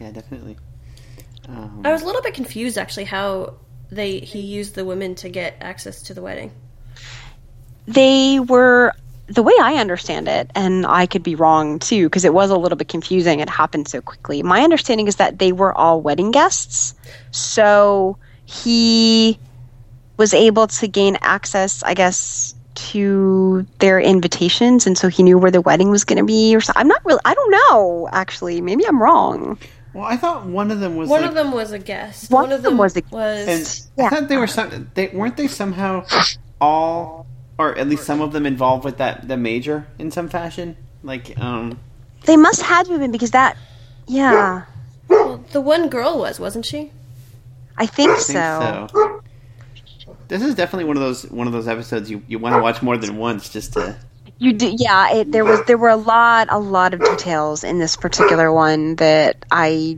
yeah, 0.00 0.10
definitely. 0.10 0.56
Um, 1.48 1.82
I 1.84 1.92
was 1.92 2.02
a 2.02 2.06
little 2.06 2.22
bit 2.22 2.34
confused 2.34 2.78
actually 2.78 3.04
how 3.04 3.54
they 3.90 4.20
he 4.20 4.40
used 4.40 4.74
the 4.74 4.84
women 4.84 5.14
to 5.16 5.28
get 5.28 5.56
access 5.60 6.02
to 6.02 6.14
the 6.14 6.22
wedding. 6.22 6.52
They 7.86 8.38
were 8.38 8.92
the 9.30 9.42
way 9.42 9.52
I 9.60 9.74
understand 9.76 10.26
it, 10.28 10.50
and 10.54 10.84
I 10.86 11.06
could 11.06 11.22
be 11.22 11.34
wrong 11.36 11.78
too, 11.78 12.06
because 12.06 12.24
it 12.24 12.34
was 12.34 12.50
a 12.50 12.56
little 12.58 12.76
bit 12.76 12.88
confusing. 12.88 13.38
It 13.40 13.48
happened 13.48 13.86
so 13.88 14.00
quickly. 14.00 14.42
My 14.42 14.62
understanding 14.62 15.06
is 15.06 15.16
that 15.16 15.38
they 15.38 15.52
were 15.52 15.72
all 15.72 16.00
wedding 16.02 16.32
guests. 16.32 16.94
So 17.30 18.16
he 18.44 19.38
was 20.16 20.34
able 20.34 20.66
to 20.66 20.88
gain 20.88 21.16
access, 21.22 21.82
I 21.84 21.94
guess, 21.94 22.54
to 22.74 23.64
their 23.78 24.00
invitations. 24.00 24.86
And 24.86 24.98
so 24.98 25.08
he 25.08 25.22
knew 25.22 25.38
where 25.38 25.50
the 25.50 25.60
wedding 25.60 25.90
was 25.90 26.04
going 26.04 26.18
to 26.18 26.24
be 26.24 26.54
or 26.56 26.60
something. 26.60 26.80
I'm 26.80 26.88
not 26.88 27.04
really, 27.04 27.20
I 27.24 27.32
don't 27.34 27.50
know, 27.50 28.08
actually. 28.12 28.60
Maybe 28.60 28.84
I'm 28.86 29.00
wrong. 29.00 29.58
well, 29.94 30.04
I 30.04 30.16
thought 30.16 30.46
one 30.46 30.70
of 30.70 30.80
them 30.80 30.96
was 30.96 31.08
One 31.08 31.20
like, 31.22 31.30
of 31.30 31.34
them 31.36 31.52
was 31.52 31.72
a 31.72 31.78
guest. 31.78 32.30
One 32.30 32.50
of 32.52 32.62
them 32.62 32.76
was 32.78 32.96
a- 32.96 33.02
was 33.10 33.46
and 33.48 33.86
Yeah. 33.96 34.06
I 34.06 34.08
thought 34.10 34.28
they 34.28 34.36
were 34.36 34.46
some. 34.48 34.90
They 34.94 35.08
weren't 35.08 35.36
they 35.36 35.46
somehow 35.48 36.04
all, 36.60 37.26
or 37.60 37.76
at 37.76 37.86
least 37.88 38.04
some 38.04 38.22
of 38.22 38.32
them 38.32 38.46
involved 38.46 38.84
with 38.84 38.96
that 38.96 39.28
the 39.28 39.36
major 39.36 39.86
in 39.98 40.10
some 40.10 40.28
fashion. 40.28 40.76
Like, 41.02 41.38
um, 41.38 41.78
They 42.24 42.36
must 42.36 42.62
have 42.62 42.88
been 42.88 43.12
because 43.12 43.32
that, 43.32 43.56
yeah, 44.06 44.64
well, 45.08 45.44
the 45.52 45.60
one 45.60 45.90
girl 45.90 46.18
was, 46.18 46.40
wasn't 46.40 46.64
she? 46.64 46.90
I 47.76 47.86
think, 47.86 48.12
I 48.12 48.14
think 48.14 48.36
so. 48.36 48.88
so. 48.92 49.22
This 50.28 50.42
is 50.42 50.54
definitely 50.54 50.84
one 50.84 50.96
of 50.96 51.02
those 51.02 51.30
one 51.30 51.46
of 51.46 51.52
those 51.52 51.68
episodes 51.68 52.10
you, 52.10 52.22
you 52.28 52.38
want 52.38 52.54
to 52.54 52.62
watch 52.62 52.80
more 52.82 52.96
than 52.96 53.18
once 53.18 53.50
just 53.50 53.74
to. 53.74 53.96
You 54.38 54.54
do, 54.54 54.74
yeah. 54.74 55.16
It, 55.16 55.32
there 55.32 55.44
was 55.44 55.60
there 55.66 55.76
were 55.76 55.90
a 55.90 55.96
lot 55.96 56.48
a 56.50 56.58
lot 56.58 56.94
of 56.94 57.00
details 57.00 57.62
in 57.62 57.78
this 57.78 57.96
particular 57.96 58.50
one 58.50 58.96
that 58.96 59.44
I 59.50 59.96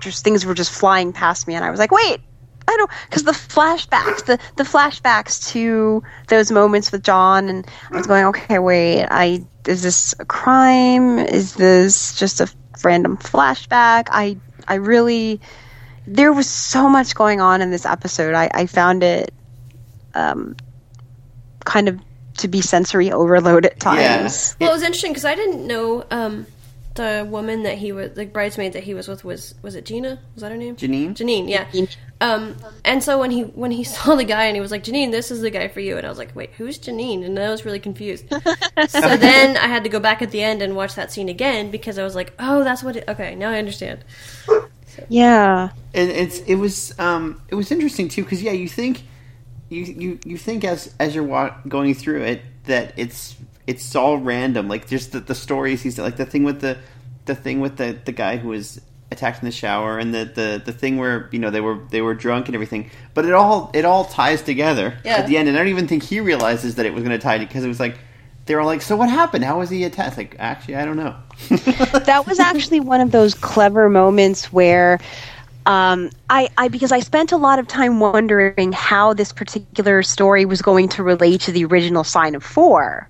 just 0.00 0.24
things 0.24 0.46
were 0.46 0.54
just 0.54 0.70
flying 0.70 1.12
past 1.12 1.46
me, 1.46 1.54
and 1.54 1.64
I 1.64 1.70
was 1.70 1.78
like, 1.78 1.90
wait, 1.90 2.20
I 2.68 2.76
don't 2.76 2.90
because 3.08 3.24
the 3.24 3.32
flashbacks, 3.32 4.26
the 4.26 4.38
the 4.56 4.62
flashbacks 4.62 5.50
to 5.52 6.02
those 6.28 6.50
moments 6.50 6.92
with 6.92 7.02
John, 7.02 7.48
and 7.48 7.66
I 7.90 7.96
was 7.96 8.06
going, 8.06 8.26
okay, 8.26 8.58
wait, 8.58 9.06
I 9.10 9.44
is 9.66 9.82
this 9.82 10.14
a 10.18 10.24
crime? 10.24 11.18
Is 11.18 11.54
this 11.54 12.14
just 12.14 12.40
a 12.40 12.52
random 12.84 13.16
flashback? 13.16 14.08
I 14.10 14.36
I 14.68 14.74
really 14.74 15.40
there 16.06 16.32
was 16.32 16.48
so 16.48 16.88
much 16.88 17.14
going 17.14 17.40
on 17.40 17.60
in 17.62 17.70
this 17.70 17.86
episode. 17.86 18.34
I, 18.34 18.50
I 18.52 18.66
found 18.66 19.02
it 19.02 19.32
um, 20.14 20.56
kind 21.64 21.88
of 21.88 22.00
to 22.38 22.48
be 22.48 22.60
sensory 22.60 23.12
overload 23.12 23.66
at 23.66 23.80
times. 23.80 24.56
Well, 24.60 24.70
it 24.70 24.72
was 24.72 24.82
interesting 24.82 25.12
because 25.12 25.24
I 25.24 25.34
didn't 25.34 25.66
know 25.66 26.04
um, 26.10 26.46
the 26.98 27.26
woman 27.28 27.62
that 27.62 27.78
he 27.78 27.92
was, 27.92 28.12
the 28.12 28.26
bridesmaid 28.26 28.74
that 28.74 28.84
he 28.84 28.92
was 28.92 29.08
with 29.08 29.24
was 29.24 29.54
was 29.62 29.74
it 29.74 29.86
Gina? 29.86 30.20
Was 30.34 30.42
that 30.42 30.52
her 30.52 30.58
name? 30.58 30.76
Janine? 30.76 31.14
Janine, 31.14 31.48
yeah. 31.48 31.66
Um, 32.20 32.56
and 32.84 33.02
so 33.02 33.18
when 33.18 33.30
he 33.30 33.42
when 33.42 33.70
he 33.70 33.84
saw 33.94 34.14
the 34.14 34.24
guy 34.24 34.44
and 34.44 34.56
he 34.56 34.60
was 34.60 34.70
like, 34.70 34.84
Janine, 34.84 35.10
this 35.10 35.30
is 35.30 35.40
the 35.40 35.50
guy 35.50 35.68
for 35.68 35.80
you, 35.80 35.96
and 35.96 36.06
I 36.06 36.10
was 36.10 36.18
like, 36.18 36.36
wait, 36.36 36.50
who's 36.58 36.78
Janine? 36.78 37.24
And 37.24 37.38
I 37.38 37.48
was 37.48 37.64
really 37.64 37.80
confused. 37.80 38.28
so 38.88 39.16
then 39.16 39.56
I 39.56 39.66
had 39.66 39.84
to 39.84 39.88
go 39.88 39.98
back 39.98 40.20
at 40.20 40.30
the 40.30 40.42
end 40.42 40.60
and 40.60 40.76
watch 40.76 40.94
that 40.96 41.10
scene 41.10 41.28
again 41.28 41.70
because 41.70 41.98
I 41.98 42.04
was 42.04 42.14
like, 42.14 42.34
oh, 42.38 42.62
that's 42.62 42.82
what. 42.82 42.96
it 42.96 43.08
Okay, 43.08 43.34
now 43.34 43.50
I 43.50 43.58
understand. 43.58 44.04
Yeah. 45.08 45.70
And 45.94 46.10
it's 46.10 46.40
it 46.40 46.56
was 46.56 46.98
um 46.98 47.40
it 47.48 47.54
was 47.54 47.70
interesting 47.70 48.08
too 48.08 48.24
because 48.24 48.42
yeah 48.42 48.52
you 48.52 48.68
think 48.68 49.04
you 49.68 49.82
you 49.82 50.18
you 50.24 50.36
think 50.36 50.64
as 50.64 50.94
as 50.98 51.14
you're 51.14 51.24
wa- 51.24 51.54
going 51.68 51.94
through 51.94 52.22
it 52.22 52.42
that 52.64 52.92
it's 52.96 53.36
it's 53.68 53.94
all 53.94 54.18
random. 54.18 54.66
Like 54.68 54.88
just 54.88 55.12
the, 55.12 55.20
the 55.20 55.34
stories 55.34 55.82
he's 55.82 55.98
like 55.98 56.16
the 56.16 56.26
thing 56.26 56.42
with 56.42 56.60
the 56.60 56.78
the 57.26 57.34
thing 57.36 57.60
with 57.60 57.76
the 57.76 57.96
the 58.04 58.12
guy 58.12 58.36
who 58.38 58.48
was 58.48 58.80
attacked 59.10 59.42
in 59.42 59.46
the 59.46 59.52
shower 59.52 59.98
and 59.98 60.12
the, 60.14 60.24
the 60.24 60.62
the 60.64 60.72
thing 60.72 60.96
where 60.98 61.28
you 61.32 61.38
know 61.38 61.50
they 61.50 61.60
were 61.60 61.78
they 61.90 62.00
were 62.02 62.14
drunk 62.14 62.46
and 62.46 62.54
everything. 62.54 62.90
But 63.14 63.24
it 63.26 63.32
all 63.32 63.70
it 63.74 63.84
all 63.84 64.04
ties 64.06 64.42
together 64.42 64.98
Yeah. 65.04 65.18
at 65.18 65.26
the 65.28 65.36
end. 65.36 65.48
And 65.48 65.56
I 65.56 65.60
don't 65.60 65.68
even 65.68 65.86
think 65.86 66.02
he 66.02 66.20
realizes 66.20 66.74
that 66.76 66.86
it 66.86 66.92
was 66.94 67.02
going 67.04 67.16
to 67.18 67.22
tie 67.22 67.38
because 67.38 67.62
it 67.64 67.68
was 67.68 67.78
like 67.80 67.98
they 68.46 68.54
were 68.54 68.64
like 68.64 68.80
so 68.82 68.96
what 68.96 69.10
happened? 69.10 69.44
How 69.44 69.58
was 69.58 69.70
he 69.70 69.84
attacked? 69.84 70.16
Like 70.16 70.34
actually 70.38 70.76
I 70.76 70.84
don't 70.84 70.96
know. 70.96 71.14
That 72.08 72.24
was 72.26 72.38
actually 72.40 72.80
one 72.80 73.00
of 73.00 73.10
those 73.12 73.34
clever 73.34 73.88
moments 73.90 74.50
where 74.52 74.98
um, 75.66 76.08
I, 76.30 76.48
I 76.56 76.68
because 76.68 76.92
I 76.92 77.00
spent 77.00 77.30
a 77.32 77.36
lot 77.36 77.58
of 77.58 77.68
time 77.68 78.00
wondering 78.00 78.72
how 78.72 79.12
this 79.12 79.32
particular 79.32 80.02
story 80.02 80.46
was 80.46 80.62
going 80.62 80.88
to 80.90 81.02
relate 81.02 81.42
to 81.42 81.52
the 81.52 81.64
original 81.66 82.04
Sign 82.04 82.34
of 82.34 82.42
Four, 82.42 83.06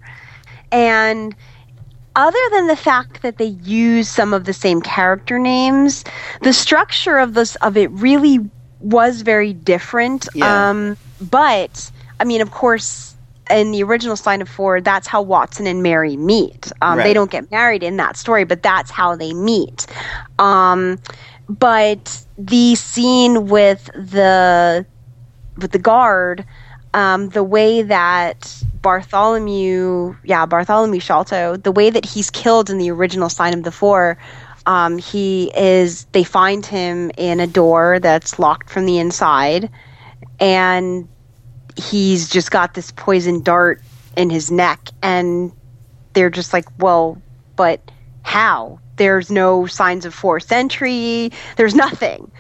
and 0.71 1.35
other 2.17 2.39
than 2.53 2.67
the 2.67 2.77
fact 2.77 3.23
that 3.23 3.39
they 3.39 3.57
use 3.63 4.09
some 4.09 4.35
of 4.35 4.45
the 4.45 4.53
same 4.53 4.81
character 4.81 5.39
names, 5.39 6.05
the 6.43 6.53
structure 6.53 7.19
of 7.19 7.35
this 7.35 7.55
of 7.57 7.77
it 7.77 7.91
really 7.93 8.41
was 8.81 9.23
very 9.23 9.53
different. 9.53 10.29
Yeah. 10.35 10.71
Um, 10.71 10.97
but 11.21 11.91
I 12.21 12.25
mean, 12.25 12.41
of 12.41 12.51
course, 12.51 13.17
in 13.51 13.71
the 13.71 13.83
original 13.83 14.17
Sign 14.17 14.43
of 14.43 14.49
Four, 14.49 14.81
that's 14.81 15.07
how 15.07 15.23
Watson 15.23 15.67
and 15.67 15.83
Mary 15.83 16.17
meet. 16.17 16.71
Um, 16.83 16.99
They 16.99 17.15
don't 17.15 17.31
get 17.31 17.51
married 17.51 17.83
in 17.83 17.97
that 17.97 18.17
story, 18.17 18.45
but 18.45 18.63
that's 18.63 18.91
how 18.91 19.17
they 19.17 19.33
meet. 19.33 19.87
Um, 20.39 20.99
but 21.49 22.25
the 22.37 22.75
scene 22.75 23.47
with 23.47 23.87
the 23.95 24.85
with 25.57 25.73
the 25.73 25.79
guard, 25.79 26.45
um, 26.95 27.31
the 27.31 27.43
way 27.43 27.83
that 27.83 28.63
Bartholomew, 28.83 30.17
yeah, 30.25 30.47
Bartholomew 30.47 31.01
Sholto, 31.01 31.57
the 31.57 31.73
way 31.73 31.91
that 31.91 32.05
he's 32.05 32.31
killed 32.31 32.71
in 32.71 32.79
the 32.79 32.91
original 32.91 33.29
Sign 33.29 33.55
of 33.55 33.63
the 33.63 33.73
Four, 33.73 34.19
um, 34.67 34.99
he 34.99 35.51
is. 35.57 36.05
They 36.13 36.25
find 36.25 36.65
him 36.65 37.11
in 37.17 37.41
a 37.41 37.47
door 37.47 37.99
that's 38.01 38.39
locked 38.39 38.71
from 38.71 38.87
the 38.87 38.99
inside, 38.99 39.71
and 40.41 41.09
he's 41.77 42.29
just 42.29 42.51
got 42.51 42.75
this 42.75 42.91
poison 42.93 43.43
dart 43.43 43.83
in 44.17 44.31
his 44.31 44.51
neck, 44.51 44.91
and 45.03 45.53
they're 46.13 46.31
just 46.31 46.53
like, 46.53 46.67
well, 46.79 47.21
but 47.57 47.81
how? 48.23 48.81
There's 48.97 49.31
no 49.31 49.67
signs 49.67 50.05
of 50.05 50.13
fourth 50.13 50.51
entry. 50.51 51.31
There's 51.57 51.75
nothing. 51.75 52.31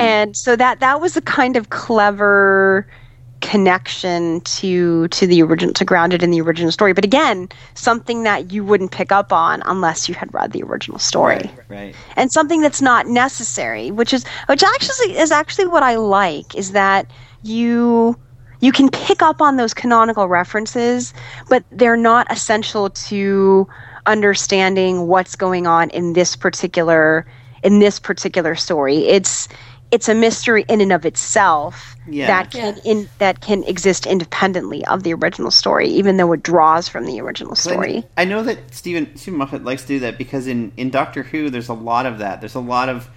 And 0.00 0.36
so 0.36 0.56
that 0.56 0.80
that 0.80 1.00
was 1.00 1.16
a 1.16 1.20
kind 1.20 1.56
of 1.56 1.70
clever 1.70 2.88
connection 3.48 4.42
to 4.42 5.08
to 5.08 5.26
the 5.26 5.42
original 5.42 5.72
to 5.72 5.84
grounded 5.84 6.22
in 6.22 6.30
the 6.30 6.40
original 6.40 6.70
story. 6.70 6.92
But 6.92 7.04
again, 7.04 7.48
something 7.74 8.24
that 8.24 8.52
you 8.52 8.62
wouldn't 8.62 8.92
pick 8.92 9.10
up 9.10 9.32
on 9.32 9.62
unless 9.64 10.08
you 10.08 10.14
had 10.14 10.32
read 10.34 10.52
the 10.52 10.62
original 10.62 10.98
story. 10.98 11.50
Right. 11.68 11.94
And 12.16 12.30
something 12.30 12.60
that's 12.60 12.82
not 12.82 13.06
necessary 13.06 13.90
which 13.90 14.12
is 14.12 14.24
which 14.48 14.62
actually 14.62 15.16
is 15.16 15.30
actually 15.30 15.66
what 15.66 15.82
i 15.82 15.96
like 15.96 16.54
is 16.54 16.72
that 16.72 17.06
you 17.42 18.16
you 18.60 18.72
can 18.72 18.88
pick 18.90 19.22
up 19.22 19.40
on 19.40 19.56
those 19.56 19.72
canonical 19.72 20.28
references 20.28 21.14
but 21.48 21.64
they're 21.70 21.96
not 21.96 22.30
essential 22.30 22.90
to 22.90 23.68
understanding 24.06 25.06
what's 25.06 25.36
going 25.36 25.66
on 25.66 25.90
in 25.90 26.12
this 26.12 26.36
particular 26.36 27.26
in 27.62 27.80
this 27.80 27.98
particular 27.98 28.54
story. 28.54 28.98
It's 28.98 29.48
it's 29.90 30.08
a 30.08 30.14
mystery 30.14 30.64
in 30.68 30.80
and 30.80 30.92
of 30.92 31.06
itself 31.06 31.96
Yeah. 32.08 32.26
that 32.26 32.50
can 32.50 32.78
in 32.84 33.08
that 33.18 33.40
can 33.40 33.64
exist 33.64 34.06
independently 34.06 34.84
of 34.86 35.02
the 35.02 35.14
original 35.14 35.50
story 35.50 35.88
even 35.88 36.16
though 36.16 36.32
it 36.32 36.42
draws 36.42 36.88
from 36.88 37.06
the 37.06 37.20
original 37.20 37.54
So 37.54 37.70
I 37.70 37.72
story 37.72 38.04
I 38.16 38.24
know 38.24 38.42
that 38.42 38.74
Steven 38.74 39.16
Steven 39.16 39.38
Moffat 39.38 39.64
likes 39.64 39.82
to 39.82 39.88
do 39.88 39.98
that 40.00 40.18
because 40.18 40.46
in, 40.46 40.72
in 40.76 40.90
Doctor 40.90 41.22
Who, 41.22 41.50
there's 41.50 41.68
a 41.68 41.74
lot 41.74 42.06
of 42.06 42.18
that. 42.18 42.40
There's 42.40 42.54
a 42.54 42.60
lot 42.60 42.88
of 42.88 43.08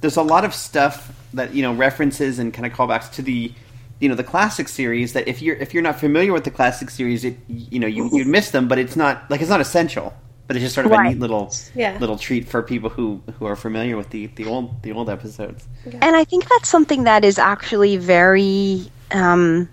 there's 0.00 0.16
a 0.16 0.22
lot 0.22 0.44
of 0.44 0.54
stuff 0.54 1.12
that 1.34 1.54
you 1.54 1.62
know 1.62 1.72
references 1.72 2.38
and 2.38 2.52
kind 2.52 2.66
of 2.66 2.72
callbacks 2.72 3.10
to 3.12 3.22
the 3.22 3.52
you 4.00 4.08
know 4.08 4.14
the 4.14 4.24
classic 4.24 4.68
series. 4.68 5.12
That 5.14 5.26
if 5.28 5.40
you're 5.42 5.56
if 5.56 5.72
you're 5.74 5.82
not 5.82 5.98
familiar 5.98 6.32
with 6.32 6.44
the 6.44 6.50
classic 6.50 6.90
series, 6.90 7.24
it 7.24 7.36
you 7.48 7.78
know 7.78 7.86
you 7.86 8.10
you'd 8.12 8.26
miss 8.26 8.50
them, 8.50 8.68
but 8.68 8.78
it's 8.78 8.96
not 8.96 9.30
like 9.30 9.40
it's 9.40 9.50
not 9.50 9.60
essential. 9.60 10.12
But 10.46 10.56
it's 10.56 10.62
just 10.62 10.74
sort 10.74 10.86
of 10.86 10.92
a 10.92 11.02
neat 11.02 11.18
little 11.18 11.52
Yeah. 11.74 11.98
little 11.98 12.16
treat 12.16 12.48
for 12.48 12.62
people 12.62 12.88
who 12.90 13.20
who 13.38 13.46
are 13.46 13.56
familiar 13.56 13.96
with 13.96 14.10
the, 14.10 14.28
the 14.28 14.46
old 14.46 14.82
the 14.82 14.92
old 14.92 15.10
episodes. 15.10 15.66
And 16.00 16.14
I 16.16 16.24
think 16.24 16.48
that's 16.48 16.68
something 16.68 17.04
that 17.04 17.24
is 17.24 17.38
actually 17.38 17.96
very 17.96 18.90
um, 19.10 19.68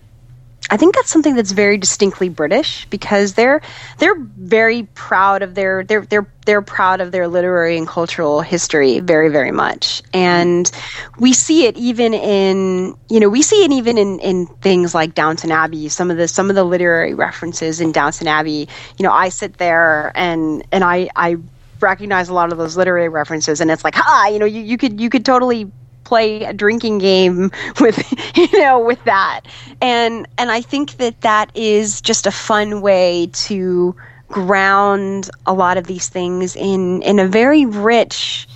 I 0.69 0.77
think 0.77 0.95
that's 0.95 1.09
something 1.11 1.35
that's 1.35 1.51
very 1.51 1.77
distinctly 1.77 2.29
British 2.29 2.85
because 2.85 3.33
they're 3.33 3.61
they're 3.97 4.15
very 4.17 4.83
proud 4.95 5.41
of 5.41 5.55
their 5.55 5.83
they're 5.83 6.05
they're 6.05 6.27
they're 6.45 6.61
proud 6.61 7.01
of 7.01 7.11
their 7.11 7.27
literary 7.27 7.77
and 7.77 7.87
cultural 7.87 8.41
history 8.41 8.99
very 8.99 9.29
very 9.29 9.51
much. 9.51 10.01
And 10.13 10.71
we 11.19 11.33
see 11.33 11.65
it 11.65 11.75
even 11.77 12.13
in 12.13 12.95
you 13.09 13.19
know 13.19 13.29
we 13.29 13.41
see 13.41 13.65
it 13.65 13.71
even 13.71 13.97
in 13.97 14.19
in 14.19 14.47
things 14.47 14.95
like 14.95 15.13
Downton 15.13 15.51
Abbey 15.51 15.89
some 15.89 16.09
of 16.09 16.17
the 16.17 16.27
some 16.27 16.49
of 16.49 16.55
the 16.55 16.63
literary 16.63 17.13
references 17.13 17.81
in 17.81 17.91
Downton 17.91 18.27
Abbey. 18.27 18.67
You 18.97 19.03
know 19.03 19.11
I 19.11 19.29
sit 19.29 19.57
there 19.57 20.13
and 20.15 20.65
and 20.71 20.83
I 20.83 21.09
I 21.15 21.37
recognize 21.81 22.29
a 22.29 22.33
lot 22.33 22.53
of 22.53 22.57
those 22.57 22.77
literary 22.77 23.09
references 23.09 23.59
and 23.59 23.69
it's 23.69 23.83
like 23.83 23.95
ha 23.95 24.29
you 24.31 24.39
know 24.39 24.45
you, 24.45 24.61
you 24.61 24.77
could 24.77 25.01
you 25.01 25.09
could 25.09 25.25
totally 25.25 25.69
play 26.03 26.43
a 26.43 26.53
drinking 26.53 26.97
game 26.97 27.51
with 27.79 27.97
you 28.35 28.59
know 28.59 28.79
with 28.79 29.03
that 29.05 29.41
and 29.81 30.27
and 30.37 30.51
i 30.51 30.61
think 30.61 30.97
that 30.97 31.19
that 31.21 31.49
is 31.55 32.01
just 32.01 32.27
a 32.27 32.31
fun 32.31 32.81
way 32.81 33.27
to 33.33 33.95
ground 34.27 35.29
a 35.45 35.53
lot 35.53 35.77
of 35.77 35.85
these 35.87 36.09
things 36.09 36.55
in 36.55 37.01
in 37.03 37.19
a 37.19 37.27
very 37.27 37.65
rich 37.65 38.47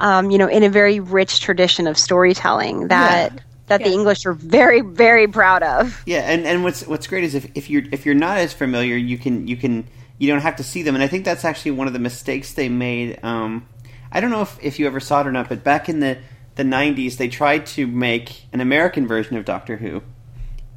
um, 0.00 0.30
you 0.30 0.38
know 0.38 0.46
in 0.48 0.62
a 0.62 0.68
very 0.68 1.00
rich 1.00 1.40
tradition 1.40 1.86
of 1.86 1.96
storytelling 1.96 2.88
that 2.88 3.32
Yeah. 3.32 3.38
that 3.68 3.82
the 3.82 3.90
english 3.92 4.26
are 4.26 4.34
very 4.34 4.80
very 4.82 5.26
proud 5.26 5.62
of 5.62 6.02
Yeah, 6.06 6.20
and, 6.20 6.46
and 6.46 6.62
what's 6.62 6.86
what's 6.86 7.06
great 7.06 7.24
is 7.24 7.34
if, 7.34 7.50
if 7.54 7.70
you're 7.70 7.82
if 7.92 8.04
you're 8.06 8.14
not 8.14 8.38
as 8.38 8.52
familiar, 8.52 8.94
you 8.96 9.18
can 9.18 9.48
you 9.48 9.56
can 9.56 9.86
you 10.18 10.28
don't 10.28 10.40
have 10.42 10.56
to 10.56 10.62
see 10.62 10.82
them, 10.82 10.94
and 10.94 11.02
I 11.02 11.08
think 11.08 11.24
that's 11.24 11.44
actually 11.44 11.72
one 11.72 11.86
of 11.88 11.92
the 11.92 11.98
mistakes 11.98 12.52
they 12.54 12.68
made. 12.68 13.18
Um, 13.22 13.66
I 14.12 14.20
don't 14.20 14.30
know 14.30 14.42
if, 14.42 14.56
if 14.62 14.78
you 14.78 14.86
ever 14.86 15.00
saw 15.00 15.20
it 15.22 15.26
or 15.26 15.32
not, 15.32 15.48
but 15.48 15.64
back 15.64 15.88
in 15.88 16.00
the 16.00 16.16
the 16.56 16.62
'90s, 16.64 17.16
they 17.16 17.28
tried 17.28 17.66
to 17.66 17.86
make 17.86 18.46
an 18.52 18.60
American 18.60 19.06
version 19.06 19.36
of 19.36 19.44
Doctor 19.44 19.76
Who, 19.76 20.02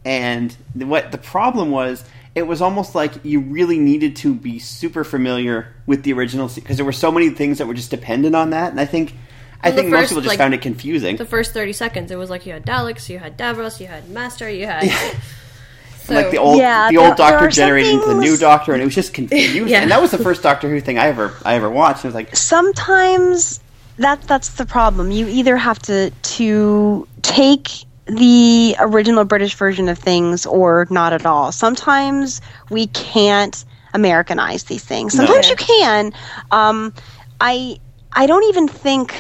and 0.05 0.55
the, 0.75 0.85
what 0.85 1.11
the 1.11 1.17
problem 1.17 1.71
was, 1.71 2.03
it 2.35 2.43
was 2.43 2.61
almost 2.61 2.95
like 2.95 3.13
you 3.25 3.39
really 3.39 3.79
needed 3.79 4.15
to 4.17 4.33
be 4.33 4.59
super 4.59 5.03
familiar 5.03 5.73
with 5.85 6.03
the 6.03 6.13
original 6.13 6.49
because 6.53 6.77
there 6.77 6.85
were 6.85 6.91
so 6.91 7.11
many 7.11 7.29
things 7.29 7.57
that 7.57 7.67
were 7.67 7.73
just 7.73 7.91
dependent 7.91 8.35
on 8.35 8.51
that, 8.51 8.71
and 8.71 8.79
I 8.79 8.85
think. 8.85 9.13
I 9.61 9.69
Well, 9.69 9.75
the 9.75 9.81
think 9.81 9.91
most 9.91 10.09
people 10.09 10.21
just 10.21 10.29
like, 10.29 10.37
found 10.37 10.53
it 10.53 10.61
confusing. 10.61 11.17
The 11.17 11.25
first 11.25 11.53
30 11.53 11.73
seconds, 11.73 12.11
it 12.11 12.15
was 12.15 12.29
like 12.29 12.45
you 12.45 12.53
had 12.53 12.65
Daleks, 12.65 13.09
you 13.09 13.19
had 13.19 13.37
Davros, 13.37 13.81
you 13.81 13.87
had 13.87 14.09
Master, 14.09 14.49
you 14.49 14.65
had. 14.67 14.89
So, 16.03 16.15
like 16.15 16.31
the 16.31 16.37
old 16.37 16.57
Yeah, 16.57 16.89
the 16.89 16.97
old 16.97 17.09
there 17.09 17.15
doctor 17.17 17.45
are 17.45 17.51
some 17.51 17.65
generated 17.65 17.93
into 17.93 18.07
the 18.07 18.15
new 18.15 18.35
doctor 18.35 18.73
and 18.73 18.81
it 18.81 18.85
was 18.85 18.95
just 18.95 19.13
confusing 19.19 19.67
Yeah. 19.67 19.81
and 19.81 19.91
that 19.91 20.01
was 20.01 20.09
the 20.09 20.17
first 20.17 20.41
doctor 20.41 20.67
who 20.67 20.79
thing 20.81 20.97
i 20.97 21.05
ever 21.07 21.35
i 21.45 21.53
ever 21.53 21.69
watched 21.69 22.03
and 22.03 22.05
i 22.05 22.07
was 22.07 22.15
like 22.15 22.35
sometimes 22.35 23.59
that 23.99 24.21
that's 24.23 24.49
the 24.55 24.65
problem. 24.65 25.11
You 25.11 25.27
either 25.27 25.55
have 25.57 25.79
to 25.83 26.09
to 26.11 27.07
take 27.21 27.69
the 28.05 28.75
original 28.79 29.23
British 29.23 29.53
version 29.55 29.87
of 29.87 29.97
things 29.99 30.45
or 30.45 30.87
not 30.89 31.13
at 31.13 31.25
all. 31.25 31.51
Sometimes 31.51 32.41
we 32.71 32.87
can't 32.87 33.63
Americanize 33.93 34.63
these 34.63 34.83
things. 34.83 35.13
Sometimes 35.13 35.45
Yeah. 35.47 35.51
you 35.51 35.55
can. 35.57 36.13
Um, 36.51 36.93
I 37.39 37.77
I 38.11 38.25
don't 38.25 38.43
even 38.45 38.67
think. 38.67 39.13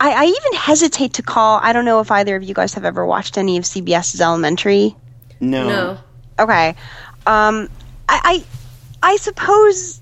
I, 0.00 0.10
I 0.10 0.24
even 0.24 0.52
hesitate 0.58 1.14
to 1.14 1.22
call. 1.22 1.60
I 1.62 1.72
don't 1.72 1.84
know 1.84 2.00
if 2.00 2.10
either 2.10 2.34
of 2.34 2.42
you 2.42 2.54
guys 2.54 2.74
have 2.74 2.84
ever 2.84 3.06
watched 3.06 3.38
any 3.38 3.56
of 3.56 3.62
CBS's 3.64 4.20
Elementary. 4.20 4.96
no, 5.38 5.68
no. 5.68 5.98
Okay. 6.40 6.70
Um, 7.24 7.68
I, 8.08 8.42
I, 9.04 9.10
I 9.12 9.16
suppose, 9.16 10.01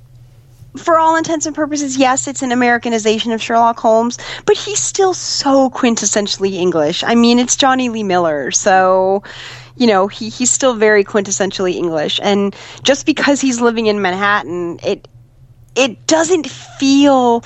for 0.77 0.99
all 0.99 1.17
intents 1.17 1.47
and 1.47 1.55
purposes, 1.55 1.97
yes, 1.97 2.29
it's 2.29 2.43
an 2.43 2.53
Americanization 2.53 3.33
of 3.33 3.43
Sherlock 3.43 3.79
Holmes, 3.79 4.19
but 4.47 4.57
he's 4.57 4.81
still 4.81 5.15
so 5.15 5.71
quintessentially 5.71 6.55
English. 6.55 7.03
I 7.05 7.15
mean, 7.15 7.39
it's 7.39 7.57
Jonny 7.57 7.89
Lee 7.89 8.05
Miller, 8.05 8.51
so 8.51 9.23
you 9.77 9.87
know 9.87 10.09
he, 10.09 10.29
he's 10.29 10.51
still 10.51 10.75
very 10.75 11.05
quintessentially 11.05 11.75
English. 11.75 12.21
And 12.23 12.55
just 12.83 13.07
because 13.07 13.41
he's 13.41 13.61
living 13.61 13.87
in 13.87 14.03
Manhattan, 14.03 14.79
it 14.83 15.09
it 15.75 16.07
doesn't 16.07 16.49
feel 16.49 17.45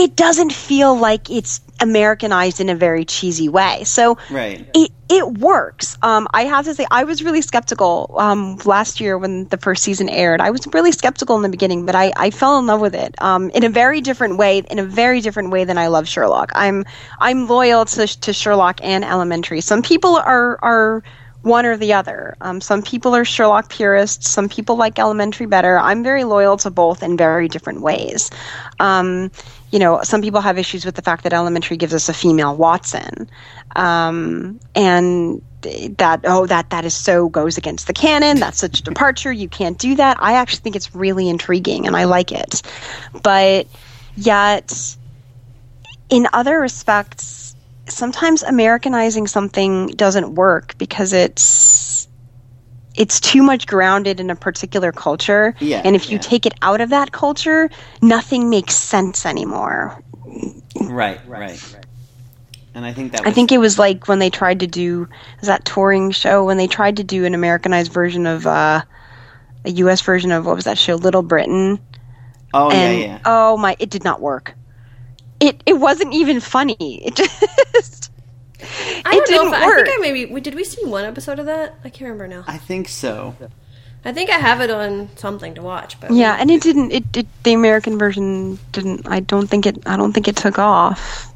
it 0.00 0.16
doesn't 0.16 0.52
feel 0.52 0.96
like 0.96 1.30
it's 1.30 1.60
Americanized 1.78 2.60
in 2.60 2.70
a 2.70 2.74
very 2.74 3.04
cheesy 3.04 3.48
way. 3.48 3.84
So 3.84 4.18
right 4.30 4.66
it 4.74 4.90
it 5.10 5.26
works. 5.38 5.98
Um, 6.02 6.28
I 6.32 6.44
have 6.44 6.66
to 6.66 6.74
say, 6.74 6.86
I 6.88 7.02
was 7.02 7.22
really 7.24 7.42
skeptical 7.42 8.14
um, 8.16 8.58
last 8.64 9.00
year 9.00 9.18
when 9.18 9.48
the 9.48 9.56
first 9.56 9.82
season 9.82 10.08
aired. 10.08 10.40
I 10.40 10.50
was 10.50 10.68
really 10.72 10.92
skeptical 10.92 11.34
in 11.34 11.42
the 11.42 11.48
beginning, 11.48 11.84
but 11.84 11.96
I, 11.96 12.12
I 12.16 12.30
fell 12.30 12.60
in 12.60 12.66
love 12.66 12.80
with 12.80 12.94
it 12.94 13.20
um, 13.20 13.50
in 13.50 13.64
a 13.64 13.68
very 13.68 14.00
different 14.00 14.38
way. 14.38 14.58
In 14.58 14.78
a 14.78 14.84
very 14.84 15.20
different 15.20 15.50
way 15.50 15.64
than 15.64 15.78
I 15.78 15.88
love 15.88 16.08
Sherlock. 16.08 16.52
I'm 16.54 16.84
I'm 17.18 17.48
loyal 17.48 17.84
to 17.86 18.06
to 18.06 18.32
Sherlock 18.32 18.80
and 18.82 19.04
Elementary. 19.04 19.60
Some 19.60 19.82
people 19.82 20.16
are 20.16 20.58
are 20.62 21.02
one 21.42 21.64
or 21.64 21.76
the 21.76 21.92
other. 21.92 22.36
Um, 22.40 22.60
some 22.60 22.82
people 22.82 23.14
are 23.16 23.24
Sherlock 23.24 23.70
purists. 23.70 24.28
Some 24.28 24.48
people 24.48 24.76
like 24.76 24.98
Elementary 24.98 25.46
better. 25.46 25.78
I'm 25.78 26.02
very 26.02 26.24
loyal 26.24 26.56
to 26.58 26.70
both 26.70 27.02
in 27.02 27.16
very 27.16 27.48
different 27.48 27.80
ways. 27.80 28.30
Um, 28.78 29.30
you 29.70 29.78
know, 29.78 30.02
some 30.02 30.20
people 30.20 30.40
have 30.40 30.58
issues 30.58 30.84
with 30.84 30.96
the 30.96 31.02
fact 31.02 31.24
that 31.24 31.32
Elementary 31.32 31.76
gives 31.76 31.94
us 31.94 32.08
a 32.08 32.14
female 32.14 32.56
Watson, 32.56 33.30
um, 33.76 34.60
and 34.74 35.42
that 35.62 36.20
oh 36.24 36.46
that 36.46 36.70
that 36.70 36.84
is 36.84 36.94
so 36.94 37.28
goes 37.28 37.56
against 37.56 37.86
the 37.86 37.92
canon. 37.92 38.38
That's 38.38 38.58
such 38.58 38.80
a 38.80 38.82
departure. 38.82 39.30
You 39.30 39.48
can't 39.48 39.78
do 39.78 39.94
that. 39.94 40.16
I 40.20 40.34
actually 40.34 40.60
think 40.60 40.76
it's 40.76 40.94
really 40.94 41.28
intriguing, 41.28 41.86
and 41.86 41.96
I 41.96 42.04
like 42.04 42.32
it, 42.32 42.62
but 43.22 43.66
yet 44.16 44.96
in 46.10 46.26
other 46.32 46.58
respects, 46.58 47.39
sometimes 47.90 48.42
Americanizing 48.42 49.26
something 49.26 49.88
doesn't 49.88 50.34
work 50.34 50.76
because 50.78 51.12
it's 51.12 52.08
it's 52.94 53.20
too 53.20 53.42
much 53.42 53.66
grounded 53.66 54.20
in 54.20 54.30
a 54.30 54.36
particular 54.36 54.92
culture. 54.92 55.54
Yeah, 55.60 55.82
and 55.84 55.94
if 55.94 56.10
you 56.10 56.16
yeah. 56.16 56.22
take 56.22 56.46
it 56.46 56.54
out 56.62 56.80
of 56.80 56.90
that 56.90 57.12
culture, 57.12 57.70
nothing 58.02 58.50
makes 58.50 58.74
sense 58.76 59.24
anymore. 59.24 60.02
right 60.82 61.20
right 61.26 61.76
and 62.74 62.84
i 62.84 62.92
think 62.92 63.10
that 63.12 63.26
I 63.26 63.32
think 63.32 63.50
it 63.50 63.58
was 63.58 63.78
like 63.78 64.06
when 64.06 64.20
they 64.20 64.30
tried 64.30 64.60
to 64.60 64.66
do 64.66 65.08
is 65.40 65.48
that 65.48 65.64
touring 65.64 66.12
show 66.12 66.44
when 66.44 66.56
they 66.56 66.68
tried 66.68 66.98
to 66.98 67.04
do 67.04 67.24
an 67.24 67.34
Americanized 67.34 67.92
version 67.92 68.26
of 68.26 68.46
uh, 68.46 68.82
a 69.64 69.70
U.S. 69.70 70.00
version 70.00 70.30
of 70.32 70.46
what 70.46 70.56
was 70.56 70.64
that 70.64 70.78
show, 70.78 70.94
Little 70.94 71.22
Britain? 71.22 71.80
oh 72.54 72.70
and 72.70 72.98
yeah 72.98 73.06
yeah 73.06 73.18
oh 73.24 73.56
my, 73.56 73.76
it 73.78 73.90
did 73.90 74.04
not 74.04 74.20
work. 74.20 74.54
It 75.40 75.62
it 75.66 75.74
wasn't 75.74 76.12
even 76.14 76.40
funny. 76.40 76.76
It 77.06 77.16
just 77.16 78.10
I 79.04 79.12
it 79.16 79.26
don't 79.26 79.30
know 79.30 79.44
didn't 79.44 79.46
if 79.48 79.54
I, 79.54 79.62
I 79.62 79.66
work. 79.66 79.86
think 79.86 79.98
I 79.98 80.00
maybe. 80.00 80.40
Did 80.40 80.54
we 80.54 80.64
see 80.64 80.84
one 80.84 81.04
episode 81.04 81.38
of 81.38 81.46
that? 81.46 81.74
I 81.84 81.88
can't 81.88 82.02
remember 82.10 82.28
now. 82.28 82.44
i 82.46 82.58
think 82.58 82.88
so 82.88 83.34
I 84.04 84.12
think 84.12 84.30
I 84.30 84.38
have 84.38 84.62
it 84.62 84.70
on 84.70 85.10
something 85.16 85.54
to 85.56 85.62
watch, 85.62 86.00
but. 86.00 86.10
Yeah, 86.10 86.34
and 86.40 86.50
it 86.50 86.62
didn't. 86.62 86.90
It, 86.90 87.16
it 87.16 87.26
the 87.42 87.52
American 87.52 87.98
version 87.98 88.58
didn't. 88.72 89.06
I 89.06 89.20
don't 89.20 89.46
think 89.46 89.66
it. 89.66 89.82
I 89.86 89.96
don't 89.96 90.12
think 90.14 90.26
it 90.28 90.36
took 90.36 90.58
off. 90.58 91.26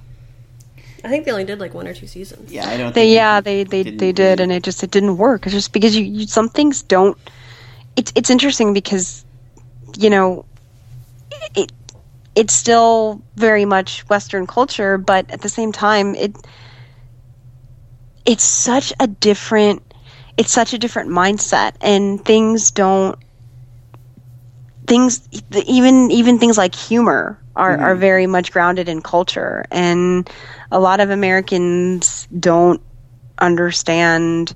I 1.05 1.09
think 1.09 1.27
they 1.27 1.31
only 1.33 1.45
did 1.45 1.61
like 1.61 1.75
one 1.75 1.87
or 1.87 1.93
two 1.93 2.07
seasons. 2.07 2.51
yeah 2.51 2.67
i 2.67 2.79
don't 2.79 2.95
They 2.95 3.09
think 3.09 3.17
yeah 3.17 3.41
they 3.41 3.65
they, 3.65 3.83
didn't 3.83 3.99
they 3.99 4.13
did, 4.13 4.41
and 4.41 4.51
it 4.51 4.63
just 4.63 4.83
it 4.83 4.91
didn't 4.91 5.19
work. 5.19 5.45
It's 5.47 5.55
just 5.55 5.73
because 5.73 5.95
you, 5.95 6.05
you 6.05 6.27
some 6.27 6.49
things 6.49 6.83
don't. 6.83 7.19
It's 7.97 8.13
it's 8.15 8.31
interesting 8.31 8.73
because, 8.73 9.25
you 9.99 10.09
know, 10.09 10.47
it 11.55 11.71
it's 12.35 12.53
still 12.53 13.23
very 13.37 13.65
much 13.65 14.09
Western 14.09 14.47
culture, 14.47 14.99
but 14.99 15.31
at 15.31 15.41
the 15.41 15.49
same 15.49 15.73
time 15.73 16.15
it 16.15 16.37
it's 18.27 18.45
such 18.45 18.93
a 18.99 19.07
different 19.07 19.83
it's 20.37 20.53
such 20.53 20.73
a 20.73 20.79
different 20.79 21.11
mindset, 21.11 21.75
and 21.81 22.25
things 22.25 22.71
don't 22.71 23.19
things 24.87 25.29
even 25.67 26.11
even 26.11 26.39
things 26.39 26.59
like 26.59 26.75
humor 26.75 27.39
are, 27.57 27.75
mm-hmm. 27.75 27.85
are 27.85 27.95
very 27.95 28.27
much 28.27 28.53
grounded 28.53 28.89
in 28.89 29.01
culture 29.01 29.65
and 29.71 30.29
a 30.71 30.79
lot 30.79 31.01
of 31.01 31.11
americans 31.11 32.29
don't 32.39 32.83
understand 33.39 34.55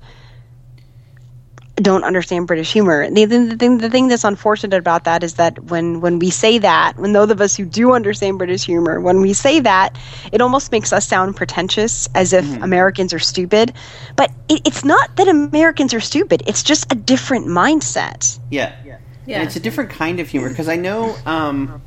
don't 1.79 2.03
understand 2.03 2.47
british 2.47 2.71
humor. 2.71 3.09
The, 3.09 3.25
the, 3.25 3.37
the, 3.45 3.55
thing, 3.55 3.77
the 3.77 3.89
thing 3.89 4.07
that's 4.07 4.23
unfortunate 4.23 4.77
about 4.77 5.03
that 5.05 5.23
is 5.23 5.35
that 5.35 5.63
when 5.65 6.01
when 6.01 6.19
we 6.19 6.29
say 6.29 6.57
that 6.57 6.97
when 6.97 7.13
those 7.13 7.29
of 7.31 7.41
us 7.41 7.55
who 7.55 7.65
do 7.65 7.93
understand 7.93 8.37
british 8.37 8.65
humor 8.65 8.99
when 8.99 9.21
we 9.21 9.33
say 9.33 9.59
that 9.59 9.97
it 10.31 10.41
almost 10.41 10.71
makes 10.71 10.93
us 10.93 11.07
sound 11.07 11.35
pretentious 11.35 12.07
as 12.15 12.33
if 12.33 12.45
americans 12.61 13.13
are 13.13 13.19
stupid. 13.19 13.73
But 14.15 14.31
it, 14.47 14.61
it's 14.65 14.83
not 14.83 15.15
that 15.17 15.27
americans 15.27 15.93
are 15.93 15.99
stupid. 15.99 16.43
It's 16.47 16.63
just 16.63 16.91
a 16.91 16.95
different 16.95 17.47
mindset. 17.47 18.39
Yeah. 18.49 18.75
Yeah. 19.25 19.39
And 19.39 19.47
it's 19.47 19.55
a 19.55 19.59
different 19.59 19.91
kind 19.91 20.19
of 20.19 20.27
humor 20.27 20.49
because 20.49 20.67
I 20.67 20.75
know, 20.75 21.15
um, 21.25 21.81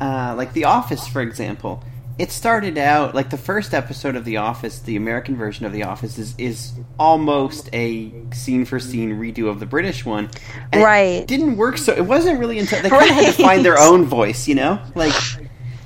uh, 0.00 0.34
like 0.36 0.52
The 0.52 0.64
Office, 0.64 1.06
for 1.06 1.22
example. 1.22 1.82
It 2.22 2.30
started 2.30 2.78
out 2.78 3.16
like 3.16 3.30
the 3.30 3.36
first 3.36 3.74
episode 3.74 4.14
of 4.14 4.24
The 4.24 4.36
Office, 4.36 4.78
the 4.78 4.94
American 4.94 5.36
version 5.36 5.66
of 5.66 5.72
The 5.72 5.82
Office, 5.82 6.18
is 6.18 6.36
is 6.38 6.72
almost 6.96 7.68
a 7.72 8.12
scene 8.32 8.64
for 8.64 8.78
scene 8.78 9.10
redo 9.18 9.48
of 9.48 9.58
the 9.58 9.66
British 9.66 10.06
one. 10.06 10.30
And 10.70 10.84
Right. 10.84 11.22
It 11.22 11.26
didn't 11.26 11.56
work 11.56 11.78
so. 11.78 11.92
It 11.92 12.06
wasn't 12.06 12.38
really 12.38 12.60
until 12.60 12.80
they 12.80 12.90
kind 12.90 13.10
of 13.10 13.16
had 13.16 13.34
to 13.34 13.42
find 13.42 13.64
their 13.64 13.76
own 13.76 14.04
voice, 14.04 14.46
you 14.46 14.54
know, 14.54 14.80
like. 14.94 15.12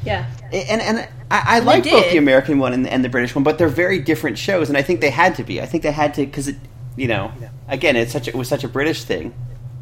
Yeah. 0.04 0.30
And 0.52 0.82
and 0.82 1.08
I, 1.30 1.42
I 1.56 1.58
like 1.60 1.84
both 1.84 2.10
the 2.10 2.18
American 2.18 2.58
one 2.58 2.74
and, 2.74 2.86
and 2.86 3.02
the 3.02 3.08
British 3.08 3.34
one, 3.34 3.42
but 3.42 3.56
they're 3.56 3.68
very 3.68 3.98
different 3.98 4.36
shows, 4.36 4.68
and 4.68 4.76
I 4.76 4.82
think 4.82 5.00
they 5.00 5.08
had 5.08 5.36
to 5.36 5.42
be. 5.42 5.62
I 5.62 5.66
think 5.66 5.84
they 5.84 5.90
had 5.90 6.12
to 6.14 6.26
because 6.26 6.48
it 6.48 6.56
you 6.96 7.08
know, 7.08 7.32
again, 7.66 7.96
it's 7.96 8.12
such 8.12 8.28
a, 8.28 8.32
it 8.32 8.36
was 8.36 8.46
such 8.46 8.62
a 8.62 8.68
British 8.68 9.04
thing 9.04 9.34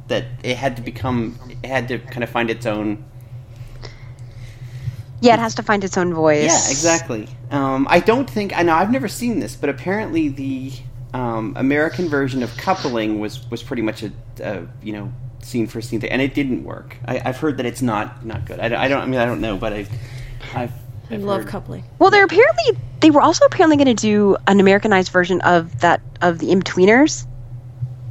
that 0.07 0.25
it 0.45 0.57
had 0.57 0.77
to 0.77 0.83
become 0.83 1.37
it 1.65 1.67
had 1.67 1.89
to 1.89 1.99
kind 1.99 2.23
of 2.23 2.31
find 2.31 2.49
its 2.49 2.65
own. 2.65 3.05
Yeah, 5.25 5.35
it 5.35 5.41
has 5.41 5.55
to 5.57 5.63
find 5.63 5.83
its 5.85 5.97
own 5.97 6.13
voice. 6.15 6.43
Yeah, 6.45 6.71
exactly. 6.71 7.29
Um, 7.51 7.87
I 7.91 8.01
don't 8.01 8.29
think 8.29 8.57
I 8.57 8.63
know. 8.63 8.75
I've 8.75 8.91
never 8.91 9.09
seen 9.09 9.39
this, 9.41 9.57
but 9.57 9.69
apparently 9.71 10.29
the 10.29 10.73
um, 11.13 11.55
American 11.57 12.09
version 12.09 12.43
of 12.43 12.57
coupling 12.57 13.21
was 13.21 13.49
was 13.51 13.63
pretty 13.63 13.83
much 13.83 14.03
a, 14.03 14.13
a 14.43 14.67
you 14.83 14.93
know 14.93 15.13
scene 15.43 15.67
for 15.67 15.81
scene 15.81 16.01
thing, 16.01 16.11
and 16.11 16.21
it 16.23 16.35
didn't 16.35 16.65
work. 16.65 16.97
I, 17.07 17.21
I've 17.25 17.37
heard 17.39 17.57
that 17.59 17.67
it's 17.67 17.83
not 17.83 18.25
not 18.27 18.45
good. 18.47 18.61
I, 18.61 18.69
don't- 18.69 18.81
I 18.81 18.89
don't. 18.89 19.01
I 19.03 19.07
mean, 19.07 19.21
I 19.21 19.25
don't 19.27 19.41
know, 19.41 19.57
but 19.57 19.73
I, 19.73 19.87
I've. 20.55 20.73
I 21.11 21.15
I've 21.17 21.23
love 21.23 21.43
heard- 21.43 21.49
coupling. 21.51 21.85
Well, 21.99 22.11
they're 22.11 22.25
apparently 22.25 22.79
they 23.01 23.11
were 23.11 23.21
also 23.21 23.45
apparently 23.47 23.77
going 23.77 23.95
to 23.95 24.01
do 24.03 24.37
an 24.47 24.59
Americanized 24.61 25.11
version 25.13 25.41
of 25.43 25.81
that 25.81 26.01
of 26.23 26.39
the 26.39 26.47
Inbetweeners, 26.49 27.27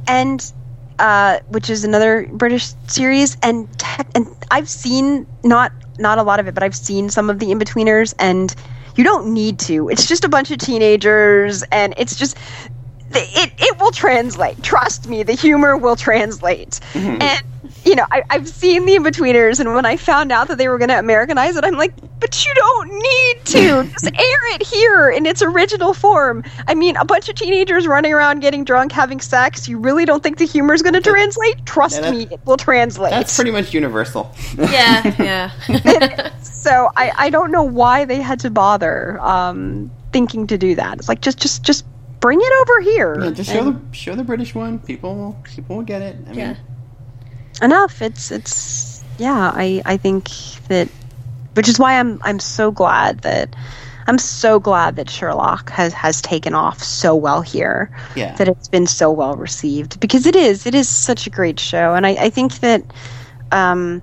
and 0.06 0.52
uh, 0.98 1.40
which 1.48 1.70
is 1.70 1.84
another 1.84 2.28
British 2.32 2.72
series. 2.86 3.36
And 3.42 3.68
tech 3.78 4.06
and 4.14 4.26
I've 4.50 4.68
seen 4.68 5.26
not 5.42 5.72
not 5.98 6.18
a 6.18 6.22
lot 6.22 6.40
of 6.40 6.48
it, 6.48 6.54
but 6.54 6.62
I've 6.62 6.76
seen 6.76 7.08
some 7.08 7.30
of 7.30 7.38
the 7.38 7.46
Inbetweeners, 7.46 8.14
and 8.18 8.54
you 8.96 9.04
don't 9.04 9.32
need 9.32 9.58
to. 9.60 9.88
It's 9.88 10.06
just 10.06 10.24
a 10.24 10.28
bunch 10.28 10.50
of 10.50 10.58
teenagers, 10.58 11.62
and 11.64 11.94
it's 11.96 12.16
just 12.16 12.36
it 13.12 13.52
it 13.58 13.80
will 13.80 13.92
translate. 13.92 14.62
Trust 14.62 15.08
me, 15.08 15.22
the 15.22 15.34
humor 15.34 15.76
will 15.76 15.96
translate. 15.96 16.80
Mm-hmm. 16.92 17.22
And 17.22 17.42
you 17.84 17.94
know, 17.94 18.06
I, 18.10 18.22
I've 18.30 18.48
seen 18.48 18.86
the 18.86 18.94
Inbetweeners, 18.96 19.60
and 19.60 19.74
when 19.74 19.84
I 19.84 19.96
found 19.96 20.32
out 20.32 20.48
that 20.48 20.58
they 20.58 20.68
were 20.68 20.78
going 20.78 20.88
to 20.88 20.98
Americanize 20.98 21.56
it, 21.56 21.64
I'm 21.64 21.74
like, 21.74 21.92
but 22.20 22.44
you 22.46 22.54
don't 22.54 22.92
need 22.92 23.44
to. 23.44 23.84
Just 23.92 24.06
air 24.06 24.54
it 24.54 24.62
here 24.62 25.10
in 25.10 25.26
its 25.26 25.42
original 25.42 25.92
form. 25.92 26.42
I 26.66 26.74
mean, 26.74 26.96
a 26.96 27.04
bunch 27.04 27.28
of 27.28 27.34
teenagers 27.34 27.86
running 27.86 28.12
around 28.12 28.40
getting 28.40 28.64
drunk, 28.64 28.92
having 28.92 29.20
sex. 29.20 29.68
You 29.68 29.78
really 29.78 30.04
don't 30.04 30.22
think 30.22 30.38
the 30.38 30.46
humor 30.46 30.72
is 30.72 30.82
going 30.82 30.94
to 30.94 31.00
translate? 31.00 31.66
Trust 31.66 32.00
Yeah, 32.02 32.10
me, 32.10 32.28
it 32.30 32.40
will 32.46 32.56
translate. 32.56 33.10
That's 33.10 33.36
pretty 33.36 33.50
much 33.50 33.74
universal. 33.74 34.34
Yeah, 34.56 35.14
yeah. 35.68 36.38
so 36.42 36.90
I, 36.96 37.12
I 37.16 37.30
don't 37.30 37.50
know 37.50 37.62
why 37.62 38.04
they 38.04 38.22
had 38.22 38.40
to 38.40 38.50
bother 38.50 39.20
um, 39.20 39.90
thinking 40.12 40.46
to 40.46 40.56
do 40.56 40.74
that. 40.76 40.98
It's 40.98 41.08
like 41.08 41.20
just 41.20 41.38
just 41.38 41.62
just 41.62 41.84
bring 42.20 42.38
it 42.40 42.52
over 42.62 42.80
here. 42.80 43.20
Yeah, 43.20 43.30
just 43.30 43.50
show 43.50 43.68
And 43.68 43.90
the 43.90 43.94
show 43.94 44.14
the 44.14 44.24
British 44.24 44.54
one. 44.54 44.78
People 44.78 45.14
will 45.14 45.36
people 45.44 45.76
will 45.76 45.82
get 45.84 46.00
it. 46.00 46.16
I 46.26 46.28
mean, 46.30 46.38
yeah. 46.38 46.56
Enough. 47.60 48.02
It's 48.02 48.30
it's 48.30 49.02
yeah. 49.18 49.52
I 49.54 49.82
I 49.84 49.96
think 49.96 50.28
that, 50.68 50.88
which 51.54 51.68
is 51.68 51.78
why 51.78 51.98
I'm 51.98 52.20
I'm 52.22 52.38
so 52.38 52.70
glad 52.70 53.20
that. 53.20 53.54
I'm 54.06 54.18
so 54.18 54.60
glad 54.60 54.96
that 54.96 55.08
Sherlock 55.08 55.70
has, 55.70 55.94
has 55.94 56.20
taken 56.20 56.52
off 56.52 56.82
so 56.82 57.14
well 57.14 57.40
here. 57.40 57.90
Yeah. 58.14 58.34
That 58.34 58.48
it's 58.48 58.68
been 58.68 58.86
so 58.86 59.10
well 59.10 59.34
received 59.34 59.98
because 59.98 60.26
it 60.26 60.36
is 60.36 60.66
it 60.66 60.74
is 60.74 60.90
such 60.90 61.26
a 61.26 61.30
great 61.30 61.58
show, 61.58 61.94
and 61.94 62.06
I, 62.06 62.10
I 62.10 62.28
think 62.28 62.60
that 62.60 62.82
um, 63.50 64.02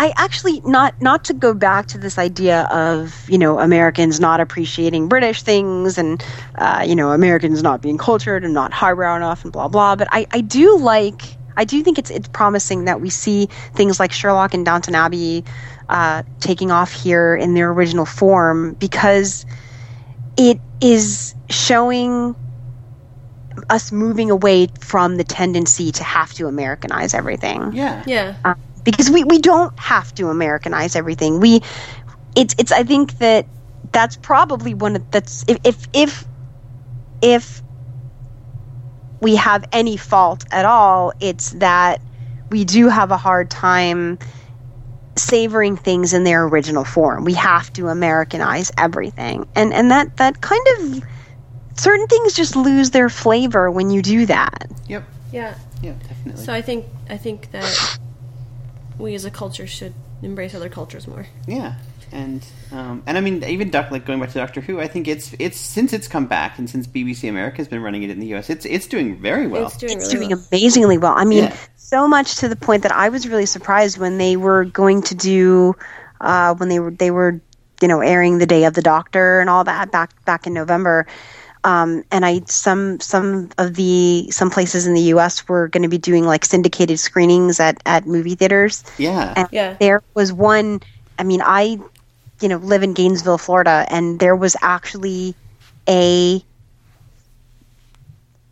I 0.00 0.14
actually 0.16 0.62
not 0.62 0.94
not 1.02 1.24
to 1.24 1.34
go 1.34 1.52
back 1.52 1.88
to 1.88 1.98
this 1.98 2.18
idea 2.18 2.62
of 2.70 3.28
you 3.28 3.36
know 3.36 3.58
Americans 3.58 4.18
not 4.18 4.40
appreciating 4.40 5.08
British 5.08 5.42
things 5.42 5.98
and 5.98 6.24
uh, 6.54 6.84
you 6.86 6.96
know 6.96 7.10
Americans 7.10 7.62
not 7.62 7.82
being 7.82 7.98
cultured 7.98 8.42
and 8.42 8.54
not 8.54 8.72
highbrow 8.72 9.16
enough 9.16 9.44
and 9.44 9.52
blah 9.52 9.68
blah. 9.68 9.96
But 9.96 10.08
I, 10.10 10.26
I 10.30 10.40
do 10.40 10.78
like 10.78 11.36
I 11.56 11.64
do 11.64 11.82
think 11.82 11.98
it's 11.98 12.10
it's 12.10 12.28
promising 12.28 12.84
that 12.86 13.00
we 13.00 13.10
see 13.10 13.48
things 13.74 14.00
like 14.00 14.12
Sherlock 14.12 14.54
and 14.54 14.64
Downton 14.64 14.94
Abbey 14.94 15.44
uh, 15.88 16.22
taking 16.40 16.70
off 16.70 16.92
here 16.92 17.36
in 17.36 17.54
their 17.54 17.70
original 17.72 18.06
form 18.06 18.74
because 18.74 19.44
it 20.36 20.60
is 20.80 21.34
showing 21.50 22.36
us 23.68 23.92
moving 23.92 24.30
away 24.30 24.68
from 24.80 25.16
the 25.16 25.24
tendency 25.24 25.92
to 25.92 26.04
have 26.04 26.32
to 26.34 26.46
Americanize 26.46 27.14
everything 27.14 27.72
yeah, 27.74 28.02
Yeah. 28.06 28.36
uh, 28.44 28.54
because 28.84 29.10
we, 29.10 29.24
we 29.24 29.38
don't 29.38 29.72
have 29.78 30.14
to 30.14 30.28
Americanize 30.28 30.96
everything. 30.96 31.40
We 31.40 31.60
it's 32.36 32.54
it's 32.58 32.72
I 32.72 32.84
think 32.84 33.18
that 33.18 33.48
that's 33.92 34.16
probably 34.16 34.74
one 34.74 34.96
of 34.96 35.04
that's 35.10 35.44
if 35.48 35.58
if 35.64 35.88
if, 35.92 36.24
if 37.22 37.62
we 39.20 39.36
have 39.36 39.68
any 39.72 39.96
fault 39.96 40.44
at 40.50 40.64
all, 40.64 41.12
it's 41.20 41.50
that 41.50 42.00
we 42.50 42.64
do 42.64 42.88
have 42.88 43.10
a 43.10 43.16
hard 43.16 43.50
time 43.50 44.18
savoring 45.16 45.76
things 45.76 46.12
in 46.12 46.24
their 46.24 46.44
original 46.44 46.84
form. 46.84 47.24
We 47.24 47.34
have 47.34 47.72
to 47.74 47.88
Americanize 47.88 48.72
everything. 48.78 49.46
And 49.54 49.72
and 49.72 49.90
that 49.90 50.16
that 50.16 50.40
kind 50.40 50.66
of 50.78 51.02
certain 51.76 52.06
things 52.06 52.34
just 52.34 52.56
lose 52.56 52.90
their 52.90 53.08
flavor 53.08 53.70
when 53.70 53.90
you 53.90 54.02
do 54.02 54.26
that. 54.26 54.70
Yep. 54.88 55.04
Yeah. 55.32 55.54
Yeah. 55.82 55.92
Definitely. 56.08 56.44
So 56.44 56.52
I 56.52 56.62
think 56.62 56.86
I 57.08 57.16
think 57.16 57.50
that 57.52 57.98
we 58.98 59.14
as 59.14 59.24
a 59.24 59.30
culture 59.30 59.66
should 59.66 59.94
embrace 60.22 60.54
other 60.54 60.68
cultures 60.68 61.06
more. 61.06 61.26
Yeah, 61.46 61.74
and 62.12 62.44
um, 62.72 63.02
and 63.06 63.16
I 63.18 63.20
mean 63.20 63.42
even 63.44 63.70
Doc, 63.70 63.90
like 63.90 64.04
going 64.06 64.20
back 64.20 64.30
to 64.30 64.38
Doctor 64.38 64.60
Who, 64.60 64.80
I 64.80 64.88
think 64.88 65.08
it's 65.08 65.34
it's 65.38 65.58
since 65.58 65.92
it's 65.92 66.08
come 66.08 66.26
back 66.26 66.58
and 66.58 66.68
since 66.68 66.86
BBC 66.86 67.28
America 67.28 67.58
has 67.58 67.68
been 67.68 67.82
running 67.82 68.02
it 68.02 68.10
in 68.10 68.20
the 68.20 68.34
US, 68.34 68.50
it's 68.50 68.64
it's 68.66 68.86
doing 68.86 69.20
very 69.20 69.46
well. 69.46 69.66
It's 69.66 69.76
doing 69.76 69.98
it's 69.98 70.12
really 70.12 70.26
doing 70.26 70.38
well. 70.38 70.46
amazingly 70.50 70.98
well. 70.98 71.14
I 71.16 71.24
mean, 71.24 71.44
Yeah. 71.44 71.56
so 71.76 72.06
much 72.08 72.36
to 72.36 72.48
the 72.48 72.56
point 72.56 72.82
that 72.82 72.92
I 72.92 73.08
was 73.08 73.26
really 73.28 73.46
surprised 73.46 73.98
when 73.98 74.18
they 74.18 74.36
were 74.36 74.64
going 74.64 75.02
to 75.02 75.14
do 75.14 75.74
uh, 76.20 76.54
when 76.54 76.68
they 76.68 76.78
were 76.80 76.90
they 76.90 77.10
were 77.10 77.40
you 77.80 77.88
know 77.88 78.00
airing 78.00 78.38
the 78.38 78.46
Day 78.46 78.64
of 78.64 78.74
the 78.74 78.82
Doctor 78.82 79.40
and 79.40 79.48
all 79.50 79.64
that 79.64 79.90
back 79.90 80.24
back 80.24 80.46
in 80.46 80.54
November. 80.54 81.06
Um, 81.62 82.04
and 82.10 82.24
I 82.24 82.40
some 82.46 83.00
some 83.00 83.50
of 83.58 83.74
the 83.74 84.30
some 84.30 84.48
places 84.50 84.86
in 84.86 84.94
the 84.94 85.02
U.S. 85.14 85.46
were 85.46 85.68
going 85.68 85.82
to 85.82 85.90
be 85.90 85.98
doing 85.98 86.24
like 86.24 86.44
syndicated 86.44 86.98
screenings 86.98 87.60
at 87.60 87.82
at 87.84 88.06
movie 88.06 88.34
theaters. 88.34 88.82
yeah, 88.96 89.34
And 89.36 89.46
Yeah. 89.52 89.76
there 89.78 90.02
was 90.14 90.32
one. 90.32 90.80
I 91.18 91.22
mean, 91.22 91.42
I 91.44 91.78
you 92.40 92.48
know 92.48 92.56
live 92.56 92.82
in 92.82 92.94
Gainesville, 92.94 93.38
Florida, 93.38 93.86
and 93.88 94.18
there 94.18 94.36
was 94.36 94.56
actually 94.62 95.34
a 95.88 96.42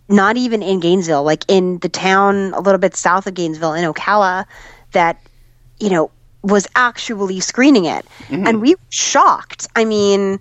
not 0.09 0.37
even 0.37 0.63
in 0.63 0.81
Gainesville, 0.81 1.23
like 1.23 1.45
in 1.49 1.79
the 1.79 1.89
town 1.89 2.55
a 2.55 2.61
little 2.61 2.79
bit 2.79 2.97
south 2.97 3.27
of 3.27 3.35
Gainesville 3.35 3.75
in 3.75 3.91
Ocala, 3.91 4.47
that 4.93 5.21
you 5.79 5.91
know 5.91 6.11
was 6.43 6.67
actually 6.75 7.41
screening 7.41 7.85
it, 7.85 8.07
mm-hmm. 8.29 8.47
and 8.47 8.61
we 8.61 8.75
were 8.75 8.81
shocked. 8.91 9.69
I 9.77 9.85
mean, 9.85 10.41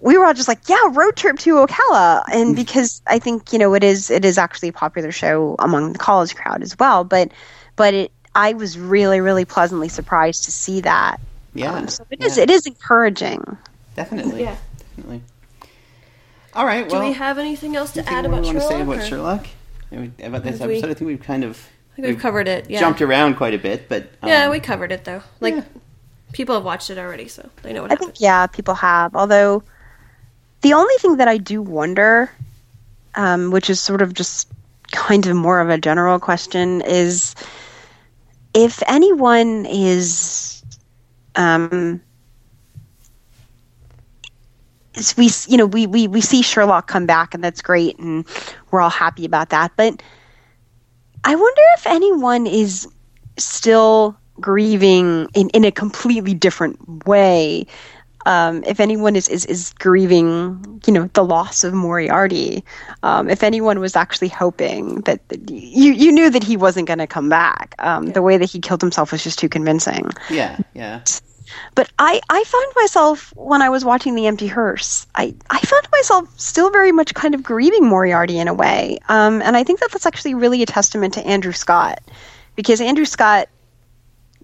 we 0.00 0.16
were 0.18 0.24
all 0.24 0.34
just 0.34 0.48
like, 0.48 0.68
"Yeah, 0.68 0.88
road 0.92 1.16
trip 1.16 1.38
to 1.40 1.54
Ocala," 1.54 2.22
and 2.32 2.48
mm-hmm. 2.48 2.54
because 2.54 3.02
I 3.06 3.18
think 3.18 3.52
you 3.52 3.58
know 3.58 3.74
it 3.74 3.84
is 3.84 4.10
it 4.10 4.24
is 4.24 4.38
actually 4.38 4.68
a 4.68 4.72
popular 4.72 5.12
show 5.12 5.56
among 5.58 5.92
the 5.92 5.98
college 5.98 6.34
crowd 6.34 6.62
as 6.62 6.78
well, 6.78 7.04
but 7.04 7.32
but 7.76 7.94
it 7.94 8.12
I 8.34 8.52
was 8.52 8.78
really 8.78 9.20
really 9.20 9.44
pleasantly 9.44 9.88
surprised 9.88 10.44
to 10.44 10.52
see 10.52 10.80
that. 10.82 11.20
Yeah. 11.54 11.74
Um, 11.74 11.88
so 11.88 12.04
it 12.10 12.20
yeah, 12.20 12.26
is 12.26 12.38
it 12.38 12.50
is 12.50 12.66
encouraging. 12.66 13.56
definitely, 13.96 14.42
Yeah. 14.42 14.56
definitely. 14.78 15.22
All 16.54 16.66
right. 16.66 16.90
Well, 16.90 17.00
Do 17.02 17.06
we 17.08 17.14
have 17.14 17.38
anything 17.38 17.76
else 17.76 17.92
to 17.92 18.00
anything 18.00 18.14
add 18.18 18.26
about 18.26 18.40
we 18.42 18.46
want 18.48 18.58
to 18.58 18.62
Sherlock? 18.62 18.70
say 18.78 18.82
about 18.82 18.98
or- 18.98 19.06
Sherlock? 19.06 19.46
About 20.22 20.42
this 20.42 20.58
Have 20.58 20.68
we- 20.68 20.76
episode, 20.76 20.90
I 20.90 20.94
think 20.94 21.08
we've 21.08 21.22
kind 21.22 21.44
of 21.44 21.68
I 21.92 21.96
think 21.96 22.08
we've 22.08 22.18
covered 22.18 22.48
it. 22.48 22.70
Yeah. 22.70 22.80
jumped 22.80 23.02
around 23.02 23.36
quite 23.36 23.52
a 23.54 23.58
bit, 23.58 23.88
but 23.88 24.04
um, 24.22 24.28
Yeah, 24.30 24.48
we 24.50 24.60
covered 24.60 24.92
it 24.92 25.04
though. 25.04 25.22
Like 25.40 25.54
yeah. 25.56 25.62
people 26.32 26.54
have 26.54 26.64
watched 26.64 26.88
it 26.90 26.96
already, 26.98 27.28
so 27.28 27.48
they 27.62 27.72
know 27.72 27.82
what 27.82 27.90
I 27.90 27.94
happened. 27.94 28.08
think 28.14 28.20
yeah, 28.20 28.46
people 28.46 28.74
have. 28.74 29.14
Although 29.14 29.62
the 30.62 30.72
only 30.74 30.94
thing 31.00 31.16
that 31.18 31.28
I 31.28 31.36
do 31.36 31.60
wonder, 31.60 32.30
um, 33.14 33.50
which 33.50 33.68
is 33.68 33.80
sort 33.80 34.00
of 34.00 34.14
just 34.14 34.48
kind 34.90 35.26
of 35.26 35.36
more 35.36 35.60
of 35.60 35.68
a 35.68 35.76
general 35.78 36.18
question, 36.18 36.80
is 36.82 37.34
if 38.54 38.82
anyone 38.86 39.66
is, 39.66 40.61
um, 41.36 42.00
we 45.16 45.30
you 45.48 45.56
know 45.56 45.66
we, 45.66 45.86
we 45.86 46.08
we 46.08 46.20
see 46.20 46.42
Sherlock 46.42 46.86
come 46.86 47.06
back 47.06 47.34
and 47.34 47.42
that's 47.42 47.62
great 47.62 47.98
and 47.98 48.26
we're 48.70 48.80
all 48.80 48.90
happy 48.90 49.24
about 49.24 49.50
that, 49.50 49.72
but 49.76 50.02
I 51.24 51.34
wonder 51.34 51.62
if 51.76 51.86
anyone 51.86 52.46
is 52.46 52.88
still 53.38 54.16
grieving 54.40 55.28
in, 55.34 55.48
in 55.50 55.64
a 55.64 55.70
completely 55.70 56.34
different 56.34 57.06
way. 57.06 57.66
Um, 58.26 58.62
if 58.64 58.80
anyone 58.80 59.16
is, 59.16 59.28
is, 59.28 59.44
is 59.46 59.74
grieving, 59.78 60.80
you 60.86 60.92
know, 60.92 61.10
the 61.14 61.24
loss 61.24 61.64
of 61.64 61.74
Moriarty, 61.74 62.64
um, 63.02 63.28
if 63.28 63.42
anyone 63.42 63.80
was 63.80 63.96
actually 63.96 64.28
hoping 64.28 65.00
that 65.02 65.26
that 65.28 65.50
you 65.50 65.92
you 65.92 66.12
knew 66.12 66.30
that 66.30 66.44
he 66.44 66.56
wasn't 66.56 66.86
going 66.86 66.98
to 66.98 67.06
come 67.06 67.28
back, 67.28 67.74
um, 67.78 68.06
the 68.06 68.22
way 68.22 68.36
that 68.36 68.50
he 68.50 68.60
killed 68.60 68.80
himself 68.80 69.12
was 69.12 69.24
just 69.24 69.38
too 69.38 69.48
convincing. 69.48 70.10
yeah, 70.30 70.58
yeah, 70.74 71.02
But 71.74 71.90
I, 71.98 72.20
I 72.28 72.44
found 72.44 72.66
myself 72.76 73.32
when 73.36 73.62
I 73.62 73.68
was 73.68 73.84
watching 73.84 74.14
The 74.14 74.26
Empty 74.26 74.46
Hearse, 74.46 75.06
I, 75.14 75.34
I 75.50 75.58
found 75.60 75.88
myself 75.92 76.28
still 76.38 76.70
very 76.70 76.92
much 76.92 77.14
kind 77.14 77.34
of 77.34 77.42
grieving 77.42 77.86
Moriarty 77.86 78.38
in 78.38 78.48
a 78.48 78.54
way. 78.54 78.98
Um, 79.08 79.42
and 79.42 79.56
I 79.56 79.64
think 79.64 79.80
that 79.80 79.90
that's 79.90 80.06
actually 80.06 80.34
really 80.34 80.62
a 80.62 80.66
testament 80.66 81.14
to 81.14 81.26
Andrew 81.26 81.52
Scott 81.52 82.00
because 82.56 82.80
Andrew 82.80 83.04
Scott 83.04 83.48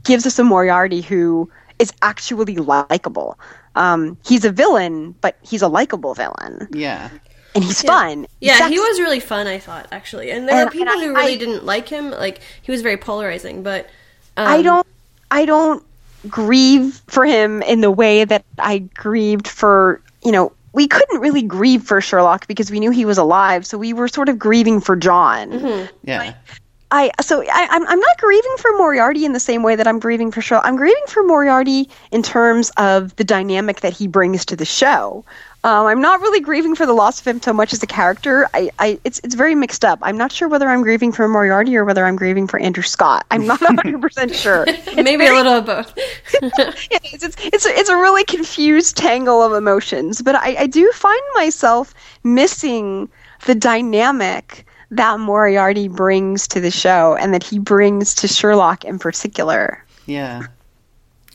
gives 0.02 0.26
us 0.26 0.38
a 0.38 0.44
Moriarty 0.44 1.00
who 1.00 1.50
is 1.78 1.92
actually 2.02 2.56
likable. 2.56 3.38
Um, 3.78 4.16
he's 4.26 4.44
a 4.44 4.50
villain, 4.52 5.14
but 5.20 5.36
he's 5.42 5.62
a 5.62 5.68
likable 5.68 6.14
villain. 6.14 6.68
yeah. 6.72 7.10
and 7.54 7.64
he's 7.64 7.80
fun. 7.82 8.26
He's 8.40 8.48
Yeah, 8.48 8.68
he 8.68 8.76
sexy. 8.76 8.78
was 8.78 9.00
really 9.00 9.20
fun. 9.20 9.46
I 9.46 9.58
thought 9.58 9.88
actually, 9.90 10.30
and 10.30 10.46
there 10.48 10.56
And- 10.56 10.66
were 10.66 10.70
people 10.70 10.94
I- 10.94 11.04
who 11.04 11.14
really 11.14 11.32
I- 11.34 11.36
didn't 11.36 11.64
like 11.64 11.88
him. 11.88 12.10
Like 12.10 12.40
he 12.62 12.70
was 12.70 12.82
very 12.82 12.96
polarizing, 12.98 13.62
but 13.62 13.86
um, 14.36 14.46
I 14.46 14.62
don't 14.62 14.86
I 15.30 15.44
don't 15.46 15.82
grieve 16.28 17.00
for 17.06 17.24
him 17.24 17.62
in 17.62 17.80
the 17.80 17.90
way 17.90 18.24
that 18.24 18.44
I 18.58 18.78
grieved 18.94 19.48
for 19.48 20.00
you 20.22 20.30
know 20.32 20.52
we 20.72 20.86
couldn't 20.86 21.20
really 21.20 21.42
grieve 21.42 21.82
for 21.84 22.00
Sherlock 22.00 22.46
because 22.46 22.70
we 22.70 22.78
knew 22.80 22.90
he 22.90 23.04
was 23.06 23.18
alive, 23.18 23.64
so 23.66 23.78
we 23.78 23.92
were 23.92 24.06
sort 24.08 24.28
of 24.28 24.38
grieving 24.38 24.80
for 24.80 24.94
John. 24.96 25.88
Yeah. 26.04 26.34
I 26.90 27.10
so 27.20 27.42
I, 27.42 27.68
I'm 27.70 27.86
I'm 27.86 28.00
not 28.00 28.18
grieving 28.18 28.56
for 28.58 28.72
Moriarty 28.78 29.24
in 29.24 29.32
the 29.32 29.40
same 29.40 29.62
way 29.62 29.76
that 29.76 29.86
I'm 29.86 29.98
grieving 29.98 30.30
for 30.30 30.40
Sherlock. 30.40 30.64
I'm 30.66 30.76
grieving 30.76 31.02
for 31.06 31.22
Moriarty 31.22 31.88
in 32.12 32.22
terms 32.22 32.70
of 32.78 33.14
the 33.16 33.24
dynamic 33.24 33.80
that 33.80 33.92
he 33.92 34.06
brings 34.06 34.44
to 34.46 34.56
the 34.56 34.64
show. 34.64 35.24
Um, 35.64 35.86
I'm 35.86 36.00
not 36.00 36.20
really 36.20 36.40
grieving 36.40 36.74
for 36.74 36.86
the 36.86 36.94
loss 36.94 37.20
of 37.20 37.26
him 37.26 37.42
so 37.42 37.52
much 37.52 37.72
as 37.72 37.82
a 37.82 37.86
character. 37.86 38.48
I, 38.54 38.70
I 38.78 38.98
it's 39.04 39.20
it's 39.22 39.34
very 39.34 39.54
mixed 39.54 39.84
up. 39.84 39.98
I'm 40.02 40.16
not 40.16 40.32
sure 40.32 40.48
whether 40.48 40.68
I'm 40.68 40.82
grieving 40.82 41.12
for 41.12 41.28
Moriarty 41.28 41.76
or 41.76 41.84
whether 41.84 42.06
I'm 42.06 42.16
grieving 42.16 42.46
for 42.46 42.58
Andrew 42.58 42.84
Scott. 42.84 43.26
I'm 43.30 43.46
not 43.46 43.60
100 43.60 44.00
percent 44.00 44.34
sure. 44.44 44.64
maybe 44.96 45.26
a 45.26 45.34
little 45.34 45.54
of 45.54 45.66
both. 45.66 45.98
Yeah, 46.40 46.98
it's, 47.02 47.24
it's 47.24 47.36
it's 47.38 47.66
a, 47.66 47.70
it's 47.70 47.88
a 47.90 47.96
really 47.96 48.24
confused 48.24 48.96
tangle 48.96 49.42
of 49.42 49.52
emotions, 49.52 50.22
but 50.22 50.36
I, 50.36 50.56
I 50.60 50.66
do 50.66 50.90
find 50.92 51.20
myself 51.34 51.92
missing 52.24 53.08
the 53.44 53.54
dynamic 53.54 54.64
that 54.90 55.20
Moriarty 55.20 55.88
brings 55.88 56.48
to 56.48 56.60
the 56.60 56.70
show 56.70 57.14
and 57.16 57.34
that 57.34 57.42
he 57.42 57.58
brings 57.58 58.14
to 58.16 58.28
Sherlock 58.28 58.84
in 58.84 58.98
particular. 58.98 59.84
Yeah. 60.06 60.42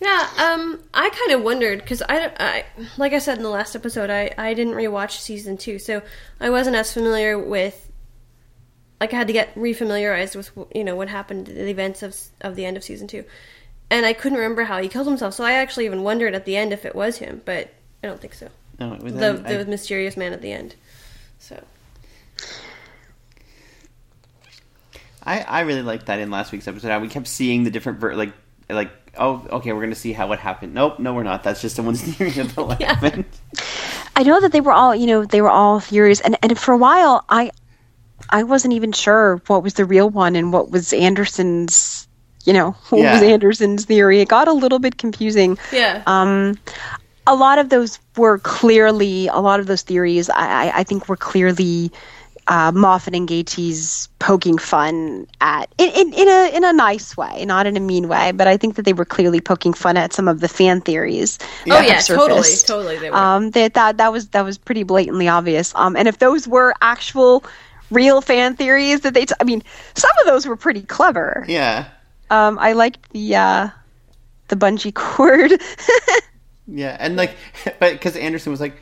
Yeah, 0.01 0.27
um, 0.37 0.79
I 0.93 1.09
kind 1.09 1.31
of 1.31 1.43
wondered 1.43 1.79
because 1.79 2.01
I, 2.01 2.31
I, 2.37 2.65
like 2.97 3.13
I 3.13 3.19
said 3.19 3.37
in 3.37 3.43
the 3.43 3.49
last 3.49 3.73
episode, 3.75 4.09
I, 4.09 4.33
I 4.37 4.53
didn't 4.53 4.73
rewatch 4.73 5.19
season 5.19 5.55
two, 5.57 5.79
so 5.79 6.01
I 6.41 6.49
wasn't 6.49 6.75
as 6.75 6.91
familiar 6.91 7.39
with. 7.39 7.89
Like 8.99 9.13
I 9.13 9.17
had 9.17 9.27
to 9.27 9.33
get 9.33 9.53
refamiliarized 9.55 10.35
with 10.35 10.51
you 10.73 10.83
know 10.83 10.95
what 10.95 11.07
happened, 11.09 11.47
the 11.47 11.69
events 11.69 12.03
of 12.03 12.15
of 12.41 12.55
the 12.55 12.65
end 12.65 12.75
of 12.77 12.83
season 12.83 13.07
two, 13.07 13.23
and 13.89 14.05
I 14.05 14.13
couldn't 14.13 14.37
remember 14.37 14.63
how 14.63 14.81
he 14.81 14.87
killed 14.89 15.07
himself. 15.07 15.33
So 15.35 15.43
I 15.43 15.53
actually 15.53 15.85
even 15.85 16.03
wondered 16.03 16.35
at 16.35 16.45
the 16.45 16.55
end 16.57 16.73
if 16.73 16.85
it 16.85 16.95
was 16.95 17.17
him, 17.17 17.41
but 17.45 17.69
I 18.03 18.07
don't 18.07 18.19
think 18.19 18.33
so. 18.33 18.49
No, 18.79 18.93
it 18.93 19.03
was 19.03 19.13
The 19.13 19.43
I- 19.45 19.57
the 19.57 19.65
mysterious 19.65 20.17
man 20.17 20.33
at 20.33 20.41
the 20.41 20.51
end. 20.51 20.75
So 21.39 21.61
I, 25.25 25.41
I 25.41 25.61
really 25.61 25.81
liked 25.81 26.07
that 26.07 26.19
in 26.19 26.29
last 26.31 26.51
week's 26.51 26.67
episode. 26.67 26.89
How 26.89 26.99
we 26.99 27.07
kept 27.07 27.27
seeing 27.27 27.63
the 27.63 27.71
different 27.71 27.99
ver- 27.99 28.15
like 28.15 28.33
like 28.69 28.91
oh 29.17 29.45
okay 29.51 29.71
we're 29.73 29.81
gonna 29.81 29.95
see 29.95 30.13
how 30.13 30.27
what 30.27 30.39
happened. 30.39 30.73
Nope, 30.73 30.99
no 30.99 31.13
we're 31.13 31.23
not. 31.23 31.43
That's 31.43 31.61
just 31.61 31.75
someone's 31.75 32.01
theory 32.15 32.37
of 32.41 32.55
what 32.57 32.79
Yeah. 32.81 32.95
happened. 32.95 33.25
I 34.15 34.23
know 34.23 34.39
that 34.41 34.51
they 34.51 34.61
were 34.61 34.71
all, 34.73 34.95
you 34.95 35.07
know, 35.07 35.25
they 35.25 35.41
were 35.41 35.49
all 35.49 35.79
theories, 35.79 36.19
and 36.21 36.37
and 36.41 36.57
for 36.59 36.73
a 36.73 36.77
while, 36.77 37.23
I 37.29 37.51
I 38.29 38.43
wasn't 38.43 38.73
even 38.73 38.91
sure 38.91 39.41
what 39.47 39.63
was 39.63 39.73
the 39.75 39.85
real 39.85 40.09
one 40.09 40.35
and 40.35 40.53
what 40.53 40.71
was 40.71 40.93
Anderson's, 40.93 42.07
you 42.45 42.53
know, 42.53 42.71
what 42.89 43.01
Yeah. 43.01 43.13
was 43.13 43.23
Anderson's 43.23 43.85
theory. 43.85 44.21
It 44.21 44.27
got 44.27 44.47
a 44.47 44.53
little 44.53 44.79
bit 44.79 44.97
confusing. 44.97 45.57
yeah, 45.71 46.03
Um, 46.07 46.57
a 47.27 47.35
lot 47.35 47.57
of 47.59 47.69
those 47.69 47.99
were 48.17 48.37
clearly, 48.39 49.27
a 49.27 49.39
lot 49.39 49.59
of 49.59 49.67
those 49.67 49.81
theories, 49.81 50.29
I, 50.29 50.67
I, 50.67 50.79
I 50.79 50.83
think, 50.83 51.07
were 51.09 51.15
clearly 51.17 51.91
uh, 52.47 52.71
Moffat 52.73 53.15
and 53.15 53.27
Gatiss 53.27 54.07
poking 54.19 54.57
fun 54.57 55.27
at 55.41 55.73
in, 55.77 55.89
in, 55.89 56.13
in 56.13 56.27
a 56.27 56.55
in 56.55 56.63
a 56.63 56.73
nice 56.73 57.15
way, 57.15 57.45
not 57.45 57.65
in 57.67 57.77
a 57.77 57.79
mean 57.79 58.07
way, 58.07 58.31
but 58.31 58.47
I 58.47 58.57
think 58.57 58.75
that 58.75 58.83
they 58.83 58.93
were 58.93 59.05
clearly 59.05 59.41
poking 59.41 59.73
fun 59.73 59.97
at 59.97 60.13
some 60.13 60.27
of 60.27 60.39
the 60.39 60.47
fan 60.47 60.81
theories. 60.81 61.39
oh 61.69 61.79
yeah, 61.81 61.93
have 61.93 62.05
totally, 62.05 62.49
totally. 62.65 62.97
They 62.97 63.09
were. 63.09 63.15
Um, 63.17 63.51
that 63.51 63.73
that 63.75 63.97
that 63.97 64.11
was 64.11 64.29
that 64.29 64.43
was 64.43 64.57
pretty 64.57 64.83
blatantly 64.83 65.27
obvious. 65.27 65.73
Um, 65.75 65.95
and 65.95 66.07
if 66.07 66.19
those 66.19 66.47
were 66.47 66.73
actual, 66.81 67.43
real 67.91 68.21
fan 68.21 68.55
theories 68.55 69.01
that 69.01 69.13
they, 69.13 69.25
t- 69.25 69.35
I 69.39 69.43
mean, 69.43 69.63
some 69.95 70.11
of 70.19 70.25
those 70.25 70.45
were 70.45 70.55
pretty 70.57 70.81
clever. 70.83 71.45
Yeah, 71.47 71.85
Um, 72.29 72.57
I 72.59 72.73
liked 72.73 73.11
the 73.11 73.35
uh, 73.35 73.69
the 74.49 74.55
bungee 74.55 74.93
cord. 74.93 75.51
yeah, 76.67 76.97
and 76.99 77.15
like, 77.15 77.35
but 77.79 77.93
because 77.93 78.15
Anderson 78.15 78.51
was 78.51 78.59
like, 78.61 78.75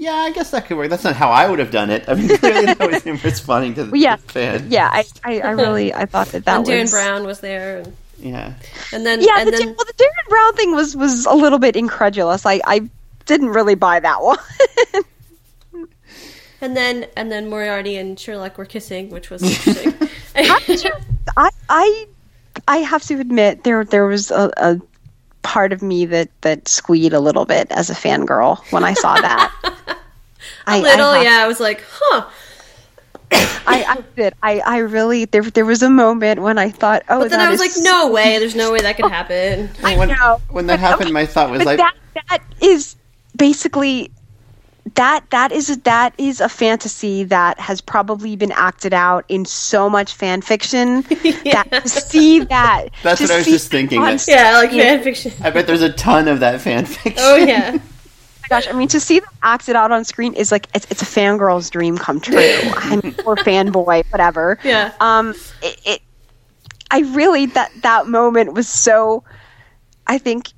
yeah, 0.00 0.14
I 0.14 0.32
guess 0.32 0.50
that 0.52 0.64
could 0.64 0.78
work. 0.78 0.88
That's 0.88 1.04
not 1.04 1.14
how 1.14 1.28
I 1.28 1.46
would 1.46 1.58
have 1.58 1.70
done 1.70 1.90
it. 1.90 2.08
I 2.08 2.14
mean, 2.14 2.28
clearly 2.38 2.64
that 2.72 2.90
was 2.90 3.02
him 3.04 3.20
responding 3.22 3.74
to 3.74 3.84
the, 3.84 3.98
yeah, 3.98 4.16
the 4.16 4.22
fan. 4.22 4.66
yeah. 4.70 4.88
I, 4.90 5.04
I, 5.22 5.40
I 5.40 5.50
really 5.50 5.92
I 5.92 6.06
thought 6.06 6.28
that 6.28 6.46
that 6.46 6.56
and 6.56 6.66
Derren 6.66 6.80
was 6.80 6.90
Brown 6.90 7.24
was 7.26 7.40
there, 7.40 7.80
and, 7.80 7.96
yeah. 8.18 8.54
and 8.94 9.04
then 9.04 9.20
Yeah, 9.20 9.40
and 9.40 9.48
the, 9.48 9.50
then 9.52 9.66
well, 9.66 9.84
the 9.86 9.92
Derren 9.92 10.28
Brown 10.30 10.54
thing 10.54 10.74
was 10.74 10.96
was 10.96 11.26
a 11.26 11.34
little 11.34 11.58
bit 11.58 11.76
incredulous. 11.76 12.46
I 12.46 12.62
I 12.64 12.88
didn't 13.26 13.50
really 13.50 13.74
buy 13.74 14.00
that 14.00 14.22
one. 14.22 14.38
And 16.62 16.74
then 16.74 17.06
and 17.14 17.30
then 17.30 17.50
Moriarty 17.50 17.96
and 17.96 18.18
Sherlock 18.18 18.56
were 18.56 18.64
kissing, 18.64 19.10
which 19.10 19.28
was 19.28 19.42
interesting. 19.42 20.08
I 21.36 21.50
I 21.68 22.06
I 22.66 22.78
have 22.78 23.02
to 23.04 23.20
admit 23.20 23.64
there 23.64 23.84
there 23.84 24.06
was 24.06 24.30
a, 24.30 24.50
a 24.56 24.80
part 25.42 25.72
of 25.72 25.82
me 25.82 26.06
that 26.06 26.28
that 26.42 26.68
squeed 26.68 27.12
a 27.12 27.20
little 27.20 27.44
bit 27.44 27.70
as 27.70 27.90
a 27.90 27.94
fangirl 27.94 28.58
when 28.72 28.84
I 28.84 28.94
saw 28.94 29.14
that. 29.14 29.52
I, 30.66 30.78
a 30.78 30.80
little, 30.80 31.06
I 31.06 31.16
have- 31.16 31.24
yeah. 31.24 31.44
I 31.44 31.46
was 31.46 31.60
like, 31.60 31.84
huh. 31.88 32.28
I, 33.32 33.84
I 33.88 34.04
did. 34.16 34.34
I, 34.42 34.58
I 34.60 34.78
really 34.78 35.24
there 35.26 35.42
there 35.42 35.64
was 35.64 35.82
a 35.82 35.90
moment 35.90 36.42
when 36.42 36.58
I 36.58 36.70
thought, 36.70 37.04
oh, 37.08 37.20
But 37.20 37.30
then 37.30 37.38
that 37.38 37.48
I 37.48 37.50
was 37.50 37.60
is 37.60 37.76
like, 37.76 37.84
no 37.84 38.10
way. 38.10 38.38
There's 38.38 38.56
no 38.56 38.72
way 38.72 38.80
that 38.80 38.96
could 38.96 39.04
oh, 39.04 39.08
happen. 39.08 39.70
I 39.84 39.96
when, 39.96 40.08
know. 40.08 40.40
when 40.50 40.66
that 40.66 40.80
But- 40.80 40.88
happened, 40.88 41.12
my 41.12 41.26
thought 41.26 41.50
was 41.50 41.60
but 41.60 41.66
like, 41.66 41.78
that 41.78 41.94
that 42.28 42.42
is 42.60 42.96
basically 43.36 44.10
that 44.96 45.24
that 45.30 45.52
is 45.52 45.78
that 45.78 46.14
is 46.18 46.40
a 46.40 46.48
fantasy 46.48 47.22
that 47.24 47.60
has 47.60 47.80
probably 47.80 48.34
been 48.34 48.50
acted 48.52 48.92
out 48.92 49.24
in 49.28 49.44
so 49.44 49.88
much 49.88 50.14
fan 50.14 50.40
fiction 50.40 51.02
that 51.52 51.68
to 51.70 51.88
see 51.88 52.40
that 52.40 52.88
That's 53.04 53.20
to 53.20 53.24
what 53.24 53.30
I 53.30 53.36
was 53.38 53.46
just 53.46 53.70
thinking, 53.70 54.00
that- 54.00 54.26
Yeah, 54.26 54.54
like 54.54 54.70
fan 54.70 55.02
fiction. 55.04 55.32
I 55.40 55.50
bet 55.50 55.68
there's 55.68 55.82
a 55.82 55.92
ton 55.92 56.26
of 56.26 56.40
that 56.40 56.60
fan 56.60 56.84
oh, 56.84 56.86
fiction. 56.86 57.14
Oh 57.18 57.36
yeah. 57.36 57.78
gosh, 58.50 58.68
I 58.68 58.72
mean, 58.72 58.88
to 58.88 59.00
see 59.00 59.20
them 59.20 59.30
acted 59.42 59.76
out 59.76 59.92
on 59.92 60.04
screen 60.04 60.34
is 60.34 60.52
like 60.52 60.66
it's, 60.74 60.86
it's 60.90 61.00
a 61.00 61.06
fangirl's 61.06 61.70
dream 61.70 61.96
come 61.96 62.20
true, 62.20 62.36
I 62.38 63.00
mean, 63.02 63.14
or 63.24 63.36
fanboy, 63.36 64.04
whatever. 64.10 64.58
Yeah. 64.62 64.92
Um, 65.00 65.34
it, 65.62 65.80
it, 65.86 66.02
I 66.90 67.00
really 67.00 67.46
that 67.46 67.70
that 67.82 68.08
moment 68.08 68.52
was 68.52 68.68
so. 68.68 69.24
I 70.06 70.18
think, 70.18 70.48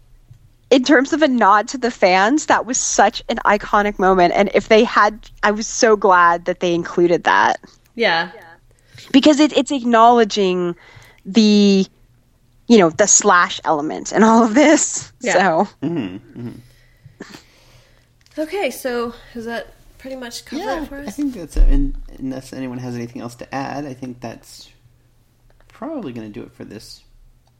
in 0.70 0.82
terms 0.82 1.12
of 1.12 1.20
a 1.20 1.28
nod 1.28 1.68
to 1.68 1.78
the 1.78 1.90
fans, 1.90 2.46
that 2.46 2.64
was 2.64 2.78
such 2.78 3.22
an 3.28 3.36
iconic 3.44 3.98
moment, 3.98 4.32
and 4.34 4.50
if 4.54 4.68
they 4.68 4.82
had, 4.82 5.28
I 5.42 5.50
was 5.50 5.66
so 5.66 5.94
glad 5.94 6.46
that 6.46 6.60
they 6.60 6.74
included 6.74 7.24
that 7.24 7.60
Yeah. 7.94 8.30
because 9.12 9.40
it, 9.40 9.52
it's 9.54 9.70
acknowledging 9.70 10.74
the, 11.26 11.86
you 12.66 12.78
know, 12.78 12.88
the 12.88 13.06
slash 13.06 13.60
element 13.64 14.10
and 14.12 14.24
all 14.24 14.42
of 14.42 14.54
this. 14.54 15.12
Yeah. 15.20 15.66
So. 15.82 16.08
Okay, 18.38 18.70
so 18.70 19.14
is 19.34 19.44
that 19.44 19.74
pretty 19.98 20.16
much 20.16 20.44
cover 20.44 20.62
Yeah, 20.62 20.82
it 20.82 20.88
for 20.88 20.96
us? 20.98 21.08
I 21.08 21.10
think 21.10 21.34
that's 21.34 21.56
and 21.56 21.94
unless 22.18 22.52
anyone 22.52 22.78
has 22.78 22.94
anything 22.94 23.20
else 23.22 23.34
to 23.36 23.54
add, 23.54 23.84
I 23.84 23.94
think 23.94 24.20
that's 24.20 24.70
probably 25.68 26.12
going 26.12 26.32
to 26.32 26.40
do 26.40 26.44
it 26.44 26.52
for 26.52 26.64
this 26.64 27.02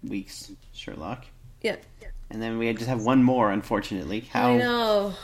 week's 0.02 0.50
Sherlock. 0.72 1.26
Yeah. 1.60 1.76
And 2.30 2.40
then 2.42 2.58
we 2.58 2.72
just 2.72 2.86
have 2.88 3.02
one 3.04 3.22
more, 3.22 3.50
unfortunately. 3.50 4.20
How? 4.32 4.52
I 4.52 4.56
know. 4.58 5.14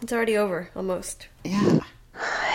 It's 0.00 0.12
already 0.12 0.36
over, 0.36 0.70
almost. 0.76 1.26
Yeah. 1.44 1.80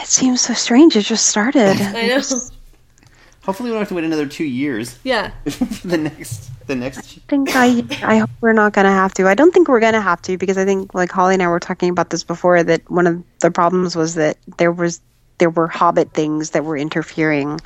It 0.01 0.07
seems 0.07 0.41
so 0.41 0.53
strange. 0.53 0.95
It 0.95 1.03
just 1.03 1.27
started. 1.27 1.77
I 1.79 2.07
know. 2.07 2.21
Hopefully, 3.43 3.69
we 3.69 3.73
don't 3.73 3.81
have 3.81 3.89
to 3.89 3.93
wait 3.95 4.05
another 4.05 4.25
two 4.25 4.45
years 4.45 4.97
Yeah. 5.03 5.31
for 5.49 5.87
the 5.87 5.97
next 5.97 6.49
the 6.67 6.75
next. 6.75 6.99
I 6.99 7.21
think 7.27 7.55
I 7.55 7.83
I 8.03 8.17
hope 8.19 8.29
we're 8.41 8.53
not 8.53 8.73
going 8.73 8.85
to 8.85 8.91
have 8.91 9.13
to. 9.15 9.27
I 9.27 9.33
don't 9.35 9.53
think 9.53 9.67
we're 9.67 9.79
going 9.79 9.93
to 9.93 10.01
have 10.01 10.21
to 10.23 10.37
because 10.37 10.57
I 10.57 10.65
think 10.65 10.93
like 10.93 11.11
Holly 11.11 11.33
and 11.35 11.43
I 11.43 11.47
were 11.47 11.59
talking 11.59 11.89
about 11.89 12.09
this 12.09 12.23
before 12.23 12.63
that 12.63 12.89
one 12.89 13.07
of 13.07 13.23
the 13.39 13.51
problems 13.51 13.95
was 13.95 14.15
that 14.15 14.37
there 14.57 14.71
was 14.71 15.01
there 15.39 15.49
were 15.49 15.67
Hobbit 15.67 16.11
things 16.13 16.51
that 16.51 16.63
were 16.63 16.77
interfering 16.77 17.59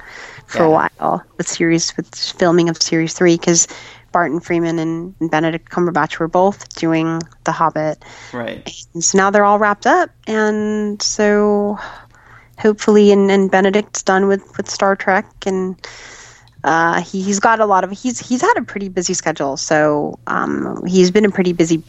for 0.46 0.64
a 0.64 0.70
while 0.70 1.24
with 1.38 1.48
series 1.48 1.96
with 1.98 2.16
filming 2.16 2.70
of 2.70 2.82
series 2.82 3.14
three 3.14 3.36
because 3.36 3.68
Martin 4.14 4.40
Freeman 4.40 4.80
and, 4.80 5.14
and 5.20 5.30
Benedict 5.30 5.70
Cumberbatch 5.70 6.18
were 6.18 6.30
both 6.30 6.68
doing 6.76 7.22
The 7.44 7.52
Hobbit, 7.52 8.04
Right. 8.34 8.68
and 8.94 9.04
so 9.04 9.18
now 9.18 9.30
they're 9.30 9.44
all 9.46 9.60
wrapped 9.60 9.86
up, 9.86 10.10
and 10.26 11.00
so 11.02 11.78
hopefully, 12.58 13.12
and, 13.12 13.30
and 13.30 13.52
Benedict's 13.52 14.02
done 14.02 14.28
with 14.28 14.58
with 14.58 14.70
Star 14.70 14.96
Trek 14.96 15.28
and 15.46 15.76
uh, 16.68 17.02
he, 17.02 17.22
he's 17.22 17.40
got 17.40 17.60
a 17.60 17.66
lot 17.66 17.84
of 17.84 17.92
he's 17.92 18.20
he's 18.20 18.42
had 18.42 18.54
a 18.58 18.62
pretty 18.62 18.90
busy 18.90 19.14
schedule 19.14 19.58
so 19.58 20.20
um, 20.28 20.84
he's 20.86 21.12
been 21.12 21.26
a 21.26 21.32
pretty 21.32 21.54
busy 21.54 21.82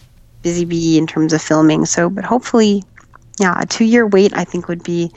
busy 0.42 0.64
bee 0.64 0.96
in 0.96 1.06
terms 1.06 1.32
of 1.32 1.42
filming 1.42 1.84
so 1.84 2.08
but 2.08 2.24
hopefully 2.24 2.82
yeah 3.40 3.60
a 3.60 3.66
two 3.66 3.84
year 3.84 4.06
wait 4.06 4.32
i 4.36 4.44
think 4.44 4.68
would 4.68 4.82
be 4.82 5.10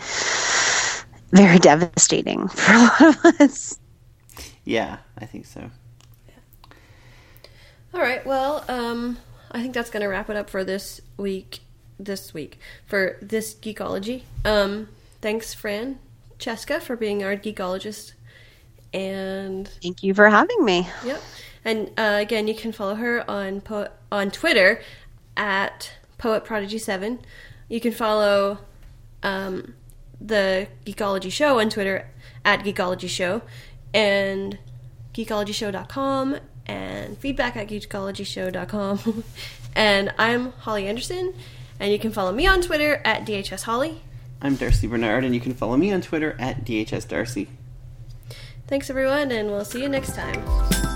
very 1.32 1.60
devastating 1.60 2.48
for 2.62 2.72
a 2.74 2.78
lot 2.78 3.02
of 3.02 3.42
us 3.42 3.78
Yeah, 4.64 4.98
I 5.18 5.26
think 5.26 5.46
so. 5.46 5.72
All 7.94 8.00
right. 8.02 8.26
Well, 8.26 8.64
um, 8.70 9.18
I 9.52 9.62
think 9.62 9.74
that's 9.74 9.90
going 9.90 10.02
to 10.02 10.08
wrap 10.08 10.30
it 10.30 10.36
up 10.38 10.50
for 10.50 10.64
this 10.64 11.02
week. 11.18 11.60
this 12.00 12.34
week 12.34 12.60
for 12.86 13.18
this 13.22 13.54
geekology. 13.54 14.24
Um, 14.46 14.88
thanks, 15.22 15.54
Fran 15.54 16.00
Cheska, 16.40 16.82
for 16.82 16.96
being 16.96 17.24
our 17.24 17.36
geekologist. 17.36 18.14
And 18.94 19.68
Thank 19.82 20.04
you 20.04 20.14
for 20.14 20.30
having 20.30 20.66
me. 20.66 20.88
Yep. 21.06 21.22
And 21.64 21.92
uh, 21.98 22.18
again, 22.20 22.48
you 22.48 22.56
can 22.56 22.72
follow 22.72 22.96
her 22.96 23.30
on 23.30 23.62
po- 23.62 23.90
on 24.12 24.32
Twitter 24.32 24.82
at 25.38 25.92
Poet 26.18 26.44
Prodigy 26.44 26.78
Seven. 26.78 27.20
You 27.70 27.80
can 27.80 27.92
follow 27.92 28.58
um, 29.24 29.76
the 30.20 30.68
Geekology 30.86 31.32
Show 31.32 31.60
on 31.60 31.70
Twitter 31.70 32.08
at 32.44 32.62
Geekology 32.62 33.10
Show 33.10 33.42
and 33.94 34.58
geekologyshow.com 35.14 36.38
and 36.66 37.18
feedback 37.18 37.56
at 37.56 37.68
geekologyshow.com. 37.68 39.24
and 39.76 40.14
I'm 40.18 40.52
Holly 40.54 40.88
Anderson, 40.88 41.34
and 41.80 41.92
you 41.92 42.00
can 42.00 42.12
follow 42.12 42.32
me 42.32 42.48
on 42.48 42.62
Twitter 42.62 43.02
at 43.06 43.26
DHS 43.26 43.64
Holly. 43.64 44.02
I'm 44.42 44.56
Darcy 44.56 44.88
Bernard, 44.88 45.24
and 45.24 45.36
you 45.36 45.42
can 45.42 45.54
follow 45.54 45.78
me 45.78 45.92
on 45.94 46.02
Twitter 46.02 46.36
at 46.40 46.66
DHS 46.66 47.08
Darcy. 47.08 47.48
Thanks, 48.72 48.90
everyone, 48.90 49.34
and 49.34 49.52
we'll 49.52 49.66
see 49.66 49.82
you 49.82 49.90
next 49.90 50.16
time. 50.16 50.91